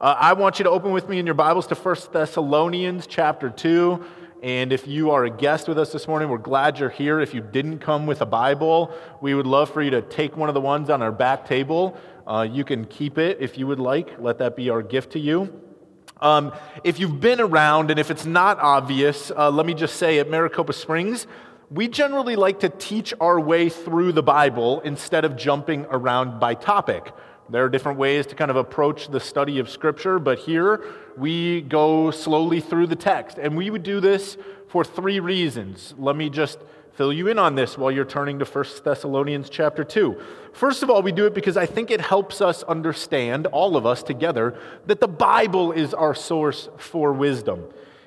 Uh, 0.00 0.16
I 0.18 0.32
want 0.32 0.58
you 0.58 0.62
to 0.62 0.70
open 0.70 0.92
with 0.92 1.10
me 1.10 1.18
in 1.18 1.26
your 1.26 1.34
Bibles 1.34 1.66
to 1.66 1.74
1 1.74 1.96
Thessalonians 2.10 3.06
chapter 3.06 3.50
2. 3.50 4.02
And 4.42 4.72
if 4.72 4.86
you 4.86 5.10
are 5.10 5.24
a 5.24 5.30
guest 5.30 5.68
with 5.68 5.78
us 5.78 5.92
this 5.92 6.08
morning, 6.08 6.30
we're 6.30 6.38
glad 6.38 6.78
you're 6.78 6.88
here. 6.88 7.20
If 7.20 7.34
you 7.34 7.42
didn't 7.42 7.80
come 7.80 8.06
with 8.06 8.22
a 8.22 8.26
Bible, 8.26 8.94
we 9.20 9.34
would 9.34 9.46
love 9.46 9.68
for 9.68 9.82
you 9.82 9.90
to 9.90 10.00
take 10.00 10.38
one 10.38 10.48
of 10.48 10.54
the 10.54 10.60
ones 10.62 10.88
on 10.88 11.02
our 11.02 11.12
back 11.12 11.46
table. 11.46 11.98
Uh, 12.26 12.48
you 12.50 12.64
can 12.64 12.86
keep 12.86 13.18
it 13.18 13.42
if 13.42 13.58
you 13.58 13.66
would 13.66 13.78
like. 13.78 14.18
Let 14.18 14.38
that 14.38 14.56
be 14.56 14.70
our 14.70 14.80
gift 14.80 15.12
to 15.12 15.18
you. 15.18 15.60
Um, 16.22 16.54
if 16.82 16.98
you've 16.98 17.20
been 17.20 17.38
around 17.38 17.90
and 17.90 18.00
if 18.00 18.10
it's 18.10 18.24
not 18.24 18.58
obvious, 18.58 19.30
uh, 19.30 19.50
let 19.50 19.66
me 19.66 19.74
just 19.74 19.96
say 19.96 20.18
at 20.18 20.30
Maricopa 20.30 20.72
Springs, 20.72 21.26
we 21.70 21.88
generally 21.88 22.36
like 22.36 22.60
to 22.60 22.70
teach 22.70 23.12
our 23.20 23.38
way 23.38 23.68
through 23.68 24.12
the 24.12 24.22
Bible 24.22 24.80
instead 24.80 25.26
of 25.26 25.36
jumping 25.36 25.84
around 25.90 26.40
by 26.40 26.54
topic. 26.54 27.12
There 27.50 27.64
are 27.64 27.68
different 27.68 27.98
ways 27.98 28.26
to 28.26 28.36
kind 28.36 28.50
of 28.50 28.56
approach 28.56 29.08
the 29.08 29.18
study 29.18 29.58
of 29.58 29.68
Scripture, 29.68 30.20
but 30.20 30.38
here 30.38 30.84
we 31.16 31.62
go 31.62 32.12
slowly 32.12 32.60
through 32.60 32.86
the 32.86 32.96
text. 32.96 33.38
And 33.38 33.56
we 33.56 33.70
would 33.70 33.82
do 33.82 34.00
this 34.00 34.36
for 34.68 34.84
three 34.84 35.18
reasons. 35.18 35.92
Let 35.98 36.14
me 36.14 36.30
just 36.30 36.60
fill 36.92 37.12
you 37.12 37.26
in 37.26 37.40
on 37.40 37.56
this 37.56 37.76
while 37.76 37.90
you're 37.90 38.04
turning 38.04 38.38
to 38.38 38.44
1 38.44 38.64
Thessalonians 38.84 39.50
chapter 39.50 39.82
2. 39.82 40.20
First 40.52 40.84
of 40.84 40.90
all, 40.90 41.02
we 41.02 41.10
do 41.10 41.26
it 41.26 41.34
because 41.34 41.56
I 41.56 41.66
think 41.66 41.90
it 41.90 42.00
helps 42.00 42.40
us 42.40 42.62
understand, 42.62 43.48
all 43.48 43.76
of 43.76 43.84
us 43.84 44.04
together, 44.04 44.56
that 44.86 45.00
the 45.00 45.08
Bible 45.08 45.72
is 45.72 45.92
our 45.92 46.14
source 46.14 46.68
for 46.78 47.12
wisdom. 47.12 47.64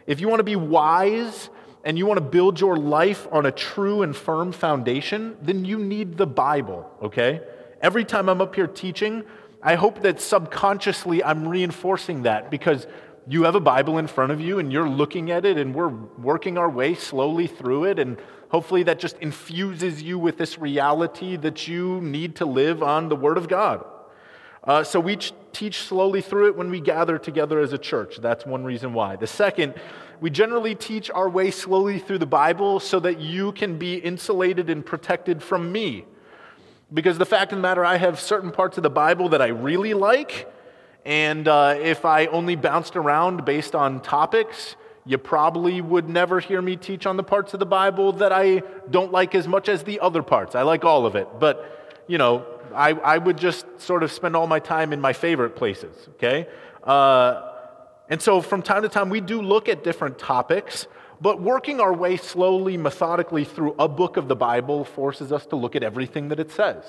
If 0.08 0.22
you 0.22 0.30
want 0.30 0.39
to 0.39 0.45
be 0.45 0.55
wise, 0.55 1.50
and 1.84 1.98
you 1.98 2.05
want 2.05 2.17
to 2.17 2.23
build 2.23 2.62
your 2.62 2.78
life 2.78 3.28
on 3.30 3.45
a 3.45 3.52
true 3.52 4.03
and 4.03 4.16
firm 4.16 4.53
foundation, 4.53 5.36
then 5.41 5.66
you 5.66 5.78
need 5.78 6.16
the 6.16 6.25
Bible, 6.25 6.89
okay? 7.02 7.41
Every 7.81 8.05
time 8.05 8.30
I'm 8.30 8.39
up 8.39 8.55
here 8.55 8.67
teaching, 8.67 9.25
I 9.66 9.76
hope 9.76 10.02
that 10.02 10.20
subconsciously 10.20 11.23
I'm 11.23 11.48
reinforcing 11.48 12.23
that 12.23 12.52
because 12.52 12.85
you 13.27 13.44
have 13.44 13.55
a 13.55 13.62
Bible 13.62 13.98
in 13.98 14.08
front 14.08 14.34
of 14.34 14.41
you 14.41 14.59
and 14.59 14.73
you're 14.73 14.89
looking 14.89 15.31
at 15.31 15.45
it 15.45 15.58
and 15.58 15.73
we're 15.73 15.88
working 15.88 16.58
our 16.58 16.69
way 16.69 16.95
slowly 16.95 17.47
through 17.47 17.86
it. 17.86 17.97
And 17.97 18.17
hopefully 18.50 18.84
that 18.84 19.00
just 19.00 19.17
infuses 19.19 20.03
you 20.03 20.19
with 20.19 20.38
this 20.38 20.59
reality 20.59 21.38
that 21.38 21.66
you 21.66 22.02
need 22.02 22.36
to 22.38 22.45
live 22.45 22.84
on 22.84 23.08
the 23.08 23.16
Word 23.16 23.38
of 23.38 23.47
God. 23.47 23.86
Uh, 24.66 24.84
so 24.84 25.00
we 25.00 25.16
ch- 25.16 25.34
teach 25.53 25.80
slowly 25.80 26.22
through 26.22 26.47
it 26.47 26.56
when 26.58 26.69
we 26.69 26.81
gather 26.81 27.17
together 27.17 27.59
as 27.59 27.72
a 27.72 27.78
church. 27.78 28.17
That's 28.17 28.45
one 28.45 28.66
reason 28.66 28.94
why. 28.94 29.16
The 29.16 29.28
second, 29.28 29.75
we 30.19 30.30
generally 30.30 30.75
teach 30.75 31.09
our 31.11 31.30
way 31.30 31.52
slowly 31.52 32.00
through 32.00 32.19
the 32.19 32.25
Bible 32.25 32.81
so 32.81 33.00
that 33.00 33.19
you 33.19 33.53
can 33.53 33.78
be 33.78 33.95
insulated 33.95 34.69
and 34.69 34.86
protected 34.86 35.41
from 35.41 35.72
me. 35.72 36.06
Because 36.92 37.17
the 37.17 37.26
fact 37.26 37.52
of 37.52 37.58
the 37.58 37.62
matter, 37.62 37.86
I 37.86 37.98
have 37.98 38.20
certain 38.20 38.52
parts 38.52 38.78
of 38.78 38.84
the 38.84 38.89
Bible 38.89 39.30
that 39.30 39.42
I 39.42 39.48
really 39.48 39.94
like, 39.94 40.52
and 41.06 41.48
uh, 41.48 41.75
if 41.80 42.06
I 42.06 42.28
only 42.28 42.56
bounced 42.56 42.95
around 42.95 43.45
based 43.45 43.75
on 43.75 44.00
topics, 44.00 44.75
you 45.06 45.17
probably 45.17 45.81
would 45.81 46.08
never 46.08 46.40
hear 46.40 46.62
me 46.62 46.78
teach 46.78 47.06
on 47.06 47.17
the 47.17 47.23
parts 47.23 47.53
of 47.53 47.59
the 47.59 47.66
Bible 47.66 48.14
that 48.14 48.31
I 48.31 48.64
don't 48.90 49.12
like 49.12 49.36
as 49.36 49.48
much 49.48 49.67
as 49.67 49.84
the 49.84 50.00
other 50.00 50.23
parts. 50.23 50.56
I 50.56 50.62
like 50.62 50.86
all 50.86 51.06
of 51.06 51.16
it, 51.16 51.28
but 51.40 52.03
you 52.08 52.17
know, 52.17 52.45
I, 52.73 52.92
I 52.92 53.18
would 53.18 53.38
just 53.38 53.66
sort 53.80 54.03
of 54.03 54.12
spend 54.12 54.36
all 54.36 54.47
my 54.47 54.59
time 54.59 54.94
in 54.94 55.02
my 55.02 55.14
favorite 55.14 55.56
places, 55.56 55.95
okay? 56.16 56.47
Uh, 56.84 57.50
and 58.09 58.22
so 58.22 58.42
from 58.42 58.62
time 58.62 58.81
to 58.84 58.90
time, 58.90 59.09
we 59.09 59.22
do 59.22 59.42
look 59.42 59.70
at 59.70 59.84
different 59.84 60.18
topics. 60.20 60.88
But 61.23 61.41
working 61.41 61.79
our 61.79 61.93
way 61.93 62.17
slowly, 62.17 62.75
methodically 62.75 63.45
through 63.45 63.75
a 63.79 63.88
book 63.88 64.17
of 64.17 64.27
the 64.27 64.35
Bible 64.35 64.83
forces 64.83 65.31
us 65.31 65.45
to 65.45 65.55
look 65.55 65.73
at 65.73 65.81
everything 65.81 66.27
that 66.27 66.39
it 66.41 66.52
says. 66.52 66.83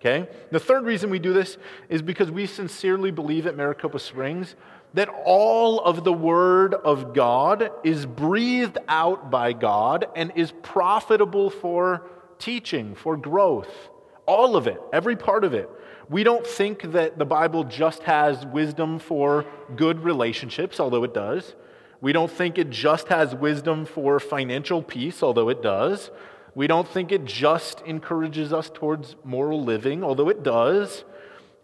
Okay? 0.00 0.28
The 0.50 0.58
third 0.58 0.84
reason 0.84 1.10
we 1.10 1.20
do 1.20 1.32
this 1.32 1.58
is 1.88 2.02
because 2.02 2.28
we 2.28 2.46
sincerely 2.46 3.12
believe 3.12 3.46
at 3.46 3.56
Maricopa 3.56 4.00
Springs 4.00 4.56
that 4.94 5.08
all 5.24 5.78
of 5.78 6.02
the 6.02 6.12
Word 6.12 6.74
of 6.74 7.14
God 7.14 7.70
is 7.84 8.04
breathed 8.04 8.78
out 8.88 9.30
by 9.30 9.52
God 9.52 10.08
and 10.16 10.32
is 10.34 10.52
profitable 10.64 11.48
for 11.48 12.02
teaching, 12.40 12.96
for 12.96 13.16
growth. 13.16 13.90
All 14.26 14.56
of 14.56 14.66
it, 14.66 14.82
every 14.92 15.14
part 15.14 15.44
of 15.44 15.54
it. 15.54 15.70
We 16.10 16.24
don't 16.24 16.44
think 16.44 16.82
that 16.90 17.16
the 17.16 17.26
Bible 17.26 17.62
just 17.62 18.02
has 18.02 18.44
wisdom 18.44 18.98
for 18.98 19.46
good 19.76 20.00
relationships, 20.00 20.80
although 20.80 21.04
it 21.04 21.14
does. 21.14 21.54
We 22.00 22.12
don't 22.12 22.30
think 22.30 22.58
it 22.58 22.70
just 22.70 23.08
has 23.08 23.34
wisdom 23.34 23.84
for 23.84 24.20
financial 24.20 24.82
peace, 24.82 25.22
although 25.22 25.48
it 25.48 25.62
does. 25.62 26.10
We 26.54 26.66
don't 26.66 26.88
think 26.88 27.12
it 27.12 27.24
just 27.24 27.80
encourages 27.82 28.52
us 28.52 28.70
towards 28.72 29.16
moral 29.24 29.62
living, 29.62 30.04
although 30.04 30.28
it 30.28 30.42
does. 30.42 31.04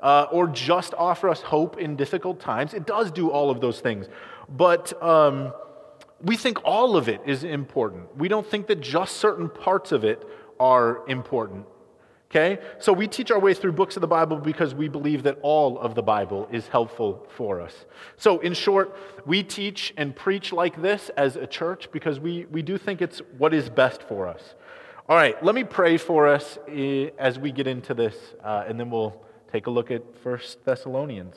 Uh, 0.01 0.27
or 0.31 0.49
just 0.49 0.93
offer 0.95 1.31
us 1.31 1.41
hope 1.41 1.79
in 1.79 1.97
difficult 1.97 2.39
times. 2.39 2.75
It 2.75 2.87
does 2.87 3.11
do 3.11 3.31
all 3.31 3.51
of 3.51 3.61
those 3.61 3.81
things. 3.81 4.07
But 4.51 4.93
um, 5.03 5.53
we 6.23 6.37
think 6.37 6.59
all 6.65 6.97
of 6.97 7.09
it 7.09 7.23
is 7.25 7.43
important. 7.45 8.15
We 8.17 8.29
don't 8.29 8.47
think 8.47 8.67
that 8.67 8.81
just 8.81 9.17
certain 9.17 9.49
parts 9.49 9.93
of 9.93 10.05
it 10.05 10.23
are 10.61 11.07
important. 11.09 11.67
Okay? 12.35 12.61
So 12.81 12.93
we 12.93 13.07
teach 13.07 13.31
our 13.31 13.39
way 13.39 13.55
through 13.55 13.73
books 13.73 13.97
of 13.97 14.01
the 14.01 14.09
Bible 14.09 14.39
because 14.39 14.75
we 14.75 14.89
believe 14.89 15.23
that 15.23 15.39
all 15.43 15.79
of 15.79 15.95
the 15.95 16.03
Bible 16.03 16.49
is 16.51 16.67
helpful 16.67 17.25
for 17.37 17.61
us. 17.61 17.85
So, 18.17 18.41
in 18.41 18.55
short, 18.55 18.97
we 19.25 19.45
teach 19.45 19.95
and 19.97 20.17
preach 20.17 20.53
like 20.53 20.83
this 20.83 21.11
as 21.17 21.37
a 21.37 21.47
church 21.47 21.93
because 21.93 22.19
we, 22.19 22.47
we 22.47 22.61
do 22.61 22.77
think 22.77 23.01
it's 23.01 23.21
what 23.39 23.55
is 23.55 23.69
best 23.69 24.03
for 24.03 24.27
us. 24.27 24.57
All 25.09 25.17
right, 25.17 25.41
let 25.45 25.55
me 25.55 25.63
pray 25.63 25.97
for 25.97 26.27
us 26.27 26.59
eh, 26.67 27.11
as 27.19 27.39
we 27.39 27.53
get 27.53 27.69
into 27.69 27.95
this, 27.95 28.17
uh, 28.43 28.65
and 28.67 28.81
then 28.81 28.91
we'll 28.91 29.23
take 29.53 29.69
a 29.69 29.71
look 29.71 29.93
at 29.93 30.17
First 30.19 30.65
Thessalonians. 30.65 31.37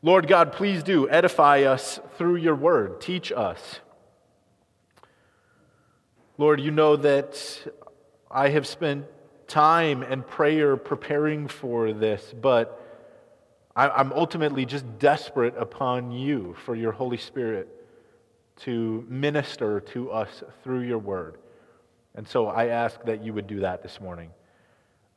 Lord 0.00 0.26
God, 0.26 0.52
please 0.52 0.82
do 0.82 1.06
edify 1.10 1.64
us 1.64 2.00
through 2.16 2.36
your 2.36 2.54
word. 2.54 3.02
Teach 3.02 3.30
us. 3.30 3.80
Lord, 6.38 6.60
you 6.60 6.70
know 6.70 6.96
that 6.96 7.36
I 8.30 8.50
have 8.50 8.66
spent 8.66 9.04
time 9.48 10.02
and 10.02 10.24
prayer 10.26 10.76
preparing 10.76 11.48
for 11.48 11.92
this, 11.92 12.34
but 12.40 12.84
I'm 13.74 14.12
ultimately 14.12 14.66
just 14.66 14.98
desperate 14.98 15.54
upon 15.56 16.10
you 16.10 16.56
for 16.64 16.74
your 16.74 16.92
Holy 16.92 17.16
Spirit 17.16 17.68
to 18.62 19.06
minister 19.08 19.80
to 19.80 20.10
us 20.10 20.42
through 20.64 20.80
your 20.80 20.98
word. 20.98 21.38
And 22.16 22.26
so 22.26 22.48
I 22.48 22.66
ask 22.66 23.00
that 23.04 23.24
you 23.24 23.32
would 23.34 23.46
do 23.46 23.60
that 23.60 23.82
this 23.84 24.00
morning, 24.00 24.30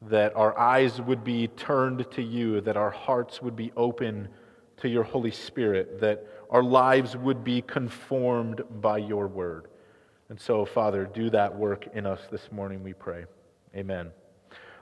that 0.04 0.36
our 0.36 0.58
eyes 0.58 1.02
would 1.02 1.24
be 1.24 1.48
turned 1.48 2.10
to 2.12 2.22
you, 2.22 2.62
that 2.62 2.78
our 2.78 2.92
hearts 2.92 3.42
would 3.42 3.56
be 3.56 3.72
open 3.76 4.30
to 4.78 4.88
your 4.88 5.04
Holy 5.04 5.32
Spirit, 5.32 6.00
that 6.00 6.28
our 6.52 6.64
lives 6.64 7.18
would 7.18 7.44
be 7.44 7.64
conformed 7.64 8.62
by 8.80 9.00
your 9.00 9.28
word. 9.28 9.70
And 10.30 10.40
so, 10.40 10.66
Father, 10.66 11.06
do 11.06 11.32
that 11.32 11.56
work 11.56 11.88
in 11.96 12.06
us 12.06 12.22
this 12.32 12.52
morning, 12.52 12.84
we 12.84 12.94
pray. 12.94 13.26
Amen. 13.76 14.12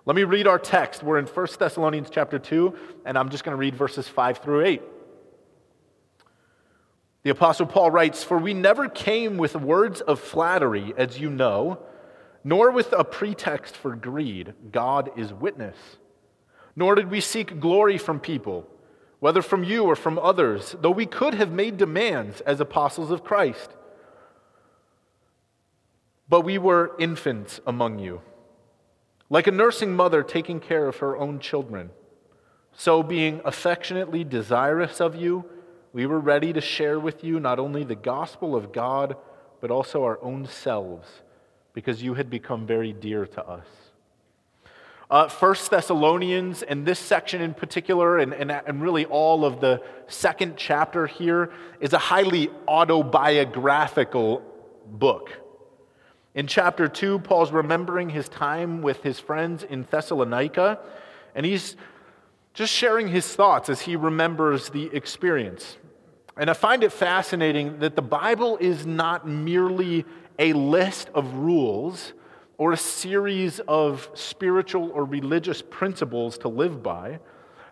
Let 0.05 0.15
me 0.15 0.23
read 0.23 0.47
our 0.47 0.59
text. 0.59 1.03
We're 1.03 1.19
in 1.19 1.25
1 1.25 1.47
Thessalonians 1.59 2.09
chapter 2.09 2.39
2, 2.39 2.75
and 3.05 3.17
I'm 3.17 3.29
just 3.29 3.43
going 3.43 3.53
to 3.53 3.59
read 3.59 3.75
verses 3.75 4.07
5 4.07 4.37
through 4.37 4.65
8. 4.65 4.81
The 7.23 7.31
Apostle 7.31 7.65
Paul 7.65 7.91
writes, 7.91 8.23
For 8.23 8.37
we 8.37 8.53
never 8.53 8.87
came 8.87 9.37
with 9.37 9.55
words 9.55 9.99
of 9.99 10.19
flattery, 10.19 10.93
as 10.97 11.19
you 11.19 11.29
know, 11.29 11.79
nor 12.45 12.71
with 12.71 12.93
a 12.93 13.03
pretext 13.03 13.75
for 13.75 13.95
greed. 13.95 14.53
God 14.71 15.11
is 15.17 15.33
witness. 15.33 15.77
Nor 16.77 16.95
did 16.95 17.11
we 17.11 17.19
seek 17.19 17.59
glory 17.59 17.97
from 17.97 18.21
people, 18.21 18.66
whether 19.19 19.41
from 19.41 19.66
you 19.66 19.83
or 19.83 19.97
from 19.97 20.17
others, 20.17 20.77
though 20.79 20.91
we 20.91 21.05
could 21.05 21.33
have 21.33 21.51
made 21.51 21.75
demands 21.75 22.39
as 22.41 22.61
apostles 22.61 23.11
of 23.11 23.25
Christ. 23.25 23.69
But 26.29 26.41
we 26.41 26.57
were 26.57 26.95
infants 26.99 27.59
among 27.67 27.99
you 27.99 28.21
like 29.29 29.47
a 29.47 29.51
nursing 29.51 29.95
mother 29.95 30.23
taking 30.23 30.59
care 30.59 30.88
of 30.88 30.97
her 30.97 31.17
own 31.17 31.40
children. 31.40 31.91
So, 32.73 33.03
being 33.03 33.41
affectionately 33.45 34.23
desirous 34.23 35.01
of 35.01 35.16
you, 35.16 35.45
we 35.91 36.06
were 36.06 36.19
ready 36.19 36.53
to 36.53 36.61
share 36.61 36.99
with 36.99 37.23
you 37.23 37.40
not 37.40 37.59
only 37.59 37.84
the 37.84 37.96
gospel 37.96 38.55
of 38.55 38.72
God, 38.72 39.16
but 39.59 39.72
also 39.72 40.03
our 40.03 40.22
own 40.23 40.46
selves, 40.46 41.08
because 41.73 42.02
you 42.02 42.14
had 42.14 42.29
become 42.29 42.66
very 42.66 42.93
dear 42.93 43.26
to 43.26 43.46
us. 43.46 43.66
Uh, 45.09 45.28
First 45.28 45.72
Thessalonians, 45.72 46.61
and 46.61 46.85
this 46.85 46.99
section 46.99 47.41
in 47.41 47.55
particular, 47.55 48.20
and, 48.20 48.31
and, 48.31 48.52
and 48.52 48.81
really 48.81 49.05
all 49.05 49.43
of 49.43 49.59
the 49.59 49.81
second 50.08 50.55
chapter 50.55 51.08
here, 51.08 51.52
is 51.79 51.93
a 51.93 51.97
highly 51.97 52.49
autobiographical 52.67 54.43
book. 54.85 55.31
In 56.35 56.46
chapter 56.46 56.87
2, 56.87 57.20
Paul's 57.20 57.52
remembering 57.52 58.09
his 58.09 58.29
time 58.29 58.81
with 58.81 59.02
his 59.02 59.20
friends 59.20 59.64
in 59.64 59.87
Thessalonica, 59.90 60.79
and 61.34 61.46
he's 61.46 61.76
just 62.53 62.72
sharing 62.73 63.08
his 63.08 63.35
thoughts 63.35 63.70
as 63.70 63.81
he 63.81 63.96
remembers 63.96 64.70
the 64.70 64.90
experience. 64.96 65.78
And 66.37 66.49
I 66.49 66.53
find 66.53 66.84
it 66.84 66.91
fascinating 66.91 67.79
that 67.79 67.96
the 67.96 68.02
Bible 68.02 68.58
is 68.58 68.85
not 68.85 69.28
merely 69.28 70.05
a 70.37 70.53
list 70.53 71.09
of 71.14 71.34
rules 71.34 72.14
or 72.58 72.73
a 72.73 72.78
series 72.78 73.59
of 73.67 74.09
spiritual 74.14 74.91
or 74.91 75.05
religious 75.05 75.61
principles 75.61 76.37
to 76.40 76.47
live 76.47 76.84
by. 76.84 77.20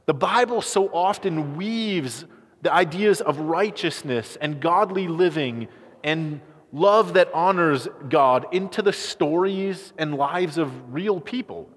The 0.05 0.13
Bible 0.13 0.61
so 0.61 0.87
often 0.87 1.57
weaves 1.57 2.25
the 2.61 2.73
ideas 2.73 3.21
of 3.21 3.39
righteousness 3.39 4.37
and 4.41 4.59
godly 4.59 5.07
living 5.07 5.67
and 6.03 6.41
love 6.71 7.13
that 7.13 7.29
honors 7.33 7.87
God 8.09 8.47
into 8.51 8.81
the 8.81 8.93
stories 8.93 9.93
and 9.97 10.15
lives 10.15 10.57
of 10.57 10.93
real 10.93 11.19
people. 11.19 11.69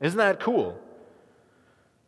Isn't 0.00 0.18
that 0.18 0.40
cool? 0.40 0.78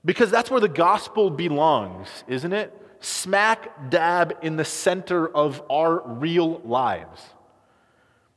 Because 0.04 0.30
that's 0.30 0.50
where 0.50 0.60
the 0.60 0.68
gospel 0.68 1.30
belongs, 1.30 2.24
isn't 2.28 2.52
it? 2.52 2.72
Smack 3.00 3.90
dab 3.90 4.38
in 4.42 4.56
the 4.56 4.64
center 4.64 5.28
of 5.28 5.62
our 5.70 6.00
real 6.06 6.60
lives. 6.60 7.22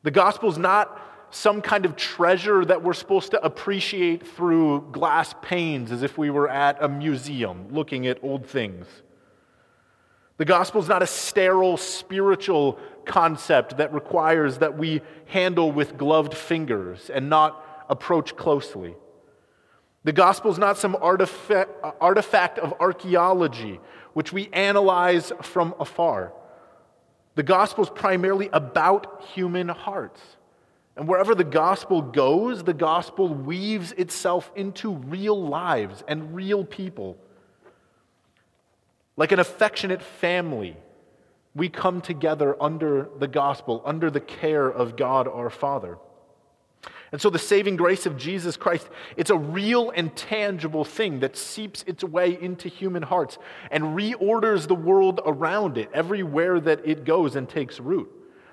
The 0.04 0.12
gospel 0.12 0.50
is 0.50 0.58
not 0.58 1.00
some 1.32 1.62
kind 1.62 1.86
of 1.86 1.96
treasure 1.96 2.66
that 2.66 2.82
we're 2.82 2.94
supposed 2.94 3.32
to 3.32 3.44
appreciate 3.44 4.26
through 4.26 4.88
glass 4.92 5.36
panes 5.42 5.92
as 5.92 6.02
if 6.02 6.18
we 6.18 6.30
were 6.30 6.50
at 6.50 6.82
a 6.82 6.90
museum 6.90 7.68
looking 7.72 8.08
at 8.08 8.24
old 8.24 8.48
things. 8.48 8.88
The 10.40 10.46
gospel 10.46 10.82
is 10.82 10.88
not 10.88 11.04
a 11.04 11.08
sterile 11.08 11.76
spiritual 11.76 12.80
concept 13.04 13.76
that 13.76 13.94
requires 13.94 14.60
that 14.60 14.78
we 14.78 15.02
handle 15.26 15.70
with 15.70 15.98
gloved 15.98 16.34
fingers 16.34 17.10
and 17.10 17.30
not 17.30 17.86
approach 17.90 18.38
closely. 18.38 18.96
The 20.06 20.14
gospel 20.14 20.50
is 20.50 20.58
not 20.58 20.78
some 20.78 20.96
artifact, 21.02 21.72
artifact 22.00 22.58
of 22.58 22.74
archaeology 22.80 23.82
which 24.14 24.32
we 24.32 24.48
analyze 24.54 25.34
from 25.42 25.76
afar. 25.78 26.32
The 27.36 27.44
gospel 27.44 27.84
is 27.84 27.90
primarily 27.90 28.50
about 28.54 29.22
human 29.34 29.68
hearts. 29.68 30.22
And 30.96 31.06
wherever 31.06 31.36
the 31.36 31.44
gospel 31.44 32.02
goes, 32.02 32.64
the 32.64 32.74
gospel 32.74 33.28
weaves 33.28 33.92
itself 33.92 34.54
into 34.56 34.94
real 34.94 35.42
lives 35.42 36.02
and 36.08 36.34
real 36.34 36.64
people. 36.64 37.18
Like 39.20 39.34
an 39.34 39.40
affectionate 39.40 40.02
family, 40.02 40.78
we 41.54 41.68
come 41.68 42.00
together 42.00 42.56
under 42.64 43.10
the 43.20 43.28
gospel, 43.28 43.82
under 43.84 44.10
the 44.10 44.22
care 44.22 44.66
of 44.66 44.96
God 44.96 45.28
our 45.28 45.50
Father. 45.50 45.98
And 47.12 47.20
so 47.20 47.30
the 47.30 47.38
saving 47.38 47.76
grace 47.76 48.06
of 48.06 48.16
Jesus 48.16 48.56
Christ, 48.56 48.88
it's 49.18 49.30
a 49.30 49.38
real 49.38 49.90
and 49.90 50.16
tangible 50.16 50.86
thing 50.86 51.20
that 51.20 51.36
seeps 51.36 51.84
its 51.86 52.02
way 52.02 52.42
into 52.42 52.70
human 52.70 53.04
hearts 53.04 53.38
and 53.72 53.84
reorders 53.84 54.70
the 54.70 54.76
world 54.76 55.20
around 55.26 55.78
it 55.78 55.90
everywhere 55.94 56.58
that 56.62 56.80
it 56.86 57.04
goes 57.04 57.36
and 57.36 57.50
takes 57.50 57.82
root. 57.82 58.10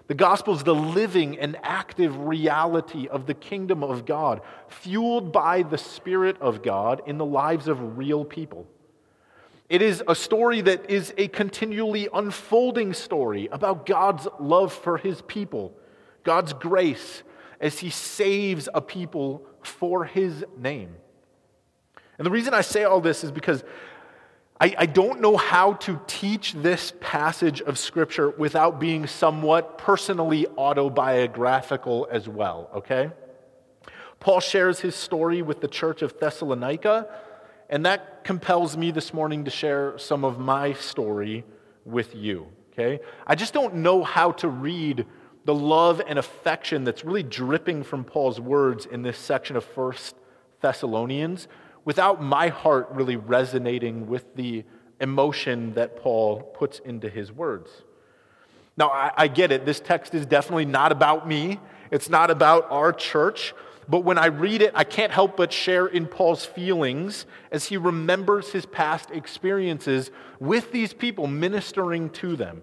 The 0.09 0.15
gospel 0.15 0.53
is 0.57 0.65
the 0.65 0.75
living 0.75 1.39
and 1.39 1.57
active 1.63 2.19
reality 2.19 3.07
of 3.07 3.27
the 3.27 3.35
kingdom 3.35 3.85
of 3.85 4.05
God, 4.05 4.41
fueled 4.67 5.33
by 5.33 5.63
the 5.63 5.79
Spirit 5.79 6.37
of 6.41 6.65
God 6.65 7.03
in 7.07 7.19
the 7.19 7.25
lives 7.25 7.69
of 7.69 7.97
real 7.97 8.25
people. 8.25 8.67
It 9.69 9.83
is 9.83 10.03
a 10.07 10.15
story 10.15 10.61
that 10.61 10.91
is 10.91 11.13
a 11.17 11.29
continually 11.29 12.09
unfolding 12.13 12.95
story 12.95 13.49
about 13.51 13.85
God's 13.85 14.29
love 14.39 14.73
for 14.73 14.97
his 14.97 15.23
people, 15.23 15.73
God's 16.23 16.53
grace 16.53 17.23
as 17.61 17.79
he 17.79 17.91
saves 17.91 18.69
a 18.73 18.81
people 18.81 19.43
for 19.63 20.05
his 20.05 20.45
name. 20.57 20.95
And 22.19 22.25
the 22.25 22.31
reason 22.31 22.55
I 22.55 22.61
say 22.61 22.85
all 22.85 23.01
this 23.01 23.25
is 23.25 23.33
because 23.33 23.65
I, 24.61 24.75
I, 24.79 24.87
don't 24.87 25.21
know 25.21 25.37
how 25.37 25.75
to 25.75 26.01
teach 26.07 26.55
this 26.55 26.95
passage 27.01 27.61
of 27.61 27.79
Scripture 27.79 28.31
without 28.31 28.81
being 28.81 29.07
somewhat 29.07 29.77
personally 29.77 30.47
autobiographical 30.57 32.09
as 32.11 32.27
well, 32.27 32.71
okay? 32.75 33.11
Paul 34.19 34.41
shares 34.41 34.81
his 34.81 34.95
story 34.95 35.43
with 35.43 35.61
the 35.61 35.69
church 35.69 36.01
of 36.01 36.19
Thessalonica 36.19 37.07
and 37.69 37.85
that 37.87 38.25
compels 38.25 38.77
me 38.77 38.91
this 38.91 39.13
morning 39.13 39.45
to 39.45 39.51
share 39.51 39.99
some 39.99 40.25
of 40.25 40.39
my 40.39 40.73
story 40.75 41.45
with 41.85 42.15
you, 42.15 42.47
okay? 42.73 43.01
I 43.27 43.35
just 43.35 43.53
don't 43.53 43.77
know 43.77 44.05
how 44.05 44.33
to 44.33 44.49
read 44.49 45.07
the 45.45 45.55
love 45.55 46.03
and 46.07 46.19
affection 46.19 46.85
that's 46.85 47.05
really 47.05 47.23
dripping 47.23 47.85
from 47.85 48.05
Paul's 48.05 48.41
words 48.41 48.87
in 48.87 49.03
this 49.03 49.19
section 49.19 49.57
of 49.57 49.65
First 49.65 50.17
Thessalonians 50.61 51.47
without 51.85 52.23
my 52.23 52.49
heart 52.49 52.89
really 52.91 53.17
resonating 53.17 54.09
with 54.09 54.35
the 54.35 54.65
emotion 55.01 55.75
that 55.75 55.97
Paul 55.97 56.43
puts 56.43 56.81
into 56.81 57.09
his 57.09 57.31
words. 57.31 57.71
Now, 58.77 58.91
I, 58.91 59.13
I 59.17 59.29
get 59.29 59.53
it. 59.53 59.65
This 59.65 59.81
text 59.81 60.15
is 60.15 60.27
definitely 60.27 60.65
not 60.65 60.93
about 60.93 61.29
me. 61.29 61.61
It's 61.91 62.11
not 62.11 62.31
about 62.31 62.71
our 62.71 62.93
church. 62.93 63.55
But 63.89 64.01
when 64.01 64.19
I 64.19 64.27
read 64.27 64.63
it, 64.63 64.73
I 64.75 64.85
can't 64.85 65.13
help 65.13 65.37
but 65.37 65.53
share 65.53 65.87
in 65.87 66.07
Paul's 66.07 66.45
feelings 66.45 67.25
as 67.53 67.67
he 67.67 67.77
remembers 67.77 68.51
his 68.51 68.67
past 68.67 69.11
experiences 69.11 70.11
with 70.41 70.73
these 70.73 70.93
people, 70.93 71.27
ministering 71.27 72.11
to 72.11 72.35
them. 72.35 72.63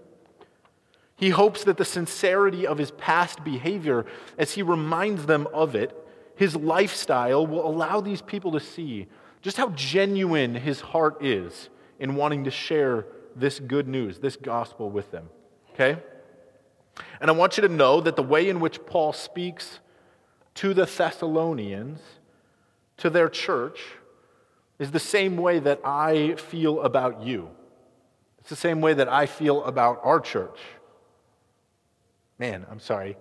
He 1.16 1.30
hopes 1.30 1.64
that 1.64 1.78
the 1.78 1.86
sincerity 1.86 2.68
of 2.68 2.78
his 2.78 2.92
past 2.92 3.44
behavior, 3.44 4.06
as 4.38 4.52
he 4.52 4.62
reminds 4.62 5.26
them 5.26 5.48
of 5.54 5.76
it, 5.76 5.96
his 6.36 6.56
lifestyle, 6.56 7.48
will 7.48 7.66
allow 7.66 8.02
these 8.02 8.22
people 8.22 8.52
to 8.52 8.60
see 8.60 9.08
just 9.42 9.58
how 9.58 9.70
genuine 9.70 10.56
his 10.56 10.82
heart 10.82 11.24
is 11.24 11.70
in 12.00 12.16
wanting 12.16 12.44
to 12.46 12.52
share 12.52 13.06
this 13.36 13.60
good 13.60 13.88
news, 13.88 14.20
this 14.20 14.36
gospel 14.36 14.90
with 14.90 15.12
them. 15.12 15.30
Okay? 15.74 15.98
And 17.22 17.30
I 17.30 17.34
want 17.34 17.58
you 17.58 17.62
to 17.62 17.70
know 17.70 18.02
that 18.02 18.16
the 18.16 18.24
way 18.24 18.50
in 18.50 18.60
which 18.60 18.86
Paul 18.86 19.14
speaks 19.14 19.80
to 20.56 20.74
the 20.74 20.86
Thessalonians, 20.86 22.00
to 22.98 23.10
their 23.10 23.30
church, 23.30 23.80
is 24.80 24.92
the 24.92 25.00
same 25.00 25.38
way 25.38 25.60
that 25.60 25.80
I 25.84 26.36
feel 26.36 26.82
about 26.82 27.24
you. 27.24 27.50
It's 28.40 28.50
the 28.50 28.56
same 28.56 28.82
way 28.82 28.94
that 28.94 29.08
I 29.08 29.26
feel 29.26 29.64
about 29.64 30.02
our 30.04 30.20
church. 30.20 30.60
Man, 32.38 32.66
I'm 32.70 32.80
sorry. 32.80 33.16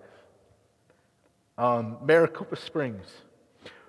Um, 1.56 1.98
Maricopa 2.04 2.56
Springs. 2.56 3.06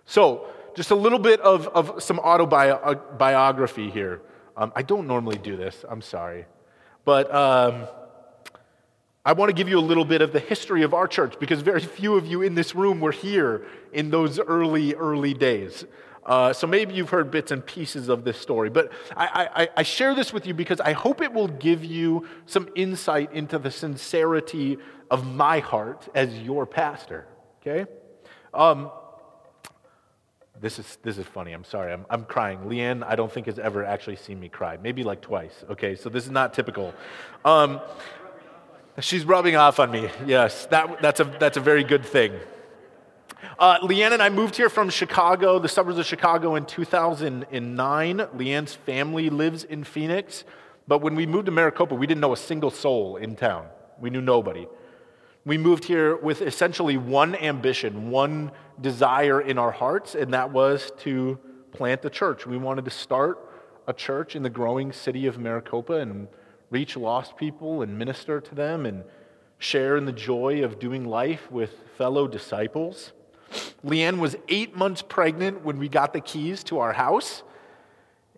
So, 0.06 0.48
just 0.76 0.92
a 0.92 0.96
little 0.96 1.20
bit 1.20 1.40
of, 1.42 1.68
of 1.70 2.04
some 2.04 2.20
autobiography 2.20 3.90
here. 3.90 4.22
Um, 4.58 4.72
I 4.76 4.82
don't 4.82 5.08
normally 5.08 5.38
do 5.38 5.58
this, 5.58 5.84
I'm 5.90 6.02
sorry. 6.02 6.46
But. 7.06 7.34
Um, 7.34 7.88
I 9.26 9.32
want 9.32 9.50
to 9.50 9.54
give 9.54 9.70
you 9.70 9.80
a 9.80 9.82
little 9.82 10.04
bit 10.04 10.22
of 10.22 10.34
the 10.34 10.40
history 10.40 10.84
of 10.84 10.94
our 10.94 11.08
church 11.08 11.36
because 11.40 11.62
very 11.62 11.80
few 11.80 12.16
of 12.16 12.28
you 12.28 12.42
in 12.42 12.56
this 12.56 12.76
room 12.76 13.00
were 13.00 13.14
here 13.14 13.66
in 13.94 14.10
those 14.10 14.38
early, 14.38 14.96
early 14.96 15.34
days. 15.34 15.86
Uh, 16.26 16.52
so 16.52 16.68
maybe 16.68 16.94
you've 16.94 17.10
heard 17.10 17.32
bits 17.32 17.52
and 17.52 17.66
pieces 17.66 18.10
of 18.10 18.26
this 18.26 18.38
story. 18.38 18.70
But 18.70 18.92
I, 19.16 19.50
I, 19.56 19.70
I 19.78 19.84
share 19.84 20.14
this 20.14 20.34
with 20.34 20.46
you 20.46 20.54
because 20.54 20.82
I 20.82 20.92
hope 20.92 21.22
it 21.22 21.32
will 21.32 21.48
give 21.48 21.86
you 21.86 22.28
some 22.48 22.68
insight 22.76 23.32
into 23.34 23.58
the 23.60 23.72
sincerity 23.72 24.78
of 25.10 25.26
my 25.26 25.60
heart 25.60 26.08
as 26.14 26.38
your 26.40 26.66
pastor. 26.66 27.26
Okay? 27.62 27.90
Um, 28.54 28.92
this 30.60 30.80
is, 30.80 30.98
this 31.02 31.18
is 31.18 31.26
funny. 31.26 31.54
I'm 31.54 31.64
sorry. 31.64 31.94
I'm, 31.94 32.06
I'm 32.10 32.26
crying. 32.26 32.60
Leanne, 32.60 33.04
I 33.06 33.16
don't 33.16 33.32
think, 33.32 33.46
has 33.46 33.60
ever 33.60 33.86
actually 33.86 34.18
seen 34.18 34.40
me 34.40 34.50
cry. 34.50 34.78
Maybe 34.82 35.04
like 35.04 35.22
twice. 35.22 35.64
Okay? 35.70 35.96
So 35.96 36.10
this 36.10 36.26
is 36.26 36.32
not 36.32 36.54
typical. 36.54 36.94
Um, 37.46 37.82
She's 39.00 39.26
rubbing 39.26 39.56
off 39.56 39.80
on 39.80 39.90
me. 39.90 40.10
Yes, 40.26 40.68
that, 40.68 41.02
that's, 41.02 41.20
a, 41.20 41.24
that's 41.24 41.58
a 41.58 41.60
very 41.60 41.84
good 41.84 42.06
thing. 42.06 42.34
Uh, 43.58 43.80
Leanne 43.80 44.12
and 44.12 44.22
I 44.22 44.30
moved 44.30 44.56
here 44.56 44.70
from 44.70 44.90
Chicago, 44.90 45.58
the 45.58 45.68
suburbs 45.68 45.98
of 45.98 46.06
Chicago, 46.06 46.56
in 46.56 46.66
2009. 46.66 48.18
Leanne's 48.18 48.76
family 48.76 49.30
lives 49.32 49.64
in 49.64 49.84
Phoenix. 49.84 50.44
But 50.88 51.02
when 51.02 51.16
we 51.16 51.26
moved 51.26 51.48
to 51.48 51.52
Maricopa, 51.52 51.96
we 51.96 52.06
didn't 52.06 52.22
know 52.22 52.34
a 52.34 52.38
single 52.38 52.70
soul 52.70 53.18
in 53.18 53.36
town. 53.36 53.68
We 54.00 54.12
knew 54.12 54.22
nobody. 54.22 54.68
We 55.44 55.58
moved 55.58 55.86
here 55.86 56.16
with 56.16 56.42
essentially 56.42 56.98
one 56.98 57.36
ambition, 57.36 58.12
one 58.12 58.52
desire 58.80 59.42
in 59.42 59.58
our 59.58 59.72
hearts, 59.72 60.14
and 60.14 60.34
that 60.34 60.52
was 60.52 60.92
to 61.00 61.40
plant 61.72 62.06
a 62.06 62.10
church. 62.10 62.46
We 62.46 62.58
wanted 62.58 62.86
to 62.86 62.92
start 62.92 63.40
a 63.88 63.94
church 63.94 64.36
in 64.36 64.44
the 64.44 64.50
growing 64.50 64.92
city 64.92 65.26
of 65.26 65.40
Maricopa, 65.40 65.94
and 65.94 66.28
reach 66.74 66.98
lost 66.98 67.38
people 67.38 67.84
and 67.84 67.98
minister 67.98 68.42
to 68.42 68.56
them 68.56 68.86
and 68.88 69.04
share 69.60 69.96
in 69.96 70.06
the 70.06 70.12
joy 70.12 70.64
of 70.64 70.80
doing 70.80 71.06
life 71.06 71.50
with 71.52 71.72
fellow 71.98 72.28
disciples. 72.28 73.14
Leanne 73.86 74.18
was 74.18 74.36
eight 74.50 74.76
months 74.76 75.04
pregnant 75.04 75.64
when 75.64 75.78
we 75.78 75.88
got 75.88 76.12
the 76.12 76.20
keys 76.20 76.64
to 76.66 76.80
our 76.80 76.94
house. 76.94 77.44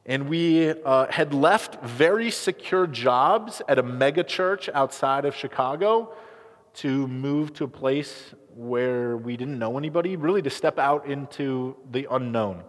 And 0.05 0.29
we 0.29 0.69
uh, 0.69 1.07
had 1.09 1.33
left 1.33 1.81
very 1.81 2.29
secure 2.29 2.85
jobs 2.85 3.61
at 3.67 3.79
a 3.79 3.83
mega 3.83 4.23
church 4.23 4.69
outside 4.73 5.25
of 5.25 5.33
Chicago 5.33 6.13
to 6.75 7.07
move 7.07 7.53
to 7.53 7.63
a 7.63 7.67
place 7.67 8.35
where 8.53 9.17
we 9.17 9.37
didn't 9.37 9.57
know 9.57 9.77
anybody, 9.77 10.15
really 10.15 10.41
to 10.41 10.49
step 10.49 10.77
out 10.77 11.07
into 11.07 11.75
the 11.89 12.07
unknown. 12.11 12.63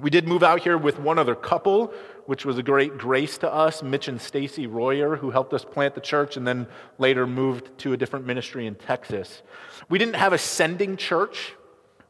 We 0.00 0.10
did 0.10 0.26
move 0.26 0.42
out 0.42 0.60
here 0.62 0.78
with 0.78 0.98
one 0.98 1.18
other 1.18 1.34
couple 1.34 1.92
which 2.26 2.44
was 2.44 2.58
a 2.58 2.62
great 2.62 2.98
grace 2.98 3.38
to 3.38 3.52
us, 3.52 3.82
Mitch 3.82 4.08
and 4.08 4.20
Stacy 4.20 4.66
Royer, 4.66 5.16
who 5.16 5.30
helped 5.30 5.52
us 5.52 5.64
plant 5.64 5.94
the 5.94 6.00
church 6.00 6.36
and 6.36 6.46
then 6.46 6.66
later 6.98 7.26
moved 7.26 7.76
to 7.78 7.92
a 7.92 7.96
different 7.96 8.26
ministry 8.26 8.66
in 8.66 8.74
Texas. 8.74 9.42
We 9.88 9.98
didn't 9.98 10.16
have 10.16 10.32
a 10.32 10.38
sending 10.38 10.96
church. 10.96 11.54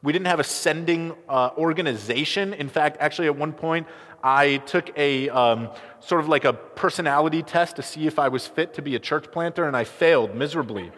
We 0.02 0.12
didn't 0.12 0.26
have 0.26 0.40
a 0.40 0.44
sending 0.44 1.14
uh, 1.28 1.50
organization. 1.56 2.54
In 2.54 2.68
fact, 2.68 2.96
actually, 3.00 3.28
at 3.28 3.36
one 3.36 3.52
point, 3.52 3.86
I 4.22 4.58
took 4.58 4.96
a 4.96 5.28
um, 5.30 5.70
sort 6.00 6.20
of 6.20 6.28
like 6.28 6.44
a 6.44 6.52
personality 6.52 7.42
test 7.42 7.76
to 7.76 7.82
see 7.82 8.06
if 8.06 8.18
I 8.18 8.28
was 8.28 8.46
fit 8.46 8.74
to 8.74 8.82
be 8.82 8.94
a 8.94 8.98
church 8.98 9.30
planter, 9.30 9.64
and 9.64 9.76
I 9.76 9.84
failed 9.84 10.34
miserably. 10.34 10.92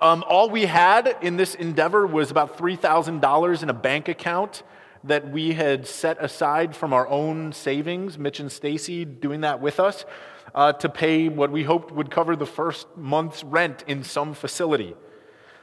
Um, 0.00 0.24
all 0.26 0.48
we 0.48 0.64
had 0.66 1.16
in 1.20 1.36
this 1.36 1.54
endeavor 1.54 2.06
was 2.06 2.30
about 2.30 2.56
$3,000 2.56 3.62
in 3.62 3.68
a 3.68 3.74
bank 3.74 4.08
account 4.08 4.62
that 5.04 5.30
we 5.30 5.52
had 5.52 5.86
set 5.86 6.22
aside 6.22 6.76
from 6.76 6.92
our 6.92 7.06
own 7.08 7.52
savings, 7.52 8.18
Mitch 8.18 8.40
and 8.40 8.50
Stacy 8.50 9.04
doing 9.04 9.42
that 9.42 9.60
with 9.60 9.80
us, 9.80 10.04
uh, 10.54 10.72
to 10.74 10.88
pay 10.88 11.28
what 11.28 11.50
we 11.50 11.64
hoped 11.64 11.92
would 11.92 12.10
cover 12.10 12.36
the 12.36 12.46
first 12.46 12.86
month's 12.96 13.44
rent 13.44 13.84
in 13.86 14.02
some 14.02 14.34
facility. 14.34 14.94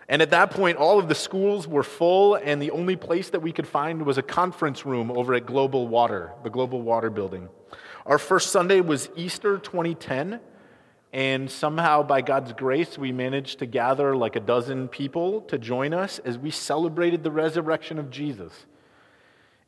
And 0.10 0.22
at 0.22 0.30
that 0.30 0.52
point, 0.52 0.78
all 0.78 1.00
of 1.00 1.10
the 1.10 1.16
schools 1.16 1.68
were 1.68 1.84
full, 1.84 2.36
and 2.36 2.62
the 2.62 2.72
only 2.72 2.96
place 2.96 3.30
that 3.32 3.42
we 3.42 3.52
could 3.52 3.68
find 3.68 4.06
was 4.06 4.18
a 4.18 4.22
conference 4.22 4.86
room 4.86 5.12
over 5.12 5.34
at 5.34 5.46
Global 5.46 5.88
Water, 5.88 6.32
the 6.44 6.50
Global 6.50 6.82
Water 6.82 7.10
building. 7.10 7.50
Our 8.06 8.18
first 8.18 8.52
Sunday 8.52 8.80
was 8.80 9.10
Easter 9.18 9.58
2010, 9.58 10.40
and 11.14 11.50
somehow, 11.50 12.04
by 12.04 12.22
God's 12.22 12.54
grace, 12.54 12.98
we 12.98 13.12
managed 13.12 13.60
to 13.60 13.66
gather 13.66 14.16
like 14.16 14.36
a 14.36 14.42
dozen 14.42 14.88
people 14.88 15.42
to 15.42 15.58
join 15.58 15.94
us 15.94 16.20
as 16.20 16.38
we 16.38 16.52
celebrated 16.52 17.24
the 17.24 17.32
resurrection 17.32 17.98
of 17.98 18.10
Jesus. 18.10 18.66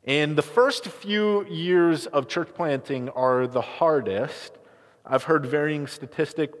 And 0.04 0.36
the 0.36 0.42
first 0.42 0.86
few 0.86 1.46
years 1.46 2.06
of 2.06 2.28
church 2.28 2.48
planting 2.54 3.08
are 3.10 3.46
the 3.46 3.60
hardest. 3.62 4.58
I've 5.04 5.24
heard 5.24 5.46
varying 5.46 5.86
statistic 5.86 6.52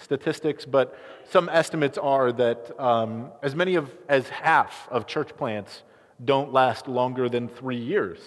statistics, 0.00 0.64
but 0.64 0.96
some 1.28 1.48
estimates 1.48 1.98
are 1.98 2.32
that 2.32 2.70
um, 2.78 3.30
as 3.42 3.56
many 3.56 3.74
of, 3.74 3.90
as 4.08 4.28
half 4.28 4.88
of 4.90 5.06
church 5.06 5.36
plants 5.36 5.82
don't 6.24 6.52
last 6.52 6.86
longer 6.86 7.28
than 7.28 7.48
three 7.48 7.78
years. 7.78 8.20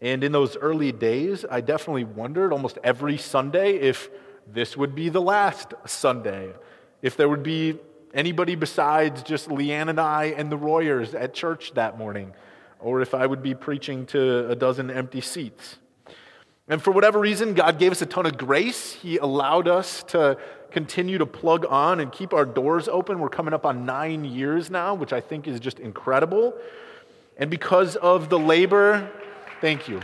And 0.00 0.24
in 0.24 0.32
those 0.32 0.56
early 0.56 0.92
days, 0.92 1.44
I 1.50 1.60
definitely 1.60 2.04
wondered 2.04 2.52
almost 2.52 2.78
every 2.82 3.18
Sunday 3.18 3.74
if 3.74 4.08
this 4.46 4.76
would 4.76 4.94
be 4.94 5.08
the 5.08 5.20
last 5.20 5.74
Sunday, 5.86 6.52
if 7.00 7.16
there 7.16 7.28
would 7.28 7.42
be 7.42 7.78
anybody 8.14 8.54
besides 8.54 9.22
just 9.22 9.48
Leanne 9.48 9.88
and 9.88 10.00
I 10.00 10.26
and 10.36 10.50
the 10.50 10.56
Royers 10.56 11.14
at 11.14 11.34
church 11.34 11.72
that 11.74 11.98
morning, 11.98 12.32
or 12.80 13.00
if 13.00 13.14
I 13.14 13.26
would 13.26 13.42
be 13.42 13.54
preaching 13.54 14.06
to 14.06 14.50
a 14.50 14.54
dozen 14.54 14.90
empty 14.90 15.20
seats. 15.20 15.78
And 16.68 16.80
for 16.80 16.92
whatever 16.92 17.18
reason, 17.18 17.54
God 17.54 17.78
gave 17.78 17.92
us 17.92 18.02
a 18.02 18.06
ton 18.06 18.26
of 18.26 18.38
grace. 18.38 18.92
He 18.92 19.16
allowed 19.18 19.68
us 19.68 20.02
to 20.04 20.38
continue 20.70 21.18
to 21.18 21.26
plug 21.26 21.66
on 21.68 22.00
and 22.00 22.10
keep 22.10 22.32
our 22.32 22.44
doors 22.46 22.88
open. 22.88 23.18
We're 23.18 23.28
coming 23.28 23.52
up 23.52 23.66
on 23.66 23.84
nine 23.84 24.24
years 24.24 24.70
now, 24.70 24.94
which 24.94 25.12
I 25.12 25.20
think 25.20 25.46
is 25.48 25.60
just 25.60 25.80
incredible. 25.80 26.54
And 27.36 27.50
because 27.50 27.96
of 27.96 28.28
the 28.28 28.38
labor, 28.38 29.10
thank 29.60 29.88
you. 29.88 30.00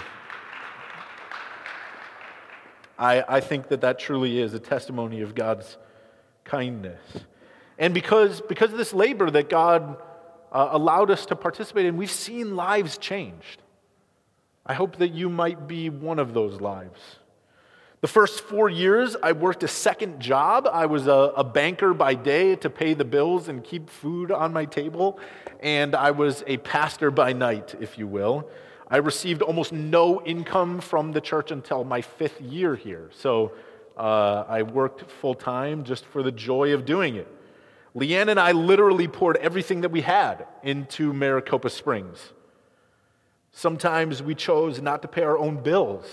I, 2.98 3.24
I 3.28 3.40
think 3.40 3.68
that 3.68 3.80
that 3.82 3.98
truly 3.98 4.40
is 4.40 4.54
a 4.54 4.58
testimony 4.58 5.20
of 5.20 5.34
God's 5.34 5.76
kindness. 6.44 7.00
And 7.78 7.94
because, 7.94 8.40
because 8.40 8.72
of 8.72 8.78
this 8.78 8.92
labor 8.92 9.30
that 9.30 9.48
God 9.48 9.96
uh, 10.50 10.68
allowed 10.72 11.10
us 11.10 11.26
to 11.26 11.36
participate 11.36 11.86
in, 11.86 11.96
we've 11.96 12.10
seen 12.10 12.56
lives 12.56 12.98
changed. 12.98 13.62
I 14.66 14.74
hope 14.74 14.96
that 14.96 15.12
you 15.12 15.28
might 15.28 15.68
be 15.68 15.88
one 15.90 16.18
of 16.18 16.34
those 16.34 16.60
lives. 16.60 17.00
The 18.00 18.08
first 18.08 18.42
four 18.42 18.68
years, 18.68 19.16
I 19.22 19.32
worked 19.32 19.62
a 19.62 19.68
second 19.68 20.20
job. 20.20 20.68
I 20.70 20.86
was 20.86 21.06
a, 21.08 21.32
a, 21.36 21.42
banker 21.42 21.94
by 21.94 22.14
day 22.14 22.54
to 22.56 22.70
pay 22.70 22.94
the 22.94 23.04
bills 23.04 23.48
and 23.48 23.64
keep 23.64 23.90
food 23.90 24.30
on 24.30 24.52
my 24.52 24.66
table, 24.66 25.18
and 25.60 25.96
I 25.96 26.12
was 26.12 26.44
a 26.46 26.58
pastor 26.58 27.10
by 27.10 27.32
night, 27.32 27.74
if 27.80 27.98
you 27.98 28.06
will. 28.06 28.48
I 28.90 28.98
received 28.98 29.42
almost 29.42 29.72
no 29.72 30.22
income 30.22 30.80
from 30.80 31.12
the 31.12 31.20
church 31.20 31.50
until 31.50 31.84
my 31.84 32.00
fifth 32.00 32.40
year 32.40 32.74
here. 32.74 33.10
So 33.12 33.52
uh, 33.96 34.44
I 34.48 34.62
worked 34.62 35.10
full 35.10 35.34
time 35.34 35.84
just 35.84 36.06
for 36.06 36.22
the 36.22 36.32
joy 36.32 36.72
of 36.72 36.84
doing 36.84 37.16
it. 37.16 37.28
Leanne 37.94 38.28
and 38.28 38.40
I 38.40 38.52
literally 38.52 39.08
poured 39.08 39.36
everything 39.38 39.82
that 39.82 39.90
we 39.90 40.02
had 40.02 40.46
into 40.62 41.12
Maricopa 41.12 41.68
Springs. 41.68 42.32
Sometimes 43.52 44.22
we 44.22 44.34
chose 44.34 44.80
not 44.80 45.02
to 45.02 45.08
pay 45.08 45.22
our 45.22 45.36
own 45.36 45.62
bills 45.62 46.06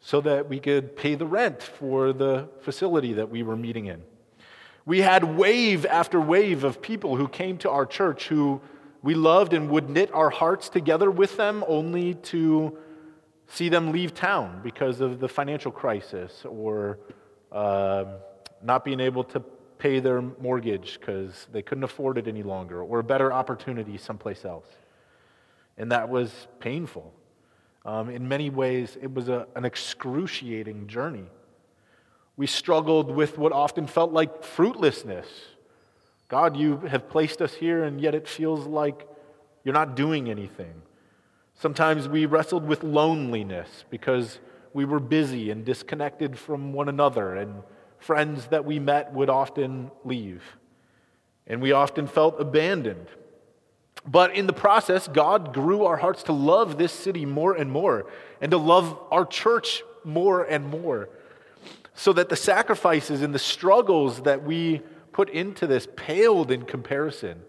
so 0.00 0.20
that 0.20 0.48
we 0.48 0.60
could 0.60 0.96
pay 0.96 1.14
the 1.14 1.26
rent 1.26 1.62
for 1.62 2.12
the 2.12 2.48
facility 2.60 3.14
that 3.14 3.30
we 3.30 3.42
were 3.42 3.56
meeting 3.56 3.86
in. 3.86 4.02
We 4.86 5.00
had 5.00 5.24
wave 5.24 5.86
after 5.86 6.20
wave 6.20 6.64
of 6.64 6.82
people 6.82 7.16
who 7.16 7.28
came 7.28 7.58
to 7.58 7.70
our 7.70 7.86
church 7.86 8.28
who 8.28 8.60
we 9.02 9.14
loved 9.14 9.52
and 9.52 9.70
would 9.70 9.88
knit 9.88 10.12
our 10.12 10.30
hearts 10.30 10.68
together 10.68 11.10
with 11.10 11.36
them 11.36 11.64
only 11.66 12.14
to 12.14 12.76
see 13.46 13.68
them 13.68 13.92
leave 13.92 14.14
town 14.14 14.60
because 14.62 15.00
of 15.00 15.20
the 15.20 15.28
financial 15.28 15.72
crisis 15.72 16.44
or 16.44 16.98
uh, 17.50 18.04
not 18.62 18.84
being 18.84 19.00
able 19.00 19.24
to 19.24 19.40
pay 19.78 19.98
their 19.98 20.20
mortgage 20.20 21.00
because 21.00 21.46
they 21.50 21.62
couldn't 21.62 21.84
afford 21.84 22.18
it 22.18 22.28
any 22.28 22.42
longer 22.42 22.82
or 22.82 22.98
a 22.98 23.04
better 23.04 23.32
opportunity 23.32 23.96
someplace 23.96 24.44
else. 24.44 24.66
And 25.78 25.90
that 25.90 26.08
was 26.08 26.30
painful. 26.60 27.14
Um, 27.86 28.10
in 28.10 28.28
many 28.28 28.50
ways, 28.50 28.98
it 29.00 29.12
was 29.12 29.30
a, 29.30 29.46
an 29.56 29.64
excruciating 29.64 30.86
journey. 30.86 31.24
We 32.36 32.46
struggled 32.46 33.10
with 33.10 33.38
what 33.38 33.52
often 33.52 33.86
felt 33.86 34.12
like 34.12 34.44
fruitlessness. 34.44 35.26
God, 36.30 36.56
you 36.56 36.76
have 36.78 37.10
placed 37.10 37.42
us 37.42 37.52
here, 37.54 37.82
and 37.82 38.00
yet 38.00 38.14
it 38.14 38.28
feels 38.28 38.64
like 38.64 39.06
you're 39.64 39.74
not 39.74 39.96
doing 39.96 40.30
anything. 40.30 40.82
Sometimes 41.54 42.08
we 42.08 42.24
wrestled 42.24 42.64
with 42.64 42.84
loneliness 42.84 43.84
because 43.90 44.38
we 44.72 44.84
were 44.84 45.00
busy 45.00 45.50
and 45.50 45.64
disconnected 45.64 46.38
from 46.38 46.72
one 46.72 46.88
another, 46.88 47.34
and 47.34 47.64
friends 47.98 48.46
that 48.46 48.64
we 48.64 48.78
met 48.78 49.12
would 49.12 49.28
often 49.28 49.90
leave. 50.04 50.42
And 51.48 51.60
we 51.60 51.72
often 51.72 52.06
felt 52.06 52.40
abandoned. 52.40 53.08
But 54.06 54.36
in 54.36 54.46
the 54.46 54.52
process, 54.52 55.08
God 55.08 55.52
grew 55.52 55.84
our 55.84 55.96
hearts 55.96 56.22
to 56.24 56.32
love 56.32 56.78
this 56.78 56.92
city 56.92 57.26
more 57.26 57.54
and 57.54 57.72
more 57.72 58.06
and 58.40 58.52
to 58.52 58.56
love 58.56 58.96
our 59.10 59.26
church 59.26 59.82
more 60.04 60.44
and 60.44 60.64
more. 60.70 61.08
So 61.94 62.12
that 62.12 62.28
the 62.28 62.36
sacrifices 62.36 63.20
and 63.20 63.34
the 63.34 63.38
struggles 63.38 64.22
that 64.22 64.44
we 64.44 64.80
put 65.12 65.30
into 65.30 65.66
this 65.66 65.88
paled 65.96 66.50
in 66.50 66.64
comparison 66.64 67.42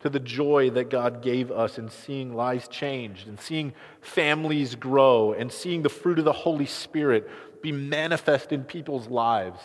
to 0.00 0.10
the 0.10 0.20
joy 0.20 0.70
that 0.70 0.90
God 0.90 1.22
gave 1.22 1.50
us 1.50 1.78
in 1.78 1.88
seeing 1.88 2.34
lives 2.34 2.68
changed 2.68 3.26
and 3.26 3.40
seeing 3.40 3.72
families 4.02 4.74
grow 4.74 5.32
and 5.32 5.50
seeing 5.50 5.82
the 5.82 5.88
fruit 5.88 6.18
of 6.18 6.26
the 6.26 6.32
Holy 6.32 6.66
Spirit 6.66 7.28
be 7.62 7.72
manifest 7.72 8.52
in 8.52 8.64
people's 8.64 9.08
lives 9.08 9.60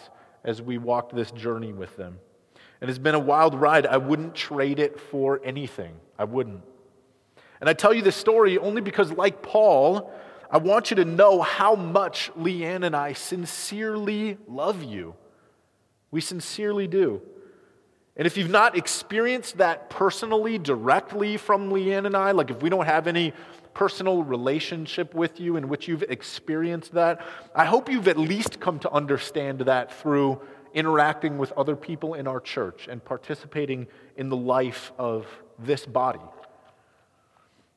as 0.45 0.61
we 0.61 0.77
walked 0.77 1.13
this 1.13 1.31
journey 1.31 1.73
with 1.73 1.95
them. 1.97 2.19
And 2.79 2.89
it's 2.89 2.99
been 2.99 3.15
a 3.15 3.19
wild 3.19 3.55
ride. 3.55 3.85
I 3.85 3.97
wouldn't 3.97 4.33
trade 4.33 4.79
it 4.79 4.99
for 4.99 5.41
anything. 5.43 5.95
I 6.17 6.23
wouldn't. 6.23 6.63
And 7.59 7.69
I 7.69 7.73
tell 7.73 7.93
you 7.93 8.01
this 8.01 8.15
story 8.15 8.57
only 8.57 8.81
because, 8.81 9.11
like 9.11 9.41
Paul, 9.41 10.13
I 10.49 10.57
want 10.57 10.89
you 10.89 10.95
to 10.95 11.05
know 11.05 11.41
how 11.41 11.75
much 11.75 12.31
Leanne 12.37 12.85
and 12.85 12.95
I 12.95 13.13
sincerely 13.13 14.37
love 14.47 14.83
you. 14.83 15.15
We 16.11 16.21
sincerely 16.21 16.87
do. 16.87 17.21
And 18.15 18.25
if 18.25 18.35
you've 18.35 18.49
not 18.49 18.77
experienced 18.77 19.59
that 19.59 19.89
personally, 19.89 20.57
directly 20.57 21.37
from 21.37 21.69
Leanne 21.69 22.05
and 22.05 22.17
I, 22.17 22.31
like 22.31 22.51
if 22.51 22.61
we 22.61 22.69
don't 22.69 22.85
have 22.85 23.07
any 23.07 23.33
personal 23.73 24.23
relationship 24.23 25.13
with 25.13 25.39
you 25.39 25.55
in 25.55 25.69
which 25.69 25.87
you've 25.87 26.03
experienced 26.03 26.93
that, 26.93 27.25
I 27.55 27.63
hope 27.63 27.89
you've 27.89 28.09
at 28.09 28.17
least 28.17 28.59
come 28.59 28.79
to 28.79 28.91
understand 28.91 29.61
that 29.61 29.93
through 30.01 30.41
interacting 30.73 31.37
with 31.37 31.51
other 31.53 31.75
people 31.75 32.13
in 32.13 32.27
our 32.27 32.39
church 32.39 32.87
and 32.89 33.03
participating 33.03 33.87
in 34.17 34.29
the 34.29 34.37
life 34.37 34.91
of 34.97 35.25
this 35.57 35.85
body. 35.85 36.19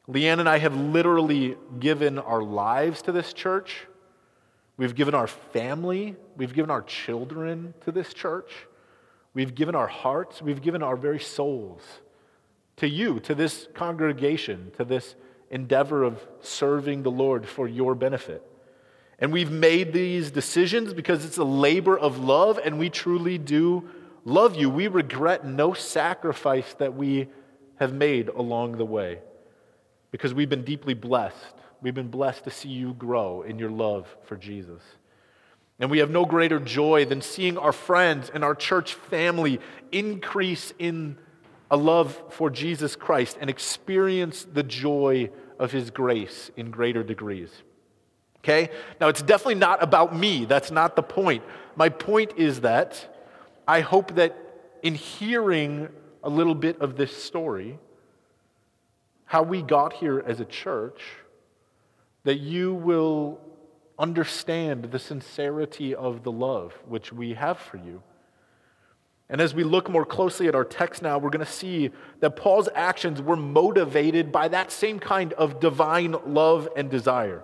Leanne 0.08 0.40
and 0.40 0.48
I 0.48 0.58
have 0.58 0.76
literally 0.76 1.56
given 1.78 2.18
our 2.18 2.42
lives 2.42 3.02
to 3.02 3.12
this 3.12 3.32
church. 3.32 3.86
We've 4.76 4.94
given 4.94 5.14
our 5.14 5.26
family, 5.26 6.16
we've 6.36 6.54
given 6.54 6.70
our 6.70 6.82
children 6.82 7.74
to 7.84 7.92
this 7.92 8.12
church. 8.14 8.50
We've 9.34 9.54
given 9.54 9.74
our 9.74 9.86
hearts, 9.86 10.42
we've 10.42 10.60
given 10.60 10.82
our 10.82 10.96
very 10.96 11.20
souls 11.20 11.82
to 12.76 12.88
you, 12.88 13.20
to 13.20 13.34
this 13.34 13.68
congregation, 13.74 14.72
to 14.76 14.84
this 14.84 15.14
endeavor 15.50 16.02
of 16.02 16.26
serving 16.40 17.02
the 17.02 17.10
Lord 17.10 17.46
for 17.46 17.68
your 17.68 17.94
benefit. 17.94 18.42
And 19.18 19.32
we've 19.32 19.50
made 19.50 19.92
these 19.92 20.30
decisions 20.30 20.92
because 20.92 21.24
it's 21.24 21.38
a 21.38 21.44
labor 21.44 21.96
of 21.96 22.18
love, 22.18 22.58
and 22.62 22.78
we 22.78 22.90
truly 22.90 23.38
do 23.38 23.88
love 24.24 24.56
you. 24.56 24.68
We 24.68 24.88
regret 24.88 25.46
no 25.46 25.74
sacrifice 25.74 26.74
that 26.74 26.94
we 26.94 27.28
have 27.76 27.92
made 27.92 28.28
along 28.28 28.78
the 28.78 28.84
way 28.84 29.20
because 30.10 30.34
we've 30.34 30.48
been 30.48 30.64
deeply 30.64 30.94
blessed. 30.94 31.54
We've 31.82 31.94
been 31.94 32.08
blessed 32.08 32.44
to 32.44 32.50
see 32.50 32.68
you 32.68 32.94
grow 32.94 33.42
in 33.42 33.58
your 33.58 33.70
love 33.70 34.06
for 34.24 34.36
Jesus. 34.36 34.80
And 35.80 35.90
we 35.90 35.98
have 35.98 36.10
no 36.10 36.24
greater 36.24 36.60
joy 36.60 37.04
than 37.04 37.20
seeing 37.20 37.58
our 37.58 37.72
friends 37.72 38.30
and 38.32 38.44
our 38.44 38.54
church 38.54 38.94
family 38.94 39.58
increase 39.90 40.72
in 40.78 41.18
a 41.72 41.76
love 41.76 42.22
for 42.30 42.50
Jesus 42.50 42.94
Christ 42.94 43.36
and 43.40 43.50
experience 43.50 44.44
the 44.44 44.62
joy 44.62 45.30
of 45.58 45.72
his 45.72 45.90
grace 45.90 46.52
in 46.56 46.70
greater 46.70 47.02
degrees. 47.02 47.50
Okay? 48.38 48.70
Now, 49.00 49.08
it's 49.08 49.22
definitely 49.22 49.56
not 49.56 49.82
about 49.82 50.16
me. 50.16 50.44
That's 50.44 50.70
not 50.70 50.94
the 50.94 51.02
point. 51.02 51.42
My 51.74 51.88
point 51.88 52.34
is 52.36 52.60
that 52.60 53.24
I 53.66 53.80
hope 53.80 54.14
that 54.14 54.36
in 54.82 54.94
hearing 54.94 55.88
a 56.22 56.30
little 56.30 56.54
bit 56.54 56.80
of 56.80 56.96
this 56.96 57.16
story, 57.16 57.78
how 59.24 59.42
we 59.42 59.62
got 59.62 59.94
here 59.94 60.22
as 60.24 60.38
a 60.38 60.44
church, 60.44 61.00
that 62.24 62.38
you 62.38 62.74
will 62.74 63.40
understand 63.98 64.84
the 64.84 64.98
sincerity 64.98 65.94
of 65.94 66.22
the 66.22 66.32
love 66.32 66.72
which 66.86 67.12
we 67.12 67.34
have 67.34 67.58
for 67.58 67.76
you. 67.76 68.02
And 69.28 69.40
as 69.40 69.54
we 69.54 69.64
look 69.64 69.88
more 69.88 70.04
closely 70.04 70.46
at 70.46 70.54
our 70.54 70.64
text 70.64 71.00
now, 71.00 71.18
we're 71.18 71.30
going 71.30 71.44
to 71.44 71.50
see 71.50 71.90
that 72.20 72.36
Paul's 72.36 72.68
actions 72.74 73.22
were 73.22 73.36
motivated 73.36 74.30
by 74.30 74.48
that 74.48 74.70
same 74.70 74.98
kind 74.98 75.32
of 75.34 75.58
divine 75.58 76.16
love 76.26 76.68
and 76.76 76.90
desire. 76.90 77.42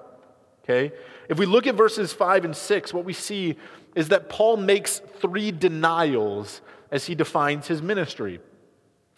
Okay? 0.64 0.94
If 1.30 1.38
we 1.38 1.46
look 1.46 1.66
at 1.66 1.76
verses 1.76 2.12
5 2.12 2.44
and 2.44 2.54
6, 2.54 2.92
what 2.92 3.06
we 3.06 3.14
see 3.14 3.56
is 3.94 4.08
that 4.08 4.28
Paul 4.28 4.58
makes 4.58 4.98
three 4.98 5.50
denials 5.50 6.60
as 6.90 7.06
he 7.06 7.14
defines 7.14 7.68
his 7.68 7.80
ministry. 7.80 8.40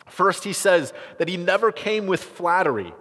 First, 0.07 0.45
he 0.45 0.53
says 0.53 0.93
that 1.19 1.29
he 1.29 1.37
never 1.37 1.73
came 1.73 2.07
with 2.07 2.23
flattery, 2.23 2.95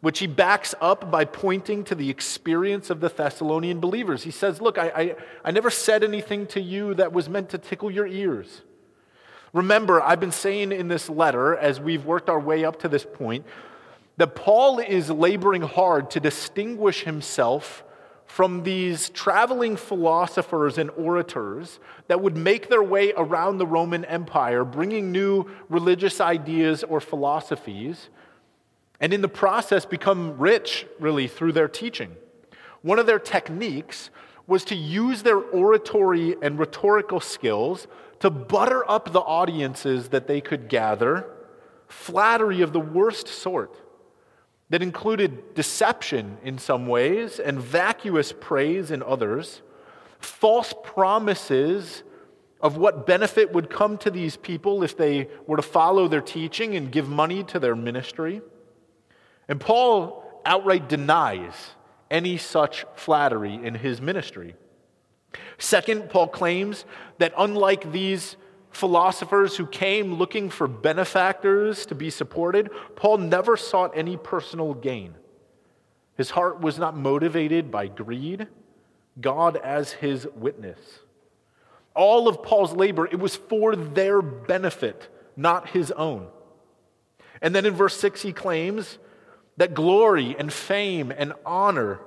which 0.00 0.18
he 0.18 0.26
backs 0.26 0.74
up 0.80 1.10
by 1.10 1.24
pointing 1.24 1.82
to 1.84 1.94
the 1.94 2.10
experience 2.10 2.90
of 2.90 3.00
the 3.00 3.08
Thessalonian 3.08 3.80
believers. 3.80 4.22
He 4.22 4.30
says, 4.30 4.60
Look, 4.60 4.78
I, 4.78 4.88
I, 4.88 5.16
I 5.44 5.50
never 5.50 5.70
said 5.70 6.04
anything 6.04 6.46
to 6.48 6.60
you 6.60 6.94
that 6.94 7.12
was 7.12 7.28
meant 7.28 7.50
to 7.50 7.58
tickle 7.58 7.90
your 7.90 8.06
ears. 8.06 8.62
Remember, 9.52 10.02
I've 10.02 10.20
been 10.20 10.32
saying 10.32 10.72
in 10.72 10.88
this 10.88 11.08
letter, 11.08 11.56
as 11.56 11.80
we've 11.80 12.04
worked 12.04 12.28
our 12.28 12.40
way 12.40 12.64
up 12.64 12.80
to 12.80 12.88
this 12.88 13.06
point, 13.06 13.46
that 14.18 14.34
Paul 14.34 14.78
is 14.78 15.10
laboring 15.10 15.62
hard 15.62 16.10
to 16.10 16.20
distinguish 16.20 17.02
himself 17.04 17.82
from 18.26 18.64
these 18.64 19.08
traveling 19.10 19.76
philosophers 19.76 20.78
and 20.78 20.90
orators 20.90 21.78
that 22.08 22.20
would 22.20 22.36
make 22.36 22.68
their 22.68 22.82
way 22.82 23.12
around 23.16 23.58
the 23.58 23.66
Roman 23.66 24.04
Empire, 24.04 24.64
bringing 24.64 25.12
new 25.12 25.48
religious 25.68 26.20
ideas 26.20 26.82
or 26.82 27.00
philosophies, 27.00 28.08
and 29.00 29.12
in 29.12 29.20
the 29.20 29.28
process 29.28 29.84
become 29.84 30.38
rich, 30.38 30.86
really, 30.98 31.28
through 31.28 31.52
their 31.52 31.68
teaching. 31.68 32.16
One 32.82 32.98
of 32.98 33.06
their 33.06 33.18
techniques 33.18 34.10
was 34.46 34.64
to 34.66 34.74
use 34.74 35.22
their 35.22 35.38
oratory 35.38 36.36
and 36.40 36.58
rhetorical 36.58 37.20
skills 37.20 37.86
to 38.20 38.30
butter 38.30 38.88
up 38.90 39.12
the 39.12 39.20
audiences 39.20 40.08
that 40.08 40.26
they 40.26 40.40
could 40.40 40.68
gather, 40.68 41.28
flattery 41.88 42.62
of 42.62 42.72
the 42.72 42.80
worst 42.80 43.28
sort 43.28 43.76
that 44.70 44.82
included 44.82 45.54
deception 45.54 46.38
in 46.42 46.58
some 46.58 46.86
ways 46.86 47.38
and 47.38 47.60
vacuous 47.60 48.32
praise 48.32 48.90
in 48.90 49.02
others, 49.02 49.62
false 50.18 50.74
promises 50.82 52.02
of 52.60 52.76
what 52.76 53.06
benefit 53.06 53.52
would 53.52 53.70
come 53.70 53.98
to 53.98 54.10
these 54.10 54.36
people 54.36 54.82
if 54.82 54.96
they 54.96 55.28
were 55.46 55.56
to 55.56 55.62
follow 55.62 56.08
their 56.08 56.20
teaching 56.20 56.74
and 56.74 56.90
give 56.90 57.08
money 57.08 57.44
to 57.44 57.58
their 57.58 57.76
ministry. 57.76 58.40
And 59.48 59.60
Paul 59.60 60.22
outright 60.44 60.88
denies 60.88 61.70
any 62.10 62.36
such 62.36 62.84
flattery 62.94 63.54
in 63.54 63.74
his 63.74 64.00
ministry. 64.00 64.54
Second, 65.58 66.08
Paul 66.08 66.28
claims 66.28 66.84
that 67.18 67.32
unlike 67.36 67.92
these 67.92 68.36
philosophers 68.70 69.56
who 69.56 69.66
came 69.66 70.14
looking 70.14 70.50
for 70.50 70.68
benefactors 70.68 71.86
to 71.86 71.94
be 71.94 72.10
supported, 72.10 72.70
Paul 72.94 73.18
never 73.18 73.56
sought 73.56 73.96
any 73.96 74.16
personal 74.16 74.74
gain. 74.74 75.14
His 76.16 76.30
heart 76.30 76.60
was 76.60 76.78
not 76.78 76.96
motivated 76.96 77.70
by 77.70 77.88
greed, 77.88 78.46
God 79.20 79.56
as 79.56 79.92
his 79.92 80.26
witness. 80.34 80.78
All 81.94 82.28
of 82.28 82.42
Paul's 82.42 82.72
labor, 82.72 83.06
it 83.06 83.18
was 83.18 83.36
for 83.36 83.74
their 83.74 84.20
benefit, 84.20 85.08
not 85.36 85.70
his 85.70 85.90
own. 85.92 86.28
And 87.40 87.54
then 87.54 87.64
in 87.64 87.74
verse 87.74 87.96
6, 87.96 88.22
he 88.22 88.32
claims 88.32 88.98
that 89.56 89.74
glory 89.74 90.36
and 90.38 90.52
fame 90.52 91.12
and 91.16 91.32
honor 91.44 92.00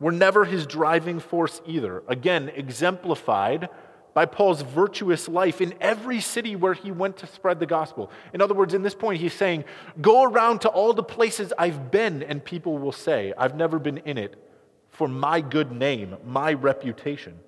were 0.00 0.12
never 0.12 0.44
his 0.44 0.66
driving 0.66 1.20
force 1.20 1.60
either. 1.66 2.02
Again, 2.08 2.50
exemplified 2.54 3.68
by 4.14 4.24
Paul's 4.24 4.62
virtuous 4.62 5.28
life 5.28 5.60
in 5.60 5.74
every 5.80 6.20
city 6.20 6.56
where 6.56 6.72
he 6.72 6.90
went 6.90 7.18
to 7.18 7.26
spread 7.26 7.60
the 7.60 7.66
gospel. 7.66 8.10
In 8.32 8.40
other 8.40 8.54
words, 8.54 8.72
in 8.72 8.82
this 8.82 8.94
point, 8.94 9.20
he's 9.20 9.34
saying, 9.34 9.64
Go 10.00 10.24
around 10.24 10.62
to 10.62 10.68
all 10.68 10.94
the 10.94 11.02
places 11.02 11.52
I've 11.58 11.90
been, 11.90 12.22
and 12.22 12.42
people 12.42 12.78
will 12.78 12.92
say, 12.92 13.34
I've 13.36 13.56
never 13.56 13.78
been 13.78 13.98
in 13.98 14.16
it 14.16 14.42
for 14.88 15.06
my 15.06 15.42
good 15.42 15.70
name, 15.70 16.16
my 16.24 16.54
reputation. 16.54 17.38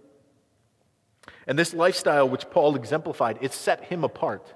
And 1.46 1.58
this 1.58 1.72
lifestyle 1.72 2.28
which 2.28 2.50
Paul 2.50 2.76
exemplified, 2.76 3.38
it 3.40 3.54
set 3.54 3.84
him 3.84 4.04
apart, 4.04 4.52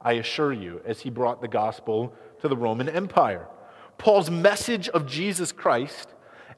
I 0.00 0.12
assure 0.12 0.52
you, 0.52 0.80
as 0.84 1.00
he 1.00 1.10
brought 1.10 1.40
the 1.40 1.48
gospel 1.48 2.14
to 2.40 2.46
the 2.46 2.56
Roman 2.56 2.88
Empire. 2.88 3.48
Paul's 3.98 4.30
message 4.30 4.88
of 4.88 5.06
Jesus 5.06 5.52
Christ 5.52 6.08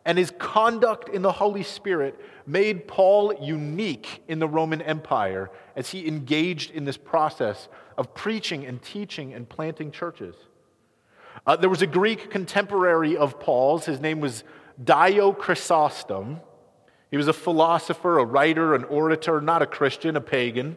and 0.05 0.17
his 0.17 0.33
conduct 0.39 1.09
in 1.09 1.23
the 1.23 1.33
Holy 1.33 1.63
Spirit 1.63 2.19
made 2.47 2.87
Paul 2.87 3.35
unique 3.41 4.23
in 4.29 4.39
the 4.39 4.49
Roman 4.49 4.81
Empire 4.83 5.51
as 5.77 5.91
he 5.91 6.07
engaged 6.07 6.71
in 6.71 6.85
this 6.85 6.97
process 6.97 7.69
of 7.99 8.15
preaching 8.15 8.65
and 8.65 8.81
teaching 8.83 9.35
and 9.35 9.49
planting 9.49 9.91
churches. 9.91 10.35
Uh, 11.47 11.57
there 11.57 11.71
was 11.71 11.83
a 11.83 11.87
Greek 11.87 12.31
contemporary 12.31 13.17
of 13.17 13.41
Paul's. 13.41 13.85
His 13.85 14.01
name 14.01 14.21
was 14.21 14.45
Dio 14.83 15.33
Chrysostom. 15.33 16.41
He 17.11 17.17
was 17.17 17.29
a 17.29 17.33
philosopher, 17.33 18.19
a 18.19 18.25
writer, 18.25 18.75
an 18.75 18.85
orator, 18.85 19.41
not 19.41 19.63
a 19.63 19.67
Christian, 19.67 20.17
a 20.17 20.21
pagan. 20.21 20.77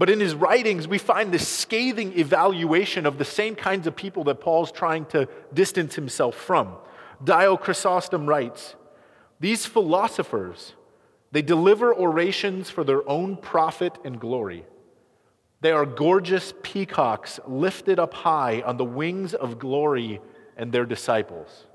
But 0.00 0.08
in 0.08 0.18
his 0.18 0.34
writings, 0.34 0.88
we 0.88 0.96
find 0.96 1.30
this 1.30 1.46
scathing 1.46 2.18
evaluation 2.18 3.04
of 3.04 3.18
the 3.18 3.24
same 3.26 3.54
kinds 3.54 3.86
of 3.86 3.94
people 3.94 4.24
that 4.24 4.40
Paul's 4.40 4.72
trying 4.72 5.04
to 5.06 5.28
distance 5.52 5.94
himself 5.94 6.34
from. 6.34 6.72
Dio 7.22 7.58
Chrysostom 7.58 8.26
writes 8.26 8.76
These 9.40 9.66
philosophers, 9.66 10.72
they 11.32 11.42
deliver 11.42 11.94
orations 11.94 12.70
for 12.70 12.82
their 12.82 13.06
own 13.06 13.36
profit 13.36 13.98
and 14.02 14.18
glory. 14.18 14.64
They 15.60 15.70
are 15.70 15.84
gorgeous 15.84 16.54
peacocks 16.62 17.38
lifted 17.46 17.98
up 17.98 18.14
high 18.14 18.62
on 18.62 18.78
the 18.78 18.86
wings 18.86 19.34
of 19.34 19.58
glory 19.58 20.22
and 20.56 20.72
their 20.72 20.86
disciples. 20.86 21.66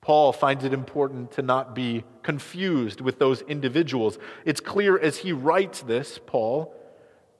Paul 0.00 0.32
finds 0.32 0.64
it 0.64 0.72
important 0.72 1.32
to 1.32 1.42
not 1.42 1.74
be 1.74 2.04
confused 2.22 3.02
with 3.02 3.18
those 3.18 3.42
individuals. 3.42 4.18
It's 4.46 4.60
clear 4.60 4.98
as 4.98 5.18
he 5.18 5.32
writes 5.32 5.82
this, 5.82 6.18
Paul, 6.24 6.72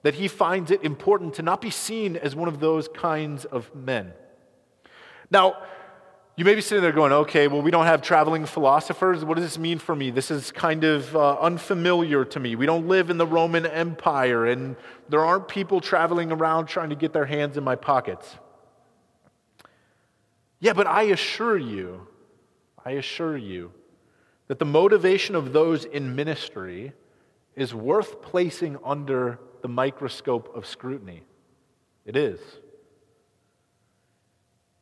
that 0.03 0.15
he 0.15 0.27
finds 0.27 0.71
it 0.71 0.83
important 0.83 1.33
to 1.35 1.41
not 1.41 1.61
be 1.61 1.69
seen 1.69 2.15
as 2.15 2.35
one 2.35 2.47
of 2.47 2.59
those 2.59 2.87
kinds 2.87 3.45
of 3.45 3.73
men. 3.75 4.13
Now, 5.29 5.57
you 6.37 6.45
may 6.45 6.53
be 6.53 6.61
sitting 6.61 6.83
there 6.83 6.91
going, 6.91 7.11
okay, 7.11 7.47
well, 7.47 7.63
we 7.63 7.71
don't 7.71 7.87
have 7.87 8.03
traveling 8.03 8.45
philosophers. 8.45 9.25
What 9.25 9.37
does 9.37 9.43
this 9.43 9.57
mean 9.57 9.79
for 9.79 9.95
me? 9.95 10.11
This 10.11 10.29
is 10.29 10.51
kind 10.51 10.83
of 10.83 11.15
uh, 11.15 11.39
unfamiliar 11.39 12.23
to 12.25 12.39
me. 12.39 12.55
We 12.55 12.67
don't 12.67 12.87
live 12.87 13.09
in 13.09 13.17
the 13.17 13.25
Roman 13.25 13.65
Empire, 13.65 14.45
and 14.45 14.75
there 15.09 15.25
aren't 15.25 15.47
people 15.47 15.81
traveling 15.81 16.31
around 16.31 16.67
trying 16.67 16.89
to 16.91 16.95
get 16.95 17.11
their 17.11 17.25
hands 17.25 17.57
in 17.57 17.63
my 17.63 17.75
pockets. 17.75 18.35
Yeah, 20.59 20.73
but 20.73 20.85
I 20.85 21.03
assure 21.03 21.57
you, 21.57 22.07
I 22.85 22.91
assure 22.91 23.35
you, 23.35 23.71
that 24.47 24.59
the 24.59 24.65
motivation 24.65 25.33
of 25.33 25.53
those 25.53 25.85
in 25.85 26.15
ministry 26.15 26.93
is 27.55 27.73
worth 27.73 28.21
placing 28.21 28.77
under 28.85 29.39
the 29.61 29.67
microscope 29.67 30.55
of 30.55 30.65
scrutiny. 30.65 31.23
It 32.05 32.15
is. 32.15 32.39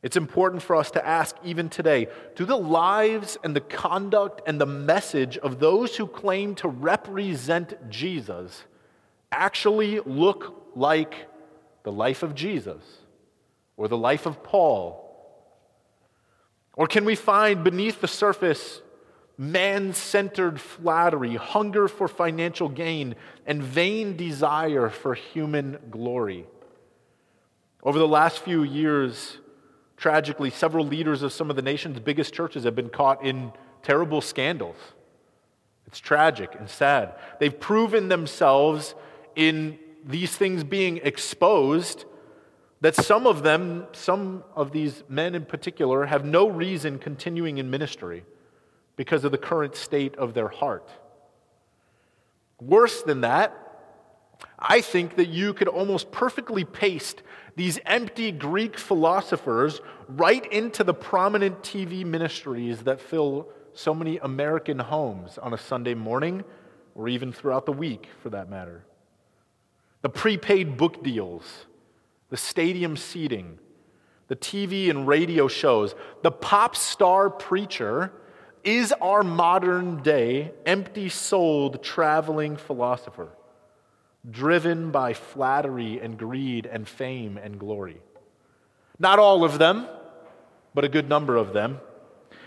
It's 0.04 0.18
important 0.18 0.62
for 0.62 0.76
us 0.76 0.92
to 0.92 1.06
ask 1.06 1.36
even 1.44 1.68
today 1.68 2.08
do 2.36 2.46
the 2.46 2.56
lives 2.56 3.40
and 3.44 3.56
the 3.56 3.62
conduct 3.62 4.42
and 4.46 4.62
the 4.62 4.68
message 4.68 5.36
of 5.40 5.60
those 5.60 5.96
who 5.96 6.06
claim 6.06 6.54
to 6.56 6.68
represent 6.68 7.90
Jesus 7.90 8.66
actually 9.32 10.00
look 10.02 10.70
like 10.76 11.28
the 11.82 11.92
life 11.92 12.22
of 12.22 12.36
Jesus 12.36 12.84
or 13.78 13.88
the 13.88 13.98
life 13.98 14.28
of 14.28 14.44
Paul? 14.44 15.02
Or 16.74 16.86
can 16.86 17.04
we 17.04 17.16
find 17.16 17.64
beneath 17.64 18.02
the 18.02 18.08
surface 18.08 18.82
man 19.38 19.94
centered 19.94 20.60
flattery, 20.60 21.36
hunger 21.36 21.88
for 21.88 22.08
financial 22.08 22.70
gain, 22.70 23.16
and 23.46 23.62
vain 23.62 24.16
desire 24.16 24.90
for 24.90 25.14
human 25.14 25.78
glory? 25.90 26.46
Over 27.84 28.00
the 28.00 28.08
last 28.08 28.40
few 28.40 28.64
years, 28.64 29.38
Tragically, 29.98 30.50
several 30.50 30.86
leaders 30.86 31.22
of 31.22 31.32
some 31.32 31.50
of 31.50 31.56
the 31.56 31.62
nation's 31.62 32.00
biggest 32.00 32.34
churches 32.34 32.66
have 32.66 32.76
been 32.76 32.90
caught 32.90 33.24
in 33.24 33.54
terrible 33.82 34.22
scandals. 34.22 34.76
It's 35.88 36.00
tragic 36.00 36.54
and 36.60 36.70
sad. 36.70 37.14
They've 37.40 37.58
proven 37.58 38.10
themselves 38.10 38.94
in 39.36 39.80
these 40.04 40.36
things 40.36 40.64
being 40.64 40.98
exposed 40.98 42.06
That 42.82 42.94
some 42.94 43.26
of 43.26 43.42
them, 43.42 43.88
some 43.94 44.44
of 44.54 44.72
these 44.72 45.04
men 45.08 45.34
in 45.34 45.46
particular, 45.46 46.06
have 46.06 46.26
no 46.26 46.48
reason 46.48 47.00
continuing 47.00 47.58
in 47.58 47.70
ministry 47.70 48.26
because 48.96 49.24
of 49.24 49.32
the 49.32 49.38
current 49.38 49.76
state 49.76 50.16
of 50.16 50.34
their 50.34 50.48
heart. 50.48 50.90
Worse 52.62 53.02
than 53.04 53.22
that, 53.22 53.54
I 54.58 54.82
think 54.82 55.16
that 55.18 55.28
you 55.28 55.54
could 55.54 55.68
almost 55.68 56.12
perfectly 56.12 56.64
paste 56.64 57.22
these 57.56 57.80
empty 57.86 58.32
Greek 58.32 58.78
philosophers 58.78 59.82
right 60.08 60.46
into 60.52 60.84
the 60.84 60.94
prominent 60.94 61.62
TV 61.62 62.06
ministries 62.06 62.82
that 62.84 63.02
fill 63.02 63.50
so 63.74 63.94
many 63.94 64.18
American 64.18 64.80
homes 64.80 65.38
on 65.38 65.54
a 65.54 65.58
Sunday 65.58 65.94
morning 65.94 66.44
or 66.96 67.10
even 67.10 67.32
throughout 67.32 67.66
the 67.66 67.74
week 67.74 68.08
for 68.24 68.30
that 68.30 68.50
matter. 68.50 68.86
The 70.02 70.10
prepaid 70.10 70.78
book 70.78 71.04
deals, 71.04 71.66
the 72.30 72.38
stadium 72.38 72.96
seating, 72.96 73.60
the 74.28 74.36
TV 74.36 74.90
and 74.90 75.08
radio 75.08 75.48
shows, 75.48 75.96
the 76.24 76.32
pop 76.32 76.76
star 76.76 77.30
preacher 77.30 78.12
is 78.66 78.92
our 79.02 79.24
modern 79.24 80.02
day 80.02 80.52
empty 80.66 81.08
souled 81.10 81.84
traveling 81.84 82.58
philosopher 82.58 83.30
driven 84.30 84.92
by 84.92 85.14
flattery 85.14 86.00
and 86.00 86.18
greed 86.18 86.66
and 86.66 86.88
fame 86.88 87.38
and 87.38 87.60
glory. 87.60 87.98
Not 88.98 89.20
all 89.20 89.44
of 89.44 89.60
them, 89.60 89.88
but 90.74 90.84
a 90.84 90.90
good 90.90 91.10
number 91.10 91.36
of 91.36 91.54
them. 91.54 91.80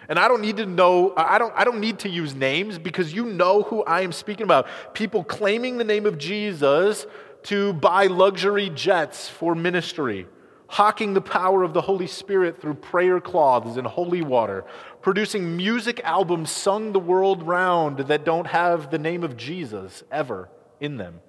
And 0.09 0.19
I 0.19 0.27
don't 0.27 0.41
need 0.41 0.57
to 0.57 0.67
know, 0.67 1.13
I 1.17 1.39
don't, 1.39 1.53
I 1.55 1.65
don't 1.65 1.81
need 1.81 1.99
to 2.01 2.09
use 2.09 2.35
names 2.35 2.79
because 2.79 3.13
you 3.13 3.27
know 3.27 3.63
who 3.63 3.83
I 3.85 4.01
am 4.01 4.13
speaking 4.13 4.45
about. 4.45 4.67
People 4.95 5.23
claiming 5.23 5.77
the 5.77 5.85
name 5.85 6.07
of 6.07 6.17
Jesus 6.17 7.07
to 7.45 7.75
buy 7.75 8.07
luxury 8.07 8.71
jets 8.71 9.29
for 9.29 9.55
ministry, 9.55 10.27
hawking 10.67 11.13
the 11.13 11.21
power 11.21 11.63
of 11.63 11.75
the 11.75 11.83
Holy 11.83 12.07
Spirit 12.07 12.61
through 12.61 12.75
prayer 12.75 13.21
cloths 13.21 13.77
and 13.77 13.87
holy 13.87 14.23
water, 14.23 14.65
producing 15.01 15.57
music 15.57 16.01
albums 16.05 16.51
sung 16.51 16.93
the 16.93 17.01
world 17.01 17.43
round 17.43 17.99
that 17.99 18.25
don't 18.25 18.47
have 18.47 18.91
the 18.91 18.99
name 18.99 19.25
of 19.25 19.37
Jesus 19.37 20.03
ever 20.11 20.49
in 20.81 20.97
them 20.97 21.21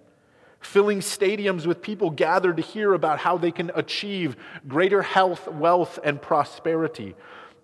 filling 0.59 0.99
stadiums 0.99 1.65
with 1.65 1.81
people 1.81 2.09
gathered 2.09 2.57
to 2.57 2.63
hear 2.63 2.93
about 2.93 3.19
how 3.19 3.37
they 3.37 3.51
can 3.51 3.71
achieve 3.75 4.35
greater 4.67 5.01
health, 5.01 5.47
wealth, 5.47 5.99
and 6.03 6.21
prosperity. 6.21 7.15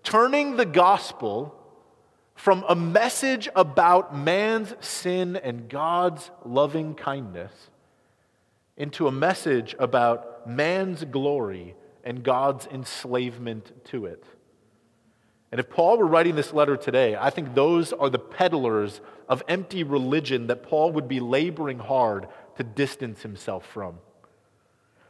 Turning 0.04 0.56
the 0.56 0.66
gospel 0.66 1.56
from 2.36 2.64
a 2.68 2.76
message 2.76 3.50
about 3.56 4.16
man's 4.16 4.74
sin 4.80 5.36
and 5.36 5.70
God's 5.70 6.32
loving 6.44 6.96
kindness 6.96 7.52
into 8.78 9.08
a 9.08 9.12
message 9.12 9.76
about 9.80 10.48
man's 10.48 11.04
glory 11.06 11.76
and 12.04 12.24
God's 12.24 12.68
enslavement 12.68 13.72
to 13.86 14.06
it. 14.06 14.24
And 15.56 15.62
if 15.62 15.70
Paul 15.70 15.98
were 15.98 16.06
writing 16.06 16.36
this 16.36 16.52
letter 16.52 16.76
today, 16.76 17.16
I 17.16 17.30
think 17.30 17.56
those 17.56 17.94
are 17.94 18.10
the 18.10 18.20
peddlers 18.20 19.00
of 19.30 19.42
empty 19.48 19.84
religion 19.84 20.48
that 20.48 20.64
Paul 20.64 20.92
would 20.92 21.08
be 21.08 21.22
laboring 21.22 21.80
hard 21.80 22.28
to 22.58 22.64
distance 22.66 23.22
himself 23.22 23.66
from. 23.66 24.00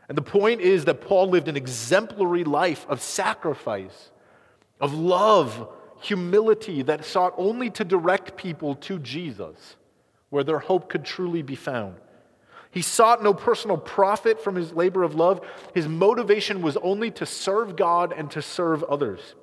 And 0.07 0.15
the 0.15 0.21
point 0.21 0.61
is 0.61 0.85
that 0.85 1.01
Paul 1.01 1.29
lived 1.29 1.47
an 1.47 1.57
exemplary 1.57 2.43
life 2.43 2.85
of 2.87 3.01
sacrifice, 3.01 4.11
of 4.79 4.93
love, 4.93 5.67
humility 5.99 6.83
that 6.83 7.05
sought 7.05 7.33
only 7.37 7.71
to 7.71 7.83
direct 7.83 8.37
people 8.37 8.75
to 8.75 8.99
Jesus, 8.99 9.77
where 10.29 10.43
their 10.43 10.59
hope 10.59 10.89
could 10.89 11.05
truly 11.05 11.41
be 11.41 11.55
found. 11.55 11.95
He 12.69 12.83
sought 12.83 13.23
no 13.23 13.33
personal 13.33 13.77
profit 13.77 14.39
from 14.39 14.53
his 14.53 14.73
labor 14.73 15.01
of 15.01 15.15
love. 15.15 15.41
His 15.73 15.87
motivation 15.87 16.61
was 16.61 16.77
only 16.77 17.09
to 17.09 17.25
serve 17.25 17.75
God 17.75 18.13
and 18.15 18.29
to 18.29 18.43
serve 18.43 18.83
others. 18.83 19.33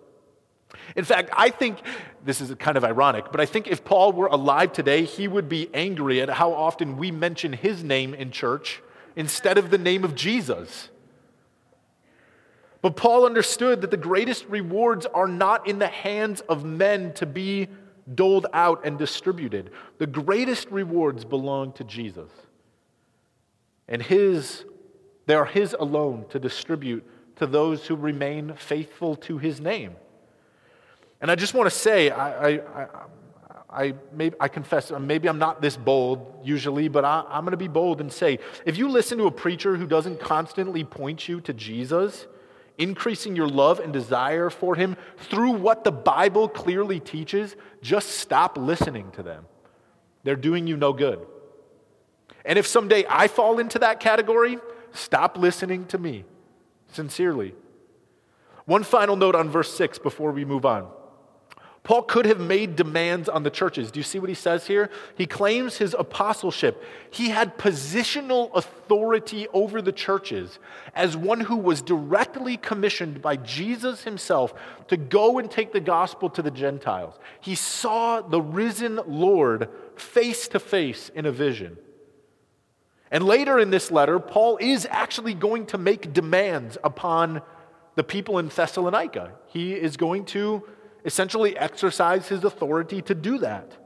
In 0.96 1.04
fact, 1.04 1.30
I 1.36 1.50
think 1.50 1.78
this 2.24 2.40
is 2.40 2.54
kind 2.56 2.76
of 2.76 2.84
ironic, 2.84 3.26
but 3.30 3.40
I 3.40 3.46
think 3.46 3.66
if 3.66 3.84
Paul 3.84 4.12
were 4.12 4.26
alive 4.26 4.72
today, 4.72 5.04
he 5.04 5.28
would 5.28 5.48
be 5.48 5.68
angry 5.74 6.20
at 6.20 6.28
how 6.28 6.52
often 6.52 6.96
we 6.96 7.10
mention 7.10 7.52
his 7.52 7.82
name 7.82 8.14
in 8.14 8.30
church 8.30 8.82
instead 9.16 9.58
of 9.58 9.70
the 9.70 9.78
name 9.78 10.04
of 10.04 10.14
Jesus. 10.14 10.88
But 12.80 12.96
Paul 12.96 13.24
understood 13.24 13.80
that 13.82 13.90
the 13.90 13.96
greatest 13.96 14.44
rewards 14.48 15.06
are 15.06 15.28
not 15.28 15.68
in 15.68 15.78
the 15.78 15.88
hands 15.88 16.40
of 16.42 16.64
men 16.64 17.12
to 17.14 17.26
be 17.26 17.68
doled 18.12 18.46
out 18.52 18.84
and 18.84 18.98
distributed. 18.98 19.70
The 19.98 20.08
greatest 20.08 20.68
rewards 20.70 21.24
belong 21.24 21.72
to 21.74 21.84
Jesus. 21.84 22.30
And 23.86 24.02
his, 24.02 24.64
they 25.26 25.34
are 25.34 25.44
his 25.44 25.76
alone 25.78 26.26
to 26.30 26.40
distribute 26.40 27.08
to 27.36 27.46
those 27.46 27.86
who 27.86 27.94
remain 27.94 28.54
faithful 28.54 29.14
to 29.16 29.38
his 29.38 29.60
name. 29.60 29.94
And 31.22 31.30
I 31.30 31.36
just 31.36 31.54
want 31.54 31.70
to 31.70 31.76
say, 31.76 32.10
I, 32.10 32.50
I, 32.50 32.88
I, 33.70 33.94
maybe, 34.12 34.34
I 34.40 34.48
confess, 34.48 34.90
uh, 34.90 34.98
maybe 34.98 35.28
I'm 35.28 35.38
not 35.38 35.62
this 35.62 35.76
bold 35.76 36.40
usually, 36.42 36.88
but 36.88 37.04
I, 37.04 37.24
I'm 37.28 37.44
going 37.44 37.52
to 37.52 37.56
be 37.56 37.68
bold 37.68 38.00
and 38.00 38.12
say 38.12 38.40
if 38.66 38.76
you 38.76 38.88
listen 38.88 39.18
to 39.18 39.26
a 39.26 39.30
preacher 39.30 39.76
who 39.76 39.86
doesn't 39.86 40.18
constantly 40.18 40.82
point 40.82 41.28
you 41.28 41.40
to 41.42 41.52
Jesus, 41.54 42.26
increasing 42.76 43.36
your 43.36 43.46
love 43.46 43.78
and 43.78 43.92
desire 43.92 44.50
for 44.50 44.74
him 44.74 44.96
through 45.16 45.52
what 45.52 45.84
the 45.84 45.92
Bible 45.92 46.48
clearly 46.48 46.98
teaches, 46.98 47.54
just 47.80 48.10
stop 48.10 48.58
listening 48.58 49.12
to 49.12 49.22
them. 49.22 49.46
They're 50.24 50.34
doing 50.34 50.66
you 50.66 50.76
no 50.76 50.92
good. 50.92 51.24
And 52.44 52.58
if 52.58 52.66
someday 52.66 53.04
I 53.08 53.28
fall 53.28 53.60
into 53.60 53.78
that 53.78 54.00
category, 54.00 54.58
stop 54.90 55.38
listening 55.38 55.86
to 55.86 55.98
me. 55.98 56.24
Sincerely. 56.88 57.54
One 58.64 58.82
final 58.82 59.14
note 59.14 59.36
on 59.36 59.48
verse 59.48 59.72
6 59.72 60.00
before 60.00 60.32
we 60.32 60.44
move 60.44 60.66
on. 60.66 60.90
Paul 61.84 62.02
could 62.02 62.26
have 62.26 62.38
made 62.38 62.76
demands 62.76 63.28
on 63.28 63.42
the 63.42 63.50
churches. 63.50 63.90
Do 63.90 63.98
you 63.98 64.04
see 64.04 64.20
what 64.20 64.28
he 64.28 64.36
says 64.36 64.68
here? 64.68 64.88
He 65.16 65.26
claims 65.26 65.78
his 65.78 65.96
apostleship. 65.98 66.80
He 67.10 67.30
had 67.30 67.58
positional 67.58 68.54
authority 68.54 69.48
over 69.52 69.82
the 69.82 69.90
churches 69.90 70.60
as 70.94 71.16
one 71.16 71.40
who 71.40 71.56
was 71.56 71.82
directly 71.82 72.56
commissioned 72.56 73.20
by 73.20 73.34
Jesus 73.34 74.04
himself 74.04 74.54
to 74.88 74.96
go 74.96 75.38
and 75.38 75.50
take 75.50 75.72
the 75.72 75.80
gospel 75.80 76.30
to 76.30 76.42
the 76.42 76.52
Gentiles. 76.52 77.18
He 77.40 77.56
saw 77.56 78.20
the 78.20 78.40
risen 78.40 79.00
Lord 79.08 79.68
face 79.96 80.46
to 80.48 80.60
face 80.60 81.08
in 81.08 81.26
a 81.26 81.32
vision. 81.32 81.78
And 83.10 83.24
later 83.24 83.58
in 83.58 83.70
this 83.70 83.90
letter, 83.90 84.20
Paul 84.20 84.56
is 84.60 84.86
actually 84.88 85.34
going 85.34 85.66
to 85.66 85.78
make 85.78 86.12
demands 86.12 86.78
upon 86.84 87.42
the 87.96 88.04
people 88.04 88.38
in 88.38 88.48
Thessalonica. 88.48 89.32
He 89.48 89.74
is 89.74 89.96
going 89.96 90.26
to 90.26 90.62
essentially 91.04 91.56
exercise 91.56 92.28
his 92.28 92.44
authority 92.44 93.02
to 93.02 93.14
do 93.14 93.38
that. 93.38 93.76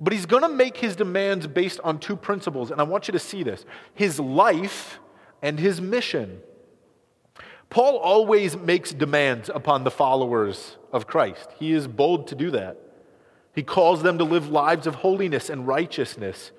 But 0.00 0.12
he's 0.12 0.26
going 0.26 0.42
to 0.42 0.48
make 0.48 0.76
his 0.76 0.94
demands 0.94 1.46
based 1.46 1.80
on 1.82 1.98
two 1.98 2.16
principles, 2.16 2.70
and 2.70 2.80
I 2.80 2.84
want 2.84 3.08
you 3.08 3.12
to 3.12 3.18
see 3.18 3.42
this 3.42 3.64
his 3.94 4.20
life 4.20 5.00
and 5.42 5.58
his 5.58 5.80
mission. 5.80 6.40
Paul 7.70 7.96
always 7.96 8.56
makes 8.56 8.92
demands 8.92 9.50
upon 9.52 9.84
the 9.84 9.90
followers 9.90 10.76
of 10.92 11.06
Christ. 11.06 11.50
He 11.58 11.72
is 11.72 11.86
bold 11.86 12.28
to 12.28 12.34
do 12.34 12.50
that. 12.52 12.78
He 13.54 13.62
calls 13.62 14.02
them 14.02 14.18
to 14.18 14.24
live 14.24 14.48
lives 14.50 14.86
of 14.86 14.96
holiness 14.96 15.50
and 15.50 15.66
righteousness. 15.66 16.52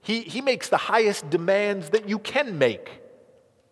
He, 0.00 0.20
he 0.20 0.40
makes 0.40 0.68
the 0.68 0.76
highest 0.76 1.28
demands 1.28 1.90
that 1.90 2.08
you 2.08 2.18
can 2.18 2.56
make 2.56 3.02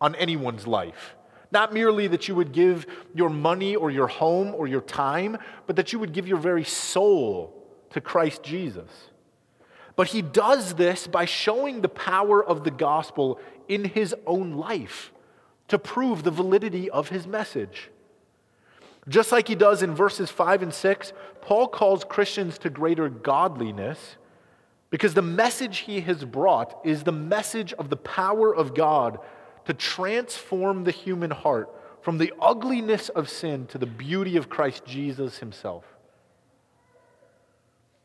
on 0.01 0.15
anyone's 0.17 0.67
life. 0.67 1.15
Not 1.55 1.73
merely 1.73 2.09
that 2.09 2.27
you 2.27 2.35
would 2.35 2.51
give 2.51 2.85
your 3.15 3.31
money 3.31 3.77
or 3.77 3.89
your 3.89 4.09
home 4.09 4.53
or 4.57 4.67
your 4.67 4.81
time, 4.81 5.39
but 5.69 5.77
that 5.77 5.93
you 5.93 6.01
would 6.01 6.13
give 6.13 6.27
your 6.27 6.37
very 6.37 6.65
soul 6.65 7.55
to 7.91 8.01
Christ 8.01 8.43
Jesus. 8.43 8.91
But 9.95 10.09
he 10.09 10.21
does 10.21 10.75
this 10.75 11.07
by 11.07 11.27
showing 11.27 11.81
the 11.81 11.89
power 11.89 12.45
of 12.45 12.65
the 12.65 12.73
gospel 12.73 13.39
in 13.69 13.85
his 13.85 14.17
own 14.27 14.55
life 14.55 15.13
to 15.69 15.79
prove 15.79 16.25
the 16.25 16.33
validity 16.33 16.91
of 16.91 17.11
his 17.11 17.25
message. 17.25 17.89
Just 19.09 19.31
like 19.31 19.47
he 19.47 19.55
does 19.55 19.81
in 19.81 19.95
verses 19.95 20.31
5 20.31 20.65
and 20.65 20.75
6, 20.75 21.13
Paul 21.41 21.69
calls 21.69 22.03
Christians 22.03 22.59
to 22.59 22.69
greater 22.69 23.09
godliness 23.09 24.17
because 24.91 25.15
the 25.15 25.23
message 25.23 25.79
he 25.79 26.01
has 26.01 26.25
brought 26.25 26.81
is 26.85 27.05
the 27.05 27.13
message 27.13 27.73
of 27.75 27.91
the 27.91 27.97
power 27.97 28.53
of 28.53 28.75
God 28.75 29.21
to 29.67 29.75
transform 29.75 30.85
the 30.85 30.91
human 30.91 31.31
heart 31.31 31.69
from 32.03 32.19
the 32.19 32.33
ugliness 32.41 33.09
of 33.09 33.29
sin 33.29 33.67
to 33.69 33.79
the 33.79 33.87
beauty 33.87 34.37
of 34.37 34.51
Christ 34.51 34.85
Jesus 34.85 35.39
himself. 35.39 35.85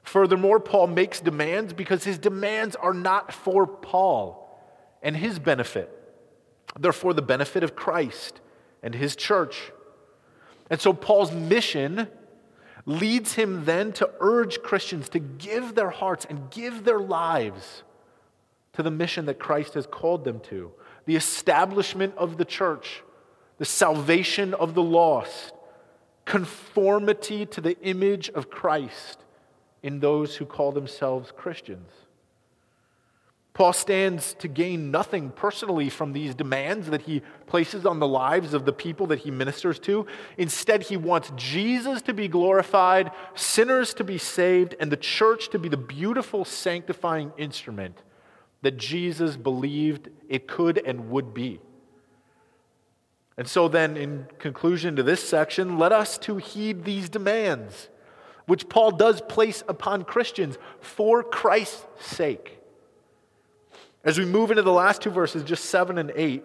Furthermore, 0.04 0.60
Paul 0.60 0.88
makes 0.88 1.20
demands 1.20 1.74
because 1.74 2.04
his 2.04 2.18
demands 2.18 2.76
are 2.76 2.94
not 2.94 3.34
for 3.34 3.68
Paul 3.68 4.50
and 5.04 5.16
his 5.16 5.38
benefit, 5.38 5.96
they're 6.80 6.94
for 6.94 7.14
the 7.14 7.22
benefit 7.22 7.64
of 7.64 7.76
Christ 7.76 8.42
and 8.82 8.96
his 8.96 9.16
church. 9.16 9.72
And 10.70 10.80
so, 10.80 10.94
Paul's 10.94 11.32
mission 11.32 12.08
leads 12.86 13.34
him 13.34 13.66
then 13.66 13.92
to 13.94 14.10
urge 14.20 14.62
Christians 14.62 15.10
to 15.10 15.20
give 15.20 15.76
their 15.76 15.90
hearts 15.90 16.26
and 16.30 16.50
give 16.50 16.86
their 16.86 17.00
lives 17.00 17.84
to 18.74 18.84
the 18.84 18.92
mission 18.92 19.26
that 19.26 19.40
Christ 19.40 19.74
has 19.74 19.86
called 19.86 20.24
them 20.24 20.40
to 20.50 20.72
the 21.10 21.16
establishment 21.16 22.14
of 22.18 22.38
the 22.38 22.46
church 22.46 23.02
the 23.58 23.66
salvation 23.66 24.54
of 24.54 24.76
the 24.76 24.84
lost, 24.84 25.52
conformity 26.24 27.48
to 27.48 27.60
the 27.60 27.76
image 27.82 28.30
of 28.30 28.52
Christ 28.52 29.26
in 29.82 30.00
those 30.00 30.36
who 30.38 30.46
call 30.46 30.72
themselves 30.72 31.34
Christians. 31.36 31.90
Paul 33.54 33.74
stands 33.74 34.36
to 34.36 34.48
gain 34.48 34.92
nothing 34.92 35.32
personally 35.32 35.90
from 35.90 36.14
these 36.14 36.36
demands 36.36 36.92
that 36.92 37.02
he 37.02 37.24
places 37.48 37.88
on 37.88 38.00
the 38.00 38.08
lives 38.08 38.54
of 38.54 38.66
the 38.66 38.72
people 38.72 39.08
that 39.08 39.20
he 39.20 39.32
ministers 39.32 39.80
to. 39.80 40.06
Instead, 40.38 40.84
he 40.84 40.96
wants 40.96 41.34
Jesus 41.36 42.04
to 42.04 42.14
be 42.14 42.28
glorified, 42.28 43.12
sinners 43.34 43.96
to 43.96 44.04
be 44.04 44.20
saved, 44.20 44.76
and 44.80 44.92
the 44.92 44.96
church 44.96 45.50
to 45.50 45.58
be 45.58 45.70
the 45.70 45.76
beautiful 45.76 46.46
sanctifying 46.46 47.34
instrument 47.36 47.98
that 48.62 48.78
Jesus 48.78 49.36
believed 49.38 50.10
it 50.28 50.48
could 50.48 50.82
and 50.86 51.10
would 51.10 51.34
be. 51.34 51.60
And 53.38 53.48
so, 53.48 53.70
then, 53.70 53.96
in 53.96 54.28
conclusion 54.38 54.98
to 54.98 55.04
this 55.04 55.28
section, 55.28 55.78
let 55.78 55.94
us 55.94 56.18
to 56.20 56.38
heed 56.38 56.84
these 56.84 57.08
demands, 57.08 57.88
which 58.48 58.68
Paul 58.68 58.92
does 58.92 59.22
place 59.22 59.64
upon 59.70 60.04
Christians 60.04 60.58
for 60.82 61.24
Christ's 61.24 61.86
sake. 62.00 62.60
As 64.04 64.18
we 64.18 64.26
move 64.26 64.52
into 64.52 64.64
the 64.64 64.74
last 64.74 65.02
two 65.02 65.10
verses, 65.10 65.44
just 65.44 65.66
seven 65.66 65.98
and 65.98 66.12
eight, 66.16 66.44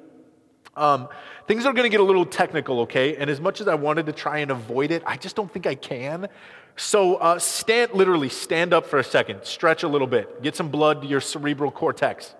um, 0.76 1.08
things 1.46 1.66
are 1.66 1.72
going 1.72 1.84
to 1.84 1.90
get 1.90 2.00
a 2.00 2.04
little 2.04 2.26
technical, 2.26 2.80
okay? 2.80 3.16
And 3.16 3.30
as 3.30 3.40
much 3.40 3.60
as 3.60 3.68
I 3.68 3.74
wanted 3.74 4.06
to 4.06 4.12
try 4.12 4.38
and 4.38 4.50
avoid 4.50 4.90
it, 4.90 5.02
I 5.06 5.16
just 5.16 5.36
don't 5.36 5.52
think 5.52 5.66
I 5.66 5.74
can. 5.74 6.28
So 6.76 7.16
uh, 7.16 7.38
stand, 7.38 7.92
literally, 7.92 8.28
stand 8.28 8.72
up 8.72 8.86
for 8.86 8.98
a 8.98 9.04
second, 9.04 9.44
stretch 9.44 9.82
a 9.84 9.88
little 9.88 10.08
bit, 10.08 10.42
get 10.42 10.56
some 10.56 10.70
blood 10.70 11.02
to 11.02 11.08
your 11.08 11.20
cerebral 11.20 11.70
cortex. 11.70 12.34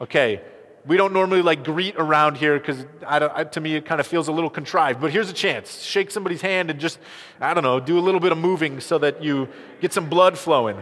Okay, 0.00 0.40
we 0.86 0.96
don't 0.96 1.12
normally 1.12 1.42
like 1.42 1.64
greet 1.64 1.94
around 1.96 2.36
here 2.36 2.58
because 2.58 2.84
to 3.52 3.60
me 3.60 3.76
it 3.76 3.86
kind 3.86 4.00
of 4.00 4.06
feels 4.06 4.28
a 4.28 4.32
little 4.32 4.50
contrived. 4.50 5.00
But 5.00 5.12
here's 5.12 5.30
a 5.30 5.34
chance: 5.34 5.82
shake 5.82 6.10
somebody's 6.10 6.40
hand 6.40 6.70
and 6.70 6.80
just, 6.80 6.98
I 7.40 7.54
don't 7.54 7.64
know, 7.64 7.80
do 7.80 7.98
a 7.98 8.00
little 8.00 8.20
bit 8.20 8.32
of 8.32 8.38
moving 8.38 8.80
so 8.80 8.98
that 8.98 9.22
you 9.22 9.48
get 9.80 9.92
some 9.92 10.08
blood 10.08 10.38
flowing. 10.38 10.78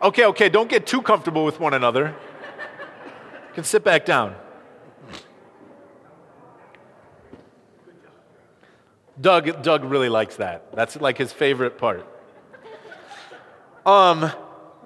Okay, 0.00 0.26
okay, 0.26 0.48
don't 0.48 0.70
get 0.70 0.86
too 0.86 1.02
comfortable 1.02 1.44
with 1.44 1.58
one 1.58 1.74
another. 1.74 2.14
You 3.48 3.54
can 3.54 3.64
sit 3.64 3.82
back 3.82 4.04
down. 4.04 4.36
Doug, 9.20 9.62
Doug 9.62 9.82
really 9.82 10.08
likes 10.08 10.36
that. 10.36 10.72
That's 10.72 10.94
like 11.00 11.18
his 11.18 11.32
favorite 11.32 11.78
part. 11.78 12.06
Um, 13.84 14.30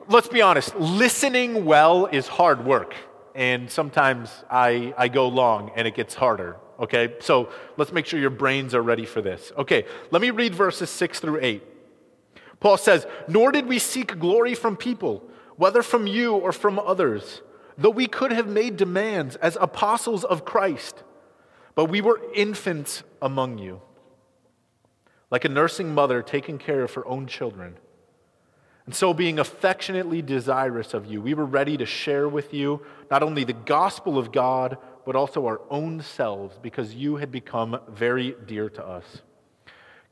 let's 0.09 0.29
be 0.29 0.40
honest, 0.40 0.75
listening 0.77 1.66
well 1.66 2.07
is 2.07 2.27
hard 2.27 2.64
work. 2.64 2.94
And 3.35 3.70
sometimes 3.70 4.31
I, 4.51 4.94
I 4.96 5.09
go 5.09 5.29
long 5.29 5.72
and 5.77 5.87
it 5.87 5.94
gets 5.94 6.14
harder. 6.14 6.57
Okay, 6.81 7.14
so 7.20 7.51
let's 7.77 7.92
make 7.92 8.07
sure 8.07 8.18
your 8.18 8.31
brains 8.31 8.75
are 8.75 8.83
ready 8.83 9.05
for 9.05 9.20
this. 9.20 9.53
Okay, 9.59 9.85
let 10.11 10.22
me 10.22 10.31
read 10.31 10.55
verses 10.55 10.88
6 10.88 11.20
through 11.20 11.40
8. 11.42 11.62
Paul 12.62 12.77
says, 12.77 13.09
Nor 13.27 13.51
did 13.51 13.66
we 13.66 13.81
seek 13.81 14.20
glory 14.20 14.55
from 14.55 14.77
people, 14.77 15.29
whether 15.57 15.83
from 15.83 16.07
you 16.07 16.37
or 16.37 16.53
from 16.53 16.79
others, 16.79 17.42
though 17.77 17.90
we 17.90 18.07
could 18.07 18.31
have 18.31 18.46
made 18.46 18.77
demands 18.77 19.35
as 19.37 19.59
apostles 19.61 20.22
of 20.22 20.44
Christ. 20.44 21.03
But 21.75 21.87
we 21.87 22.01
were 22.01 22.20
infants 22.35 23.03
among 23.20 23.59
you, 23.59 23.83
like 25.29 25.44
a 25.44 25.48
nursing 25.48 25.92
mother 25.92 26.22
taking 26.22 26.57
care 26.57 26.85
of 26.85 26.94
her 26.94 27.05
own 27.05 27.27
children. 27.27 27.79
And 28.87 28.94
so, 28.94 29.12
being 29.12 29.40
affectionately 29.40 30.22
desirous 30.22 30.94
of 30.94 31.07
you, 31.07 31.20
we 31.20 31.35
were 31.35 31.44
ready 31.44 31.77
to 31.77 31.87
share 31.87 32.29
with 32.29 32.55
you 32.55 32.81
not 33.11 33.25
only 33.25 33.42
the 33.42 33.53
gospel 33.53 34.18
of 34.18 34.31
God, 34.31 34.79
but 35.05 35.16
also 35.16 35.46
our 35.46 35.61
own 35.68 36.01
selves, 36.01 36.61
because 36.62 36.94
you 36.94 37.16
had 37.16 37.33
become 37.33 37.81
very 37.88 38.37
dear 38.46 38.68
to 38.70 38.87
us. 38.87 39.22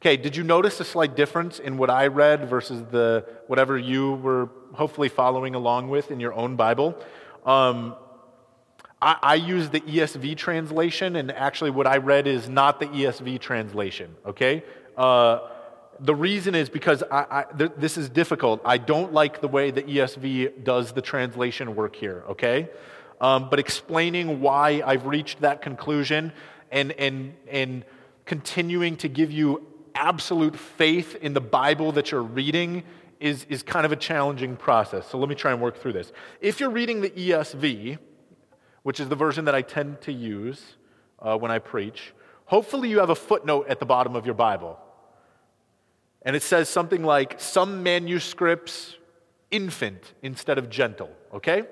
Okay, 0.03 0.17
did 0.17 0.35
you 0.35 0.43
notice 0.43 0.81
a 0.81 0.85
slight 0.85 1.15
difference 1.15 1.59
in 1.59 1.77
what 1.77 1.91
I 1.91 2.07
read 2.07 2.49
versus 2.49 2.83
the 2.91 3.27
whatever 3.49 3.77
you 3.77 4.15
were 4.15 4.49
hopefully 4.73 5.11
following 5.11 5.55
along 5.55 5.91
with 5.91 6.11
in 6.11 6.21
your 6.21 6.33
own 6.33 6.57
Bible? 6.57 6.97
Um, 7.45 7.95
I, 9.03 9.17
I 9.23 9.35
use 9.35 9.69
the 9.69 9.83
ESV 9.83 10.39
translation, 10.39 11.17
and 11.17 11.31
actually, 11.31 11.71
what 11.71 11.87
I 11.87 11.99
read 11.99 12.27
is 12.27 12.49
not 12.49 12.81
the 12.81 12.87
ESV 12.87 13.41
translation. 13.41 14.17
Okay, 14.25 14.65
uh, 14.97 15.41
the 15.99 16.15
reason 16.15 16.55
is 16.55 16.71
because 16.71 17.03
I, 17.03 17.27
I, 17.31 17.45
th- 17.59 17.73
this 17.77 17.99
is 17.99 18.09
difficult. 18.09 18.63
I 18.65 18.79
don't 18.79 19.13
like 19.13 19.43
the 19.43 19.49
way 19.49 19.71
the 19.71 19.83
ESV 19.83 20.65
does 20.65 20.93
the 20.93 21.03
translation 21.03 21.77
work 21.77 21.95
here. 21.95 22.25
Okay, 22.31 22.71
um, 23.21 23.51
but 23.51 23.59
explaining 23.59 24.41
why 24.41 24.83
I've 24.83 25.05
reached 25.05 25.43
that 25.43 25.61
conclusion 25.61 26.33
and 26.71 26.93
and 26.93 27.35
and 27.49 27.85
continuing 28.25 28.97
to 28.97 29.09
give 29.09 29.31
you 29.31 29.67
absolute 29.95 30.57
faith 30.57 31.17
in 31.17 31.33
the 31.33 31.41
Bible 31.41 31.93
that 31.93 32.11
you're 32.11 32.23
reading 32.23 32.85
is, 33.21 33.45
is 33.49 33.63
kind 33.63 33.85
of 33.85 33.93
a 33.93 33.97
challenging 33.97 34.57
process. 34.57 35.07
So 35.07 35.19
let 35.19 35.29
me 35.29 35.35
try 35.35 35.53
and 35.53 35.61
work 35.61 35.77
through 35.77 35.93
this. 35.93 36.13
If 36.41 36.59
you're 36.59 36.71
reading 36.71 37.01
the 37.03 37.11
ESV, 37.11 37.99
which 38.83 38.99
is 38.99 39.09
the 39.09 39.17
version 39.17 39.45
that 39.45 39.55
I 39.55 39.63
tend 39.63 40.01
to 40.03 40.13
use 40.13 40.77
uh, 41.19 41.37
when 41.37 41.51
I 41.51 41.59
preach, 41.59 42.15
hopefully 42.47 42.89
you 42.89 42.99
have 42.99 43.11
a 43.11 43.15
footnote 43.15 43.67
at 43.69 43.79
the 43.79 43.87
bottom 43.87 44.17
of 44.17 44.25
your 44.25 44.35
Bible. 44.35 44.79
And 46.23 46.35
it 46.35 46.43
says 46.43 46.69
something 46.69 47.03
like, 47.03 47.41
some 47.41 47.83
manuscripts, 47.83 48.97
infant 49.51 50.15
instead 50.23 50.59
of 50.59 50.71
gentle, 50.71 51.11
okay? 51.35 51.65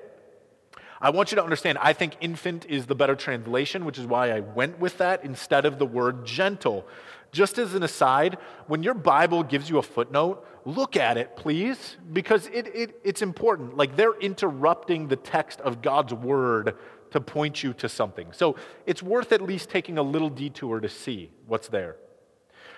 I 1.01 1.11
want 1.11 1.31
you 1.31 1.37
to 1.37 1.43
understand, 1.43 1.77
I 1.77 1.93
think 1.93 2.17
infant 2.19 2.65
is 2.67 2.85
the 2.85 2.95
better 2.95 3.15
translation, 3.15 3.85
which 3.85 3.97
is 3.97 4.05
why 4.05 4.31
I 4.31 4.41
went 4.41 4.79
with 4.79 4.97
that 4.97 5.23
instead 5.23 5.65
of 5.65 5.79
the 5.79 5.85
word 5.85 6.25
gentle. 6.25 6.85
Just 7.31 7.57
as 7.57 7.75
an 7.75 7.83
aside, 7.83 8.37
when 8.67 8.81
your 8.81 8.93
Bible 8.93 9.43
gives 9.43 9.69
you 9.69 9.77
a 9.77 9.83
footnote, 9.83 10.45
look 10.65 10.95
at 10.95 11.17
it, 11.17 11.35
please, 11.35 11.97
because 12.11 12.47
it, 12.47 12.67
it, 12.75 12.99
it's 13.03 13.21
important. 13.21 13.77
Like 13.77 13.95
they're 13.95 14.17
interrupting 14.19 15.07
the 15.07 15.15
text 15.15 15.61
of 15.61 15.81
God's 15.81 16.13
word 16.13 16.75
to 17.11 17.21
point 17.21 17.63
you 17.63 17.73
to 17.73 17.89
something. 17.89 18.31
So 18.31 18.55
it's 18.85 19.01
worth 19.03 19.31
at 19.31 19.41
least 19.41 19.69
taking 19.69 19.97
a 19.97 20.03
little 20.03 20.29
detour 20.29 20.79
to 20.79 20.89
see 20.89 21.31
what's 21.47 21.67
there. 21.67 21.97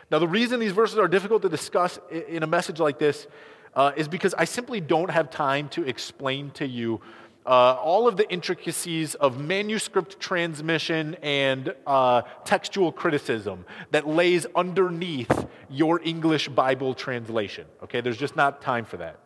Now, 0.10 0.20
the 0.20 0.28
reason 0.28 0.60
these 0.60 0.74
verses 0.74 0.98
are 0.98 1.08
difficult 1.08 1.42
to 1.44 1.50
discuss 1.50 2.00
in 2.28 2.44
a 2.44 2.48
message 2.48 2.80
like 2.80 3.00
this 3.00 3.28
uh, 3.74 3.94
is 3.96 4.10
because 4.10 4.34
I 4.38 4.44
simply 4.44 4.82
don't 4.82 5.10
have 5.10 5.30
time 5.30 5.70
to 5.70 5.88
explain 5.88 6.52
to 6.52 6.68
you 6.68 7.00
uh, 7.46 7.50
all 7.50 8.08
of 8.08 8.18
the 8.18 8.30
intricacies 8.32 9.16
of 9.16 9.40
manuscript 9.40 10.20
transmission 10.20 11.16
and 11.22 11.74
uh, 11.88 12.22
textual 12.46 12.92
criticism 12.92 13.66
that 13.92 14.08
lays 14.08 14.46
underneath 14.56 15.48
your 15.70 16.02
English 16.04 16.50
Bible 16.50 16.94
translation. 16.94 17.66
Okay, 17.84 18.02
there's 18.02 18.18
just 18.18 18.36
not 18.36 18.62
time 18.62 18.86
for 18.86 18.98
that. 18.98 19.20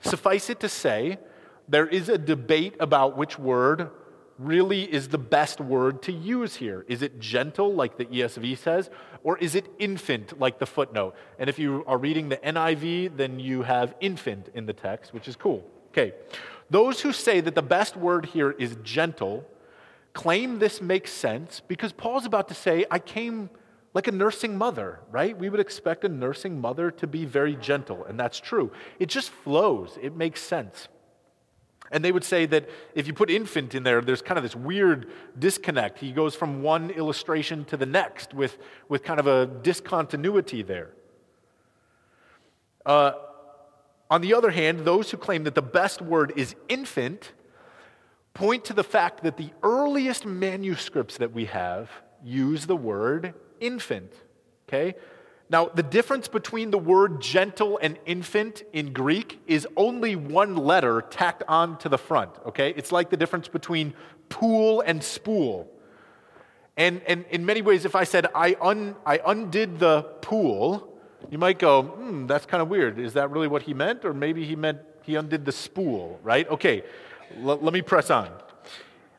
Suffice 0.00 0.50
it 0.50 0.60
to 0.60 0.68
say, 0.68 1.18
there 1.68 1.86
is 1.86 2.08
a 2.08 2.18
debate 2.18 2.74
about 2.80 3.16
which 3.16 3.38
word 3.38 3.90
really 4.38 4.82
is 4.82 5.08
the 5.08 5.18
best 5.18 5.60
word 5.60 6.02
to 6.02 6.12
use 6.12 6.56
here. 6.56 6.84
Is 6.88 7.02
it 7.02 7.20
gentle, 7.20 7.74
like 7.74 7.96
the 7.96 8.06
ESV 8.06 8.58
says, 8.58 8.90
or 9.22 9.38
is 9.38 9.54
it 9.54 9.66
infant, 9.78 10.38
like 10.38 10.58
the 10.58 10.66
footnote? 10.66 11.14
And 11.38 11.48
if 11.48 11.58
you 11.58 11.84
are 11.86 11.98
reading 11.98 12.28
the 12.28 12.38
NIV, 12.38 13.16
then 13.16 13.38
you 13.38 13.62
have 13.62 13.94
infant 14.00 14.48
in 14.54 14.66
the 14.66 14.72
text, 14.72 15.14
which 15.14 15.28
is 15.28 15.36
cool. 15.36 15.64
Okay. 15.90 16.14
Those 16.72 17.02
who 17.02 17.12
say 17.12 17.42
that 17.42 17.54
the 17.54 17.60
best 17.60 17.98
word 17.98 18.24
here 18.24 18.52
is 18.52 18.78
gentle 18.82 19.46
claim 20.14 20.58
this 20.58 20.80
makes 20.80 21.12
sense 21.12 21.60
because 21.60 21.92
Paul's 21.92 22.24
about 22.24 22.48
to 22.48 22.54
say, 22.54 22.86
I 22.90 22.98
came 22.98 23.50
like 23.92 24.06
a 24.06 24.10
nursing 24.10 24.56
mother, 24.56 25.00
right? 25.10 25.36
We 25.36 25.50
would 25.50 25.60
expect 25.60 26.02
a 26.02 26.08
nursing 26.08 26.58
mother 26.58 26.90
to 26.92 27.06
be 27.06 27.26
very 27.26 27.56
gentle, 27.56 28.06
and 28.06 28.18
that's 28.18 28.40
true. 28.40 28.72
It 28.98 29.10
just 29.10 29.28
flows, 29.28 29.98
it 30.00 30.16
makes 30.16 30.40
sense. 30.40 30.88
And 31.90 32.02
they 32.02 32.10
would 32.10 32.24
say 32.24 32.46
that 32.46 32.70
if 32.94 33.06
you 33.06 33.12
put 33.12 33.28
infant 33.28 33.74
in 33.74 33.82
there, 33.82 34.00
there's 34.00 34.22
kind 34.22 34.38
of 34.38 34.42
this 34.42 34.56
weird 34.56 35.10
disconnect. 35.38 35.98
He 35.98 36.10
goes 36.10 36.34
from 36.34 36.62
one 36.62 36.88
illustration 36.88 37.66
to 37.66 37.76
the 37.76 37.84
next 37.84 38.32
with, 38.32 38.56
with 38.88 39.04
kind 39.04 39.20
of 39.20 39.26
a 39.26 39.44
discontinuity 39.44 40.62
there. 40.62 40.92
Uh, 42.86 43.12
on 44.12 44.20
the 44.20 44.34
other 44.34 44.50
hand, 44.50 44.80
those 44.80 45.10
who 45.10 45.16
claim 45.16 45.44
that 45.44 45.54
the 45.54 45.62
best 45.62 46.02
word 46.02 46.34
is 46.36 46.54
infant 46.68 47.32
point 48.34 48.62
to 48.66 48.74
the 48.74 48.84
fact 48.84 49.22
that 49.22 49.38
the 49.38 49.48
earliest 49.62 50.26
manuscripts 50.26 51.16
that 51.16 51.32
we 51.32 51.46
have 51.46 51.90
use 52.22 52.66
the 52.66 52.76
word 52.76 53.32
infant. 53.58 54.12
Okay? 54.68 54.96
Now, 55.48 55.68
the 55.68 55.82
difference 55.82 56.28
between 56.28 56.70
the 56.70 56.76
word 56.76 57.22
gentle 57.22 57.78
and 57.80 57.98
infant 58.04 58.64
in 58.74 58.92
Greek 58.92 59.40
is 59.46 59.66
only 59.78 60.14
one 60.14 60.56
letter 60.56 61.00
tacked 61.00 61.44
on 61.48 61.78
to 61.78 61.88
the 61.88 61.96
front. 61.96 62.32
Okay? 62.44 62.74
It's 62.76 62.92
like 62.92 63.08
the 63.08 63.16
difference 63.16 63.48
between 63.48 63.94
pool 64.28 64.82
and 64.82 65.02
spool. 65.02 65.70
And, 66.76 67.00
and 67.06 67.24
in 67.30 67.46
many 67.46 67.62
ways, 67.62 67.86
if 67.86 67.96
I 67.96 68.04
said, 68.04 68.26
I, 68.34 68.58
un, 68.60 68.94
I 69.06 69.20
undid 69.24 69.78
the 69.78 70.02
pool, 70.20 70.91
you 71.30 71.38
might 71.38 71.58
go, 71.58 71.82
hmm, 71.82 72.26
that's 72.26 72.46
kind 72.46 72.62
of 72.62 72.68
weird. 72.68 72.98
Is 72.98 73.14
that 73.14 73.30
really 73.30 73.48
what 73.48 73.62
he 73.62 73.74
meant? 73.74 74.04
Or 74.04 74.12
maybe 74.12 74.44
he 74.44 74.56
meant 74.56 74.78
He 75.02 75.16
undid 75.16 75.44
the 75.44 75.52
spool, 75.52 76.20
right? 76.22 76.48
Okay, 76.48 76.84
l- 77.38 77.58
let 77.60 77.72
me 77.72 77.82
press 77.82 78.10
on. 78.10 78.30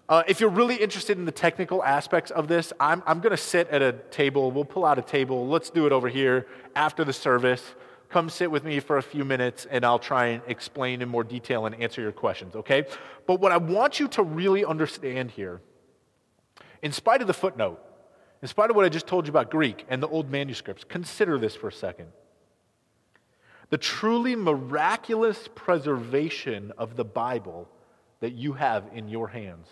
Uh, 0.08 0.24
if 0.28 0.40
you're 0.40 0.50
really 0.50 0.76
interested 0.76 1.18
in 1.18 1.26
the 1.26 1.32
technical 1.32 1.84
aspects 1.84 2.32
of 2.32 2.48
this, 2.48 2.74
I'm, 2.80 3.02
I'm 3.06 3.20
going 3.20 3.32
to 3.32 3.38
sit 3.38 3.68
at 3.70 3.82
a 3.82 3.94
table. 4.12 4.52
We'll 4.52 4.66
pull 4.66 4.86
out 4.86 5.00
a 5.00 5.02
table. 5.02 5.48
Let's 5.48 5.70
do 5.70 5.86
it 5.86 5.92
over 5.92 6.10
here 6.10 6.46
after 6.76 7.04
the 7.04 7.14
service. 7.14 7.64
Come 8.10 8.30
sit 8.30 8.52
with 8.52 8.64
me 8.64 8.80
for 8.80 8.98
a 8.98 9.02
few 9.02 9.26
minutes, 9.26 9.66
and 9.70 9.84
I'll 9.84 10.00
try 10.00 10.28
and 10.28 10.44
explain 10.48 11.02
in 11.02 11.10
more 11.10 11.24
detail 11.24 11.66
and 11.66 11.74
answer 11.76 12.02
your 12.02 12.12
questions, 12.12 12.56
okay? 12.56 12.86
But 13.26 13.40
what 13.40 13.52
I 13.52 13.58
want 13.58 14.00
you 14.00 14.08
to 14.10 14.24
really 14.24 14.64
understand 14.64 15.32
here, 15.32 15.62
in 16.82 16.92
spite 16.92 17.22
of 17.22 17.28
the 17.28 17.34
footnote, 17.34 17.80
in 18.44 18.48
spite 18.50 18.70
of 18.70 18.76
what 18.76 18.84
I 18.84 18.90
just 18.90 19.08
told 19.08 19.26
you 19.26 19.32
about 19.32 19.50
Greek 19.50 19.86
and 19.88 20.04
the 20.04 20.08
old 20.10 20.30
manuscripts, 20.30 20.84
consider 20.84 21.40
this 21.40 21.56
for 21.56 21.70
a 21.70 21.72
second. 21.72 22.08
The 23.70 23.78
truly 23.78 24.36
miraculous 24.36 25.48
preservation 25.56 26.74
of 26.78 26.98
the 26.98 27.06
Bible 27.06 27.70
that 28.20 28.34
you 28.34 28.52
have 28.52 28.84
in 28.94 29.08
your 29.08 29.30
hands. 29.30 29.70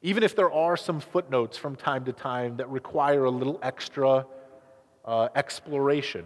Even 0.00 0.22
if 0.22 0.34
there 0.34 0.50
are 0.50 0.74
some 0.74 1.00
footnotes 1.00 1.58
from 1.58 1.76
time 1.76 2.06
to 2.06 2.14
time 2.14 2.56
that 2.56 2.70
require 2.70 3.24
a 3.24 3.30
little 3.30 3.60
extra 3.62 4.24
uh, 5.04 5.28
exploration, 5.36 6.24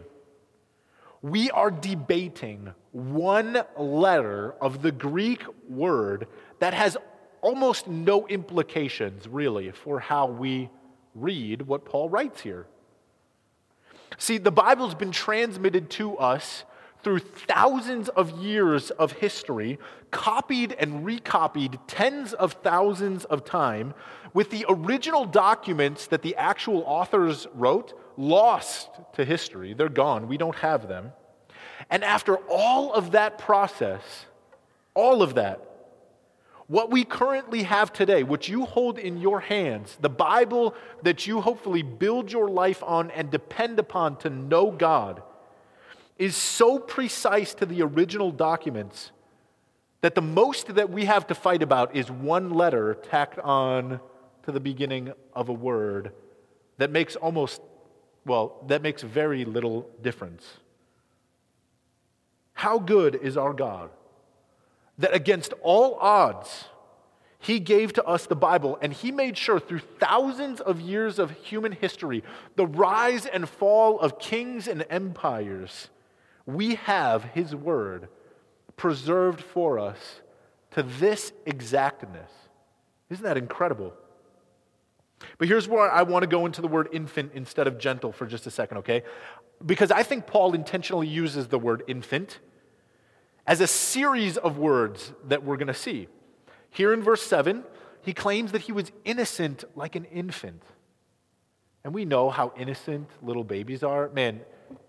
we 1.21 1.51
are 1.51 1.73
debating 1.73 2.73
one 2.93 3.61
letter 3.77 4.55
of 4.61 4.83
the 4.83 4.93
Greek 4.93 5.43
word 5.69 6.29
that 6.61 6.75
has 6.75 6.97
almost 7.41 7.89
no 7.89 8.29
implications, 8.29 9.27
really, 9.27 9.73
for 9.73 9.99
how 9.99 10.27
we 10.27 10.71
read 11.15 11.63
what 11.63 11.85
Paul 11.85 12.09
writes 12.09 12.41
here. 12.41 12.67
See, 14.19 14.39
the 14.39 14.53
Bible's 14.53 14.95
been 14.95 15.11
transmitted 15.11 15.91
to 15.91 16.17
us 16.19 16.65
through 17.03 17.19
thousands 17.19 18.09
of 18.11 18.43
years 18.43 18.91
of 18.91 19.13
history, 19.13 19.79
copied 20.11 20.73
and 20.79 21.05
recopied 21.05 21.79
tens 21.89 22.33
of 22.33 22.53
thousands 22.63 23.25
of 23.25 23.45
times, 23.45 23.95
with 24.33 24.51
the 24.51 24.65
original 24.69 25.25
documents 25.25 26.07
that 26.07 26.23
the 26.23 26.37
actual 26.37 26.83
authors 26.87 27.47
wrote 27.55 27.99
lost 28.17 28.89
to 29.15 29.25
history. 29.25 29.75
They're 29.75 29.89
gone, 29.89 30.29
we 30.29 30.37
don't 30.37 30.55
have 30.57 30.89
them. 30.89 31.13
And 31.91 32.05
after 32.05 32.37
all 32.49 32.93
of 32.93 33.13
that 33.13 33.39
process, 33.39 34.27
all 34.95 35.23
of 35.23 35.35
that, 35.35 35.61
what 36.73 36.91
we 36.91 37.05
currently 37.05 37.65
have 37.65 37.93
today, 37.93 38.23
what 38.23 38.49
you 38.49 38.65
hold 38.65 38.99
in 38.99 39.21
your 39.21 39.41
hands, 39.41 39.95
the 40.01 40.09
Bible 40.09 40.75
that 41.03 41.27
you 41.27 41.43
hopefully 41.43 41.83
build 41.83 42.33
your 42.33 42.49
life 42.49 42.83
on 42.83 43.11
and 43.11 43.31
depend 43.31 43.79
upon 43.79 44.17
to 44.17 44.31
know 44.31 44.71
God, 44.71 45.23
is 46.17 46.35
so 46.35 46.79
precise 46.79 47.53
to 47.57 47.67
the 47.67 47.83
original 47.83 48.31
documents 48.31 49.13
that 50.01 50.15
the 50.15 50.23
most 50.23 50.75
that 50.77 50.89
we 50.89 51.05
have 51.05 51.27
to 51.27 51.35
fight 51.35 51.63
about 51.63 51.95
is 51.95 52.11
one 52.11 52.49
letter 52.49 52.95
tacked 52.95 53.39
on 53.41 54.01
to 54.45 54.51
the 54.51 54.59
beginning 54.59 55.13
of 55.35 55.51
a 55.51 55.53
word 55.53 56.13
that 56.79 56.91
makes 56.91 57.17
almost, 57.17 57.61
well, 58.25 58.65
that 58.69 58.81
makes 58.81 59.03
very 59.03 59.45
little 59.45 59.91
difference. 60.01 60.47
How 62.55 62.79
good 62.79 63.15
is 63.15 63.37
our 63.37 63.53
God? 63.53 63.91
That 65.03 65.15
against 65.15 65.53
all 65.63 65.97
odds, 66.01 66.67
he 67.41 67.59
gave 67.59 67.93
to 67.95 68.05
us 68.05 68.27
the 68.27 68.37
Bible, 68.37 68.79
and 68.81 68.93
he 68.93 69.11
made 69.11 69.37
sure 69.37 69.59
through 69.59 69.81
thousands 69.99 70.61
of 70.61 70.81
years 70.81 71.19
of 71.19 71.33
human 71.33 71.73
history, 71.73 72.23
the 72.55 72.69
rise 72.69 73.27
and 73.27 73.49
fall 73.49 73.99
of 73.99 74.21
kings 74.21 74.69
and 74.69 74.87
empires, 74.89 75.91
we 76.47 76.77
have 76.77 77.25
his 77.25 77.55
word 77.55 78.09
preserved 78.77 79.41
for 79.41 79.81
us 79.81 80.21
to 80.71 80.85
this 80.85 81.33
exactness. 81.47 82.31
Isn't 83.11 83.25
that 83.25 83.37
incredible? 83.37 83.93
But 85.37 85.49
here's 85.49 85.67
where 85.67 85.91
I 85.91 86.03
want 86.03 86.23
to 86.23 86.29
go 86.29 86.47
into 86.47 86.63
the 86.63 86.69
word 86.69 86.89
infant 86.93 87.33
instead 87.35 87.67
of 87.67 87.77
gentle 87.77 88.13
for 88.13 88.25
just 88.25 88.47
a 88.47 88.53
second, 88.53 88.79
okay? 88.79 89.03
Because 89.67 89.91
I 89.91 90.05
think 90.05 90.29
Paul 90.29 90.55
intentionally 90.55 91.09
uses 91.09 91.49
the 91.49 91.59
word 91.59 91.83
infant 91.89 92.39
as 93.47 93.61
a 93.61 93.67
series 93.67 94.37
of 94.37 94.59
words 94.59 95.13
that 95.29 95.45
we're 95.45 95.57
going 95.57 95.67
to 95.69 95.75
see. 95.75 96.09
Here 96.71 96.93
in 96.93 97.03
verse 97.03 97.23
7, 97.23 97.65
he 98.03 98.13
claims 98.13 98.53
that 98.53 98.63
he 98.63 98.73
was 98.73 98.91
innocent 99.05 99.65
like 99.77 99.97
an 99.97 100.05
infant. 100.07 100.63
And 101.85 101.93
we 101.93 102.05
know 102.05 102.31
how 102.31 102.53
innocent 102.57 103.09
little 103.23 103.45
babies 103.45 103.83
are. 103.83 104.09
Man, 104.11 104.41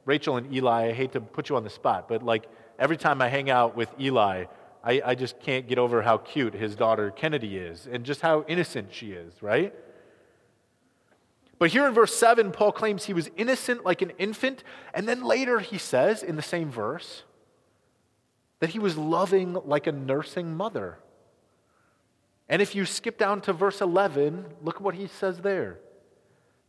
Rachel 0.06 0.38
and 0.38 0.54
Eli, 0.54 0.90
I 0.90 0.94
hate 0.94 1.14
to 1.14 1.22
put 1.22 1.50
you 1.50 1.56
on 1.56 1.64
the 1.64 1.70
spot, 1.70 2.08
but 2.08 2.24
like 2.24 2.46
every 2.78 2.98
time 2.98 3.22
I 3.22 3.28
hang 3.28 3.50
out 3.50 3.76
with 3.76 3.90
Eli, 4.00 4.46
I, 4.84 5.02
I 5.06 5.16
just 5.16 5.40
can't 5.40 5.68
get 5.68 5.80
over 5.80 6.02
how 6.02 6.18
cute 6.18 6.54
his 6.54 6.76
daughter 6.76 7.10
Kennedy 7.12 7.58
is 7.58 7.88
and 7.90 8.04
just 8.04 8.22
how 8.22 8.44
innocent 8.48 8.94
she 8.94 9.12
is, 9.12 9.42
right? 9.42 9.74
But 11.58 11.72
here 11.72 11.88
in 11.88 11.94
verse 11.94 12.14
7, 12.14 12.52
Paul 12.52 12.74
claims 12.74 13.06
he 13.06 13.14
was 13.14 13.30
innocent 13.38 13.86
like 13.86 14.02
an 14.02 14.12
infant. 14.18 14.64
And 14.94 15.08
then 15.08 15.24
later 15.24 15.60
he 15.60 15.78
says 15.78 16.22
in 16.22 16.36
the 16.36 16.42
same 16.42 16.70
verse, 16.70 17.24
that 18.64 18.70
he 18.70 18.80
was 18.80 18.98
loving 18.98 19.58
like 19.66 19.88
a 19.88 19.92
nursing 19.92 20.56
mother. 20.56 20.98
And 22.48 22.62
if 22.62 22.76
you 22.76 22.86
skip 22.86 23.18
down 23.18 23.42
to 23.42 23.52
verse 23.52 23.82
11, 23.82 24.46
look 24.62 24.78
at 24.78 24.82
what 24.82 24.96
he 24.96 25.08
says 25.08 25.40
there 25.40 25.80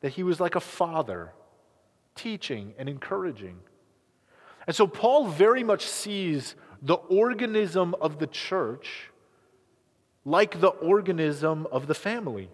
that 0.00 0.14
he 0.14 0.24
was 0.24 0.40
like 0.40 0.56
a 0.56 0.60
father, 0.60 1.32
teaching 2.16 2.74
and 2.78 2.88
encouraging. 2.88 3.60
And 4.66 4.74
so 4.74 4.88
Paul 4.88 5.28
very 5.28 5.62
much 5.62 5.86
sees 5.86 6.56
the 6.82 6.94
organism 6.94 7.94
of 8.00 8.18
the 8.18 8.26
church 8.26 9.12
like 10.24 10.60
the 10.60 10.70
organism 10.70 11.64
of 11.70 11.86
the 11.86 11.94
family. 11.94 12.50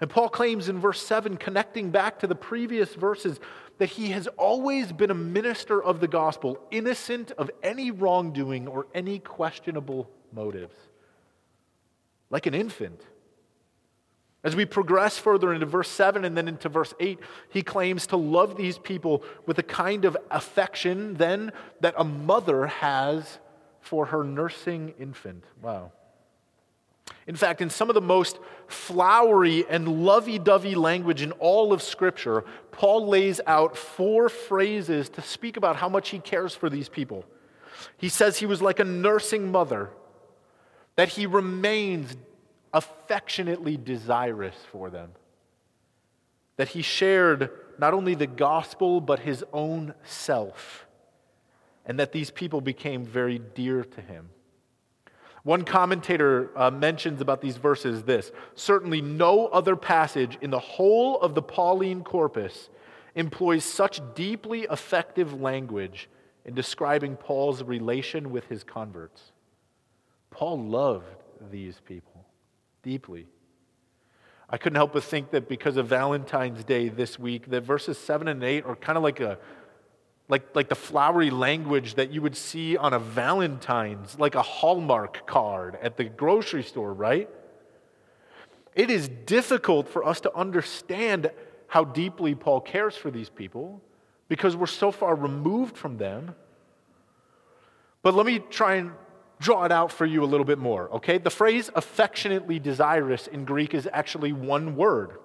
And 0.00 0.10
Paul 0.10 0.28
claims 0.28 0.68
in 0.68 0.80
verse 0.80 1.00
7, 1.00 1.36
connecting 1.36 1.92
back 1.92 2.18
to 2.18 2.26
the 2.26 2.34
previous 2.34 2.92
verses, 2.96 3.38
that 3.82 3.90
he 3.90 4.12
has 4.12 4.28
always 4.38 4.92
been 4.92 5.10
a 5.10 5.14
minister 5.14 5.82
of 5.82 5.98
the 5.98 6.06
gospel, 6.06 6.56
innocent 6.70 7.32
of 7.32 7.50
any 7.64 7.90
wrongdoing 7.90 8.68
or 8.68 8.86
any 8.94 9.18
questionable 9.18 10.08
motives, 10.32 10.76
like 12.30 12.46
an 12.46 12.54
infant. 12.54 13.00
As 14.44 14.54
we 14.54 14.66
progress 14.66 15.18
further 15.18 15.52
into 15.52 15.66
verse 15.66 15.88
7 15.88 16.24
and 16.24 16.36
then 16.36 16.46
into 16.46 16.68
verse 16.68 16.94
8, 17.00 17.18
he 17.48 17.62
claims 17.64 18.06
to 18.06 18.16
love 18.16 18.56
these 18.56 18.78
people 18.78 19.24
with 19.46 19.58
a 19.58 19.64
kind 19.64 20.04
of 20.04 20.16
affection 20.30 21.14
then 21.14 21.50
that 21.80 21.94
a 21.98 22.04
mother 22.04 22.68
has 22.68 23.40
for 23.80 24.06
her 24.06 24.22
nursing 24.22 24.94
infant. 24.96 25.42
Wow. 25.60 25.90
In 27.26 27.36
fact, 27.36 27.60
in 27.60 27.70
some 27.70 27.88
of 27.88 27.94
the 27.94 28.00
most 28.00 28.38
flowery 28.66 29.64
and 29.68 30.04
lovey 30.04 30.38
dovey 30.38 30.74
language 30.74 31.22
in 31.22 31.32
all 31.32 31.72
of 31.72 31.82
Scripture, 31.82 32.44
Paul 32.72 33.06
lays 33.06 33.40
out 33.46 33.76
four 33.76 34.28
phrases 34.28 35.08
to 35.10 35.22
speak 35.22 35.56
about 35.56 35.76
how 35.76 35.88
much 35.88 36.08
he 36.08 36.18
cares 36.18 36.54
for 36.54 36.68
these 36.68 36.88
people. 36.88 37.24
He 37.96 38.08
says 38.08 38.38
he 38.38 38.46
was 38.46 38.60
like 38.60 38.80
a 38.80 38.84
nursing 38.84 39.50
mother, 39.50 39.90
that 40.96 41.10
he 41.10 41.26
remains 41.26 42.16
affectionately 42.72 43.76
desirous 43.76 44.56
for 44.70 44.90
them, 44.90 45.10
that 46.56 46.68
he 46.68 46.82
shared 46.82 47.50
not 47.78 47.94
only 47.94 48.14
the 48.14 48.26
gospel, 48.26 49.00
but 49.00 49.20
his 49.20 49.44
own 49.52 49.94
self, 50.04 50.86
and 51.86 51.98
that 51.98 52.12
these 52.12 52.30
people 52.30 52.60
became 52.60 53.04
very 53.04 53.38
dear 53.38 53.84
to 53.84 54.00
him. 54.00 54.28
One 55.44 55.64
commentator 55.64 56.50
uh, 56.56 56.70
mentions 56.70 57.20
about 57.20 57.40
these 57.40 57.56
verses 57.56 58.04
this 58.04 58.30
certainly 58.54 59.02
no 59.02 59.46
other 59.48 59.74
passage 59.74 60.38
in 60.40 60.50
the 60.50 60.58
whole 60.58 61.20
of 61.20 61.34
the 61.34 61.42
Pauline 61.42 62.04
corpus 62.04 62.68
employs 63.14 63.64
such 63.64 64.00
deeply 64.14 64.62
effective 64.70 65.40
language 65.40 66.08
in 66.44 66.54
describing 66.54 67.16
Paul's 67.16 67.62
relation 67.62 68.30
with 68.30 68.46
his 68.46 68.64
converts. 68.64 69.32
Paul 70.30 70.62
loved 70.64 71.06
these 71.50 71.80
people 71.84 72.24
deeply. 72.82 73.26
I 74.48 74.58
couldn't 74.58 74.76
help 74.76 74.92
but 74.92 75.04
think 75.04 75.30
that 75.30 75.48
because 75.48 75.76
of 75.76 75.86
Valentine's 75.86 76.62
Day 76.64 76.88
this 76.88 77.18
week, 77.18 77.50
that 77.50 77.62
verses 77.62 77.96
7 77.98 78.28
and 78.28 78.42
8 78.42 78.64
are 78.64 78.76
kind 78.76 78.96
of 78.96 79.02
like 79.02 79.20
a 79.20 79.38
like, 80.28 80.54
like 80.54 80.68
the 80.68 80.74
flowery 80.74 81.30
language 81.30 81.94
that 81.94 82.10
you 82.10 82.22
would 82.22 82.36
see 82.36 82.76
on 82.76 82.92
a 82.92 82.98
Valentine's, 82.98 84.18
like 84.18 84.34
a 84.34 84.42
Hallmark 84.42 85.26
card 85.26 85.76
at 85.82 85.96
the 85.96 86.04
grocery 86.04 86.62
store, 86.62 86.92
right? 86.92 87.28
It 88.74 88.90
is 88.90 89.08
difficult 89.08 89.88
for 89.88 90.04
us 90.04 90.20
to 90.22 90.34
understand 90.34 91.30
how 91.66 91.84
deeply 91.84 92.34
Paul 92.34 92.60
cares 92.60 92.96
for 92.96 93.10
these 93.10 93.28
people 93.28 93.82
because 94.28 94.56
we're 94.56 94.66
so 94.66 94.90
far 94.90 95.14
removed 95.14 95.76
from 95.76 95.98
them. 95.98 96.34
But 98.02 98.14
let 98.14 98.24
me 98.26 98.38
try 98.38 98.76
and 98.76 98.92
draw 99.40 99.64
it 99.64 99.72
out 99.72 99.92
for 99.92 100.06
you 100.06 100.24
a 100.24 100.26
little 100.26 100.46
bit 100.46 100.58
more, 100.58 100.88
okay? 100.90 101.18
The 101.18 101.30
phrase 101.30 101.70
affectionately 101.74 102.58
desirous 102.58 103.26
in 103.26 103.44
Greek 103.44 103.74
is 103.74 103.88
actually 103.92 104.32
one 104.32 104.76
word. 104.76 105.18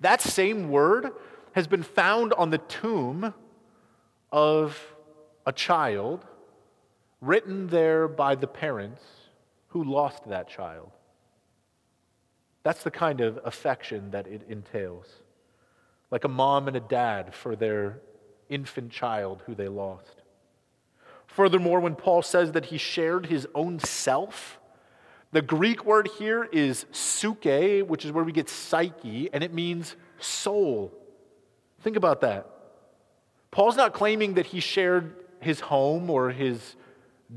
That 0.00 0.20
same 0.20 0.70
word 0.70 1.10
has 1.52 1.66
been 1.66 1.82
found 1.82 2.32
on 2.34 2.50
the 2.50 2.58
tomb 2.58 3.34
of 4.32 4.80
a 5.46 5.52
child 5.52 6.24
written 7.20 7.68
there 7.68 8.08
by 8.08 8.34
the 8.34 8.46
parents 8.46 9.02
who 9.68 9.84
lost 9.84 10.28
that 10.28 10.48
child. 10.48 10.90
That's 12.62 12.82
the 12.82 12.90
kind 12.90 13.20
of 13.20 13.38
affection 13.44 14.10
that 14.10 14.26
it 14.26 14.42
entails. 14.48 15.06
Like 16.10 16.24
a 16.24 16.28
mom 16.28 16.68
and 16.68 16.76
a 16.76 16.80
dad 16.80 17.34
for 17.34 17.56
their 17.56 18.00
infant 18.48 18.90
child 18.90 19.42
who 19.46 19.54
they 19.54 19.68
lost. 19.68 20.22
Furthermore, 21.26 21.80
when 21.80 21.94
Paul 21.94 22.22
says 22.22 22.52
that 22.52 22.66
he 22.66 22.78
shared 22.78 23.26
his 23.26 23.48
own 23.54 23.78
self, 23.78 24.58
the 25.32 25.40
Greek 25.40 25.84
word 25.86 26.08
here 26.18 26.44
is 26.44 26.84
psyche, 26.92 27.82
which 27.82 28.04
is 28.04 28.12
where 28.12 28.24
we 28.24 28.32
get 28.32 28.50
psyche, 28.50 29.30
and 29.32 29.42
it 29.42 29.54
means 29.54 29.96
soul. 30.18 30.92
Think 31.80 31.96
about 31.96 32.20
that. 32.20 32.51
Paul's 33.52 33.76
not 33.76 33.92
claiming 33.92 34.34
that 34.34 34.46
he 34.46 34.60
shared 34.60 35.14
his 35.40 35.60
home 35.60 36.08
or 36.10 36.30
his 36.30 36.74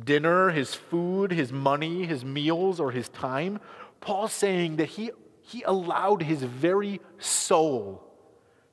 dinner, 0.03 0.49
his 0.49 0.73
food, 0.73 1.31
his 1.31 1.51
money, 1.51 2.05
his 2.05 2.25
meals, 2.25 2.79
or 2.79 2.91
his 2.91 3.09
time. 3.09 3.59
Paul's 3.99 4.31
saying 4.31 4.77
that 4.77 4.85
he, 4.85 5.11
he 5.41 5.61
allowed 5.63 6.23
his 6.23 6.41
very 6.41 7.01
soul 7.19 8.01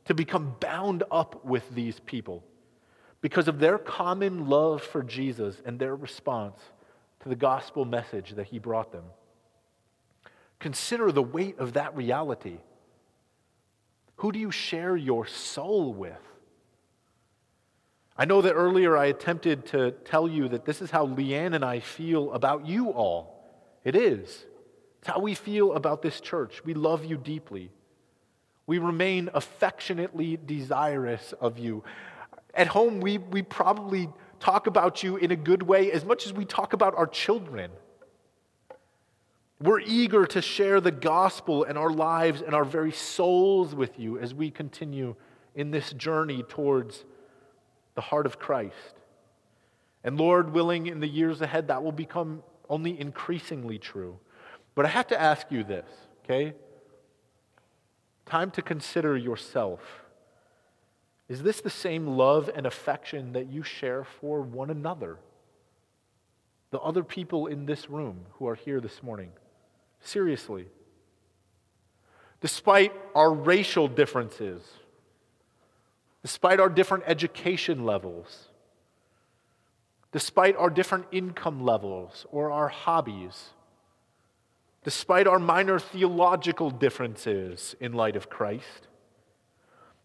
to 0.05 0.15
become 0.15 0.55
bound 0.61 1.03
up 1.11 1.45
with 1.45 1.69
these 1.75 1.99
people 2.01 2.45
because 3.21 3.49
of 3.49 3.59
their 3.59 3.79
common 3.79 4.49
love 4.49 4.83
for 4.83 5.03
Jesus 5.03 5.61
and 5.65 5.79
their 5.79 5.97
response 5.97 6.61
to 7.21 7.29
the 7.29 7.37
gospel 7.37 7.85
message 7.85 8.31
that 8.33 8.47
he 8.47 8.59
brought 8.59 8.93
them. 8.93 9.05
Consider 10.61 11.11
the 11.11 11.23
weight 11.23 11.59
of 11.59 11.73
that 11.73 11.97
reality. 11.97 12.59
Who 14.17 14.31
do 14.31 14.39
you 14.39 14.53
share 14.53 14.97
your 14.97 15.27
soul 15.27 15.93
with? 15.93 16.21
I 18.23 18.25
know 18.25 18.41
that 18.41 18.53
earlier 18.53 18.97
I 18.97 19.07
attempted 19.07 19.67
to 19.67 19.91
tell 19.91 20.29
you 20.29 20.47
that 20.51 20.65
this 20.65 20.81
is 20.81 20.93
how 20.93 21.09
Leanne 21.09 21.57
and 21.57 21.65
I 21.65 21.81
feel 21.81 22.33
about 22.33 22.65
you 22.65 22.91
all. 22.91 23.51
It 23.83 23.97
is. 23.97 24.47
It's 25.01 25.09
how 25.09 25.19
we 25.19 25.35
feel 25.35 25.73
about 25.73 26.03
this 26.03 26.21
church. 26.21 26.65
We 26.65 26.73
love 26.73 27.05
you 27.05 27.17
deeply. 27.17 27.73
We 28.65 28.79
remain 28.79 29.29
affectionately 29.35 30.37
desirous 30.37 31.35
of 31.41 31.59
you. 31.59 31.83
At 32.55 32.69
home, 32.69 33.01
we, 33.01 33.19
we 33.19 33.43
probably 33.43 34.09
talk 34.39 34.69
about 34.69 35.03
you 35.03 35.17
in 35.17 35.33
a 35.33 35.37
good 35.37 35.65
way 35.65 35.91
as 35.91 36.05
much 36.05 36.25
as 36.25 36.33
we 36.33 36.45
talk 36.45 36.75
about 36.75 36.97
our 36.97 37.09
children. 37.09 37.73
We're 39.61 39.81
eager 39.81 40.27
to 40.27 40.41
share 40.41 40.81
the 40.81 40.93
gospel 40.93 41.65
and 41.65 41.77
our 41.77 41.91
lives 41.91 42.41
and 42.41 42.55
our 42.55 42.65
very 42.65 42.93
souls 42.93 43.75
with 43.75 43.99
you 43.99 44.21
as 44.21 44.33
we 44.33 44.53
continue 44.53 45.17
in 45.57 45.73
this 45.73 45.93
journey 45.93 46.45
towards 46.45 47.05
the 47.95 48.01
heart 48.01 48.27
of 48.27 48.39
Christ. 48.39 48.95
And 50.05 50.19
Lord 50.19 50.53
willing, 50.53 50.87
in 50.87 51.01
the 51.01 51.09
years 51.09 51.41
ahead, 51.41 51.69
that 51.69 51.83
will 51.83 51.93
become 51.93 52.43
only 52.69 52.99
increasingly 52.99 53.79
true. 53.79 54.19
But 54.75 54.87
I 54.87 54.89
have 54.89 55.09
to 55.09 55.21
ask 55.21 55.47
you 55.51 55.63
this, 55.63 55.87
okay? 56.25 56.55
Time 58.27 58.51
to 58.53 58.63
consider 58.63 59.17
yourself. 59.17 59.81
Is 61.29 61.43
this 61.43 61.61
the 61.61 61.71
same 61.71 62.07
love 62.07 62.51
and 62.55 62.67
affection 62.67 63.33
that 63.33 63.49
you 63.49 63.63
share 63.63 64.05
for 64.05 64.43
one 64.43 64.71
another? 64.71 65.19
The 66.71 66.81
other 66.81 67.05
people 67.05 67.47
in 67.47 67.67
this 67.67 67.91
room 67.91 68.27
who 68.33 68.49
are 68.49 68.55
here 68.55 68.81
this 68.81 69.03
morning? 69.03 69.31
Seriously. 70.01 70.67
Despite 72.41 72.93
our 73.15 73.33
racial 73.33 73.87
differences, 73.87 74.63
despite 76.23 76.61
our 76.61 76.69
different 76.69 77.05
education 77.07 77.85
levels, 77.85 78.49
despite 80.13 80.57
our 80.57 80.71
different 80.71 81.07
income 81.11 81.65
levels 81.65 82.27
or 82.31 82.51
our 82.51 82.69
hobbies, 82.69 83.51
despite 84.85 85.27
our 85.27 85.39
minor 85.39 85.79
theological 85.79 86.71
differences 86.71 87.75
in 87.81 87.93
light 87.93 88.17
of 88.17 88.31
Christ, 88.31 88.89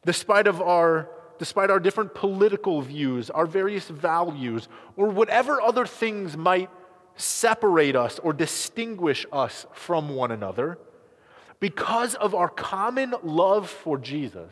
despite 0.06 0.48
of 0.48 0.62
our 0.62 1.10
despite 1.40 1.70
our 1.70 1.80
different 1.80 2.16
political 2.16 2.82
views, 2.82 3.30
our 3.30 3.46
various 3.46 3.88
values, 3.90 4.68
or 4.96 5.08
whatever 5.08 5.62
other 5.62 5.86
things 5.86 6.36
might 6.36 6.68
separate 7.16 7.96
us 7.96 8.18
or 8.18 8.34
distinguish 8.34 9.24
us 9.32 9.68
from 9.72 10.10
one 10.10 10.32
another, 10.32 10.80
because 11.60 12.16
of 12.16 12.34
our 12.34 12.50
common 12.50 13.14
love 13.22 13.70
for 13.70 14.00
Jesus 14.00 14.52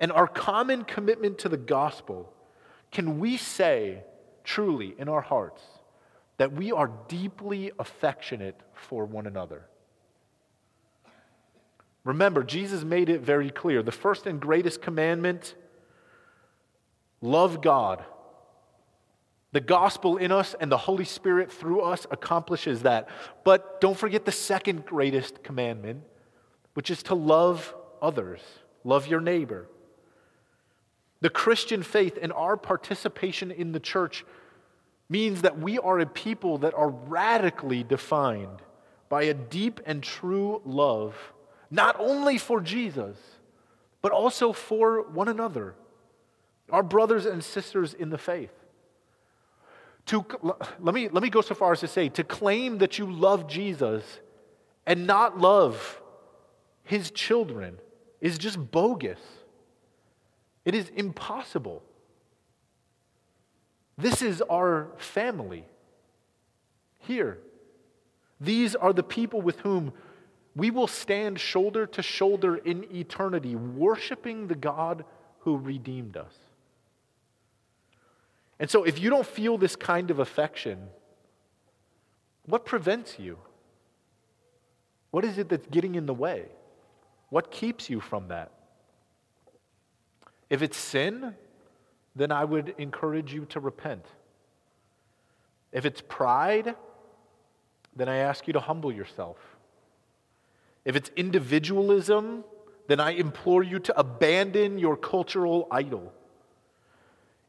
and 0.00 0.10
our 0.10 0.26
common 0.26 0.84
commitment 0.84 1.38
to 1.38 1.48
the 1.48 1.56
gospel, 1.56 2.32
can 2.90 3.20
we 3.20 3.36
say 3.36 4.02
truly 4.42 4.94
in 4.98 5.08
our 5.08 5.20
hearts 5.20 5.62
that 6.38 6.52
we 6.52 6.72
are 6.72 6.90
deeply 7.06 7.70
affectionate 7.78 8.58
for 8.74 9.04
one 9.04 9.26
another? 9.26 9.66
Remember, 12.02 12.42
Jesus 12.42 12.82
made 12.82 13.10
it 13.10 13.20
very 13.20 13.50
clear. 13.50 13.82
The 13.82 13.92
first 13.92 14.26
and 14.26 14.40
greatest 14.40 14.80
commandment 14.80 15.54
Love 17.20 17.60
God. 17.60 18.04
The 19.52 19.60
gospel 19.60 20.16
in 20.16 20.32
us 20.32 20.54
and 20.58 20.70
the 20.70 20.78
Holy 20.78 21.04
Spirit 21.04 21.52
through 21.52 21.82
us 21.82 22.06
accomplishes 22.10 22.82
that. 22.82 23.08
But 23.44 23.80
don't 23.80 23.96
forget 23.96 24.24
the 24.24 24.32
second 24.32 24.86
greatest 24.86 25.42
commandment, 25.42 26.02
which 26.74 26.90
is 26.90 27.02
to 27.04 27.14
love 27.14 27.74
others, 28.00 28.40
love 28.84 29.06
your 29.06 29.20
neighbor. 29.20 29.68
The 31.20 31.30
Christian 31.30 31.82
faith 31.82 32.18
and 32.20 32.32
our 32.32 32.56
participation 32.56 33.50
in 33.50 33.72
the 33.72 33.80
church 33.80 34.24
means 35.08 35.42
that 35.42 35.58
we 35.58 35.78
are 35.78 35.98
a 35.98 36.06
people 36.06 36.58
that 36.58 36.74
are 36.74 36.88
radically 36.88 37.82
defined 37.82 38.62
by 39.08 39.24
a 39.24 39.34
deep 39.34 39.80
and 39.84 40.02
true 40.02 40.62
love, 40.64 41.14
not 41.70 41.96
only 41.98 42.38
for 42.38 42.60
Jesus, 42.60 43.16
but 44.02 44.12
also 44.12 44.52
for 44.52 45.02
one 45.02 45.28
another 45.28 45.74
our 46.72 46.82
brothers 46.82 47.26
and 47.26 47.42
sisters 47.42 47.94
in 47.94 48.10
the 48.10 48.18
faith. 48.18 48.52
To, 50.06 50.24
let, 50.80 50.94
me, 50.94 51.08
let 51.08 51.22
me 51.22 51.30
go 51.30 51.40
so 51.40 51.54
far 51.54 51.72
as 51.72 51.80
to 51.80 51.88
say 51.88 52.08
to 52.10 52.24
claim 52.24 52.78
that 52.78 52.98
you 52.98 53.10
love 53.10 53.48
Jesus 53.48 54.04
and 54.86 55.06
not 55.06 55.38
love 55.38 56.00
his 56.82 57.10
children 57.10 57.78
is 58.20 58.38
just 58.38 58.70
bogus. 58.70 59.20
It 60.70 60.76
is 60.76 60.88
impossible. 60.90 61.82
This 63.98 64.22
is 64.22 64.40
our 64.40 64.86
family 64.98 65.64
here. 67.00 67.38
These 68.40 68.76
are 68.76 68.92
the 68.92 69.02
people 69.02 69.42
with 69.42 69.58
whom 69.58 69.92
we 70.54 70.70
will 70.70 70.86
stand 70.86 71.40
shoulder 71.40 71.86
to 71.86 72.02
shoulder 72.02 72.54
in 72.54 72.86
eternity, 72.94 73.56
worshiping 73.56 74.46
the 74.46 74.54
God 74.54 75.04
who 75.40 75.56
redeemed 75.56 76.16
us. 76.16 76.36
And 78.60 78.70
so, 78.70 78.84
if 78.84 79.00
you 79.00 79.10
don't 79.10 79.26
feel 79.26 79.58
this 79.58 79.74
kind 79.74 80.08
of 80.08 80.20
affection, 80.20 80.86
what 82.46 82.64
prevents 82.64 83.18
you? 83.18 83.38
What 85.10 85.24
is 85.24 85.36
it 85.36 85.48
that's 85.48 85.66
getting 85.66 85.96
in 85.96 86.06
the 86.06 86.14
way? 86.14 86.44
What 87.28 87.50
keeps 87.50 87.90
you 87.90 88.00
from 88.00 88.28
that? 88.28 88.52
If 90.50 90.62
it's 90.62 90.76
sin, 90.76 91.34
then 92.14 92.32
I 92.32 92.44
would 92.44 92.74
encourage 92.76 93.32
you 93.32 93.46
to 93.46 93.60
repent. 93.60 94.04
If 95.72 95.86
it's 95.86 96.02
pride, 96.06 96.74
then 97.96 98.08
I 98.08 98.16
ask 98.16 98.46
you 98.46 98.52
to 98.52 98.60
humble 98.60 98.92
yourself. 98.92 99.38
If 100.84 100.96
it's 100.96 101.10
individualism, 101.16 102.44
then 102.88 103.00
I 103.00 103.12
implore 103.12 103.62
you 103.62 103.78
to 103.78 103.98
abandon 103.98 104.78
your 104.78 104.96
cultural 104.96 105.68
idol 105.70 106.12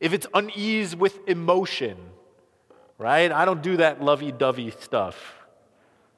if 0.01 0.13
it's 0.13 0.25
unease 0.33 0.95
with 0.95 1.19
emotion, 1.29 1.95
right? 2.97 3.31
I 3.31 3.45
don't 3.45 3.61
do 3.61 3.77
that 3.77 4.01
lovey 4.01 4.31
dovey 4.31 4.71
stuff. 4.71 5.35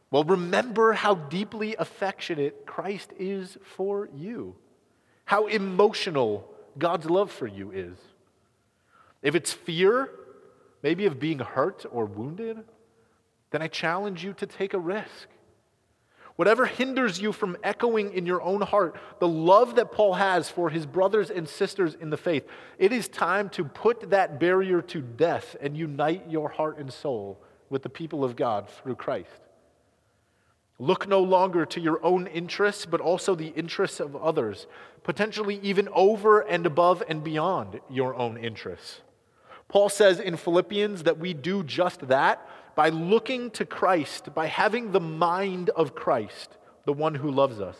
Well, 0.10 0.24
remember 0.24 0.94
how 0.94 1.16
deeply 1.16 1.76
affectionate 1.78 2.66
Christ 2.66 3.12
is 3.20 3.58
for 3.62 4.10
you, 4.16 4.56
how 5.26 5.48
emotional 5.48 6.50
God's 6.78 7.10
love 7.10 7.32
for 7.32 7.48
you 7.48 7.72
is. 7.72 7.98
If 9.22 9.36
it's 9.36 9.54
fear, 9.54 10.10
maybe 10.82 11.06
of 11.06 11.20
being 11.20 11.40
hurt 11.40 11.86
or 11.92 12.06
wounded, 12.06 12.64
then 13.52 13.62
I 13.62 13.68
challenge 13.68 14.24
you 14.24 14.34
to 14.34 14.46
take 14.46 14.74
a 14.74 14.80
risk. 14.80 15.30
Whatever 16.36 16.66
hinders 16.66 17.22
you 17.22 17.32
from 17.32 17.56
echoing 17.64 18.12
in 18.14 18.26
your 18.26 18.42
own 18.42 18.62
heart 18.62 18.96
the 19.20 19.28
love 19.28 19.76
that 19.76 19.92
Paul 19.92 20.16
has 20.16 20.50
for 20.50 20.70
his 20.70 20.86
brothers 20.86 21.30
and 21.30 21.48
sisters 21.48 21.94
in 21.94 22.10
the 22.10 22.18
faith, 22.18 22.48
it 22.80 22.92
is 22.92 23.08
time 23.08 23.50
to 23.50 23.64
put 23.64 24.10
that 24.10 24.40
barrier 24.40 24.82
to 24.82 25.02
death 25.02 25.56
and 25.62 25.78
unite 25.78 26.30
your 26.30 26.50
heart 26.50 26.80
and 26.80 26.92
soul 26.92 27.40
with 27.70 27.84
the 27.84 27.90
people 27.90 28.24
of 28.24 28.36
God 28.36 28.68
through 28.68 28.96
Christ. 28.96 29.30
Look 30.80 31.08
no 31.08 31.22
longer 31.22 31.66
to 31.68 31.80
your 31.80 32.04
own 32.04 32.28
interests, 32.28 32.86
but 32.86 33.00
also 33.00 33.36
the 33.36 33.50
interests 33.50 34.00
of 34.00 34.16
others, 34.16 34.68
potentially 35.04 35.60
even 35.62 35.88
over 35.94 36.42
and 36.42 36.66
above 36.66 37.04
and 37.08 37.24
beyond 37.24 37.80
your 37.90 38.16
own 38.16 38.38
interests. 38.38 39.02
Paul 39.68 39.90
says 39.90 40.20
in 40.20 40.38
Philippians 40.38 41.04
that 41.04 41.20
we 41.20 41.34
do 41.34 41.64
just 41.64 42.08
that 42.08 42.48
by 42.76 42.90
looking 42.90 43.52
to 43.52 43.66
Christ, 43.66 44.34
by 44.34 44.48
having 44.48 44.92
the 44.92 45.00
mind 45.00 45.70
of 45.72 45.96
Christ, 45.96 46.58
the 46.86 46.94
one 46.94 47.16
who 47.16 47.32
loves 47.32 47.60
us. 47.60 47.78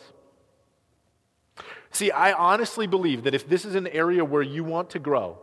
See, 1.90 2.10
I 2.10 2.32
honestly 2.32 2.86
believe 2.86 3.24
that 3.24 3.34
if 3.34 3.48
this 3.48 3.64
is 3.64 3.74
an 3.74 3.86
area 3.88 4.24
where 4.24 4.42
you 4.42 4.64
want 4.64 4.90
to 4.90 4.98
grow, 4.98 5.38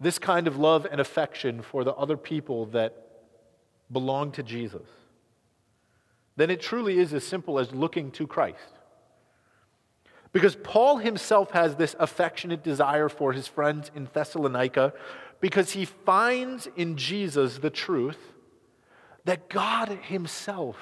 this 0.00 0.18
kind 0.18 0.46
of 0.46 0.56
love 0.56 0.86
and 0.90 1.00
affection 1.00 1.62
for 1.62 1.82
the 1.82 1.94
other 1.94 2.16
people 2.16 2.66
that 2.66 2.94
belong 3.90 4.30
to 4.32 4.42
Jesus, 4.42 4.86
then 6.38 6.50
it 6.50 6.60
truly 6.60 6.98
is 6.98 7.12
as 7.12 7.24
simple 7.24 7.58
as 7.58 7.72
looking 7.72 8.12
to 8.12 8.26
Christ. 8.26 8.78
Because 10.32 10.56
Paul 10.56 10.98
himself 10.98 11.50
has 11.50 11.74
this 11.74 11.96
affectionate 11.98 12.62
desire 12.62 13.08
for 13.08 13.32
his 13.32 13.48
friends 13.48 13.90
in 13.94 14.08
Thessalonica 14.12 14.92
because 15.40 15.72
he 15.72 15.84
finds 15.84 16.68
in 16.76 16.96
Jesus 16.96 17.58
the 17.58 17.70
truth 17.70 18.18
that 19.24 19.48
God 19.48 19.88
himself 19.88 20.76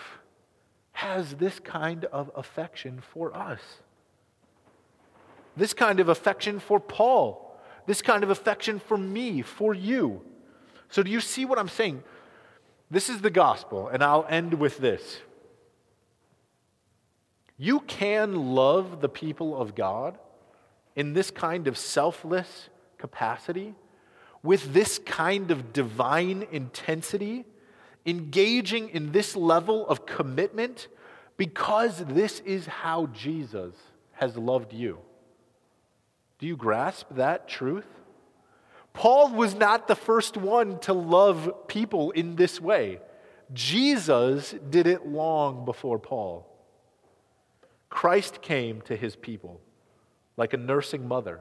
has 0.93 1.35
this 1.37 1.59
kind 1.59 2.05
of 2.07 2.31
affection 2.37 3.01
for 3.01 3.35
us. 3.35 3.61
This 5.57 5.73
kind 5.73 6.01
of 6.01 6.09
affection 6.09 6.61
for 6.61 6.79
Paul. 6.79 7.59
This 7.87 8.03
kind 8.03 8.23
of 8.23 8.31
affection 8.31 8.79
for 8.79 8.99
me, 8.99 9.41
for 9.41 9.73
you. 9.73 10.23
So, 10.91 11.03
do 11.03 11.11
you 11.11 11.21
see 11.21 11.45
what 11.45 11.59
I'm 11.59 11.69
saying? 11.69 12.03
This 12.91 13.09
is 13.09 13.21
the 13.21 13.31
gospel, 13.31 13.89
and 13.89 14.03
I'll 14.03 14.27
end 14.29 14.55
with 14.55 14.79
this. 14.79 15.21
You 17.59 17.81
can 17.81 18.55
love 18.55 19.01
the 19.01 19.09
people 19.09 19.57
of 19.57 19.75
God 19.75 20.19
in 20.95 21.13
this 21.13 21.31
kind 21.31 21.67
of 21.69 21.79
selfless 21.79 22.69
capacity, 22.99 23.75
with 24.43 24.73
this 24.73 24.99
kind 24.99 25.51
of 25.51 25.73
divine 25.73 26.47
intensity, 26.53 27.45
engaging 28.05 28.91
in 28.91 29.13
this 29.13 29.35
level 29.35 29.87
of 29.89 30.07
commitment, 30.07 30.89
because 31.37 32.05
this 32.05 32.41
is 32.41 32.67
how 32.67 33.07
Jesus 33.07 33.75
has 34.13 34.37
loved 34.37 34.73
you. 34.73 34.99
Do 36.39 36.47
you 36.47 36.57
grasp 36.57 37.07
that 37.13 37.49
truth? 37.49 37.87
Paul 38.93 39.35
was 39.35 39.55
not 39.55 39.89
the 39.89 39.95
first 39.95 40.37
one 40.37 40.79
to 40.81 40.93
love 40.95 41.69
people 41.69 42.13
in 42.13 42.37
this 42.37 42.61
way. 42.61 43.01
Jesus 43.53 44.55
did 44.71 44.87
it 44.87 45.07
long 45.07 45.65
before 45.65 45.99
Paul. 45.99 46.47
Christ 47.89 48.43
came 48.43 48.81
to 48.83 48.97
his 48.97 49.17
people 49.17 49.61
like 50.37 50.53
a 50.53 50.59
nursing 50.59 51.07
mother, 51.09 51.41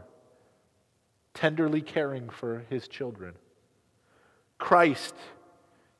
tenderly 1.34 1.82
caring 1.82 2.30
for 2.30 2.66
his 2.70 2.88
children. 2.88 3.34
Christ, 4.58 5.16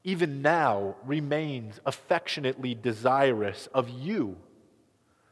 even 0.04 0.42
now, 0.42 0.96
remains 1.06 1.80
affectionately 1.86 2.74
desirous 2.74 3.68
of 3.74 3.90
you, 3.90 4.38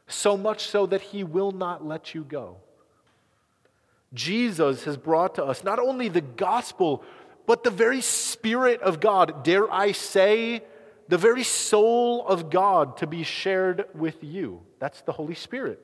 so 0.06 0.36
much 0.36 0.66
so 0.66 0.84
that 0.86 1.00
he 1.00 1.24
will 1.24 1.52
not 1.52 1.86
let 1.86 2.14
you 2.14 2.22
go. 2.22 2.56
Jesus 4.12 4.84
has 4.84 4.96
brought 4.96 5.36
to 5.36 5.44
us 5.44 5.64
not 5.64 5.78
only 5.78 6.08
the 6.08 6.20
gospel, 6.20 7.02
but 7.46 7.64
the 7.64 7.70
very 7.70 8.00
Spirit 8.00 8.80
of 8.82 9.00
God, 9.00 9.42
dare 9.42 9.70
I 9.72 9.92
say, 9.92 10.62
the 11.08 11.18
very 11.18 11.44
soul 11.44 12.26
of 12.26 12.50
God 12.50 12.96
to 12.98 13.06
be 13.06 13.22
shared 13.22 13.84
with 13.94 14.22
you. 14.22 14.62
That's 14.78 15.02
the 15.02 15.12
Holy 15.12 15.34
Spirit. 15.34 15.80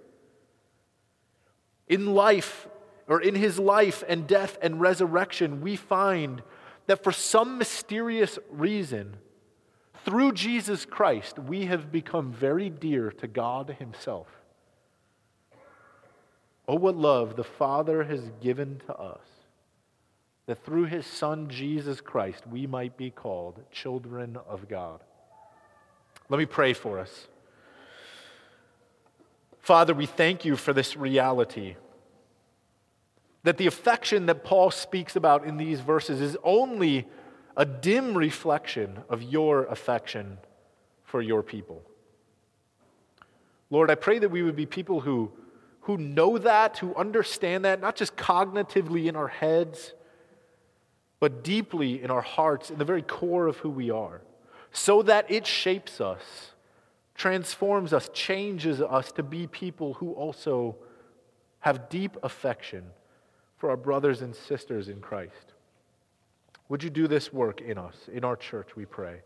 In 1.88 2.14
life, 2.14 2.68
or 3.08 3.20
in 3.20 3.34
his 3.34 3.58
life 3.58 4.02
and 4.08 4.26
death 4.26 4.56
and 4.62 4.80
resurrection, 4.80 5.60
we 5.60 5.76
find 5.76 6.42
that 6.86 7.04
for 7.04 7.12
some 7.12 7.58
mysterious 7.58 8.38
reason, 8.50 9.16
through 10.04 10.32
Jesus 10.32 10.86
Christ, 10.86 11.38
we 11.38 11.66
have 11.66 11.92
become 11.92 12.32
very 12.32 12.70
dear 12.70 13.10
to 13.12 13.26
God 13.26 13.76
Himself. 13.78 14.28
Oh, 16.66 16.76
what 16.76 16.96
love 16.96 17.36
the 17.36 17.44
Father 17.44 18.04
has 18.04 18.30
given 18.40 18.80
to 18.86 18.94
us, 18.96 19.26
that 20.46 20.64
through 20.64 20.84
His 20.84 21.06
Son 21.06 21.48
Jesus 21.48 22.00
Christ 22.00 22.46
we 22.46 22.66
might 22.66 22.96
be 22.96 23.10
called 23.10 23.60
children 23.70 24.38
of 24.48 24.68
God. 24.68 25.02
Let 26.30 26.38
me 26.38 26.46
pray 26.46 26.72
for 26.74 27.00
us. 27.00 27.26
Father, 29.58 29.92
we 29.92 30.06
thank 30.06 30.44
you 30.44 30.56
for 30.56 30.72
this 30.72 30.96
reality 30.96 31.74
that 33.42 33.56
the 33.56 33.66
affection 33.66 34.26
that 34.26 34.44
Paul 34.44 34.70
speaks 34.70 35.16
about 35.16 35.44
in 35.44 35.56
these 35.56 35.80
verses 35.80 36.20
is 36.20 36.36
only 36.44 37.08
a 37.56 37.64
dim 37.64 38.16
reflection 38.16 39.00
of 39.08 39.22
your 39.22 39.64
affection 39.64 40.38
for 41.02 41.20
your 41.20 41.42
people. 41.42 41.82
Lord, 43.68 43.90
I 43.90 43.96
pray 43.96 44.18
that 44.20 44.28
we 44.28 44.42
would 44.42 44.56
be 44.56 44.66
people 44.66 45.00
who, 45.00 45.32
who 45.80 45.96
know 45.96 46.38
that, 46.38 46.78
who 46.78 46.94
understand 46.94 47.64
that, 47.64 47.80
not 47.80 47.96
just 47.96 48.16
cognitively 48.16 49.06
in 49.06 49.16
our 49.16 49.28
heads, 49.28 49.94
but 51.18 51.42
deeply 51.42 52.02
in 52.02 52.10
our 52.10 52.20
hearts, 52.20 52.70
in 52.70 52.78
the 52.78 52.84
very 52.84 53.02
core 53.02 53.46
of 53.46 53.56
who 53.56 53.70
we 53.70 53.90
are 53.90 54.20
so 54.72 55.02
that 55.02 55.30
it 55.30 55.46
shapes 55.46 56.00
us, 56.00 56.52
transforms 57.14 57.92
us, 57.92 58.08
changes 58.12 58.80
us 58.80 59.12
to 59.12 59.22
be 59.22 59.46
people 59.46 59.94
who 59.94 60.12
also 60.12 60.76
have 61.60 61.88
deep 61.88 62.16
affection 62.22 62.84
for 63.56 63.70
our 63.70 63.76
brothers 63.76 64.22
and 64.22 64.34
sisters 64.34 64.88
in 64.88 65.00
Christ. 65.00 65.54
Would 66.68 66.82
you 66.82 66.90
do 66.90 67.08
this 67.08 67.32
work 67.32 67.60
in 67.60 67.78
us, 67.78 68.08
in 68.12 68.24
our 68.24 68.36
church, 68.36 68.76
we 68.76 68.86
pray. 68.86 69.20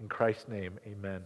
In 0.00 0.08
Christ's 0.08 0.48
name, 0.48 0.78
amen. 0.86 1.22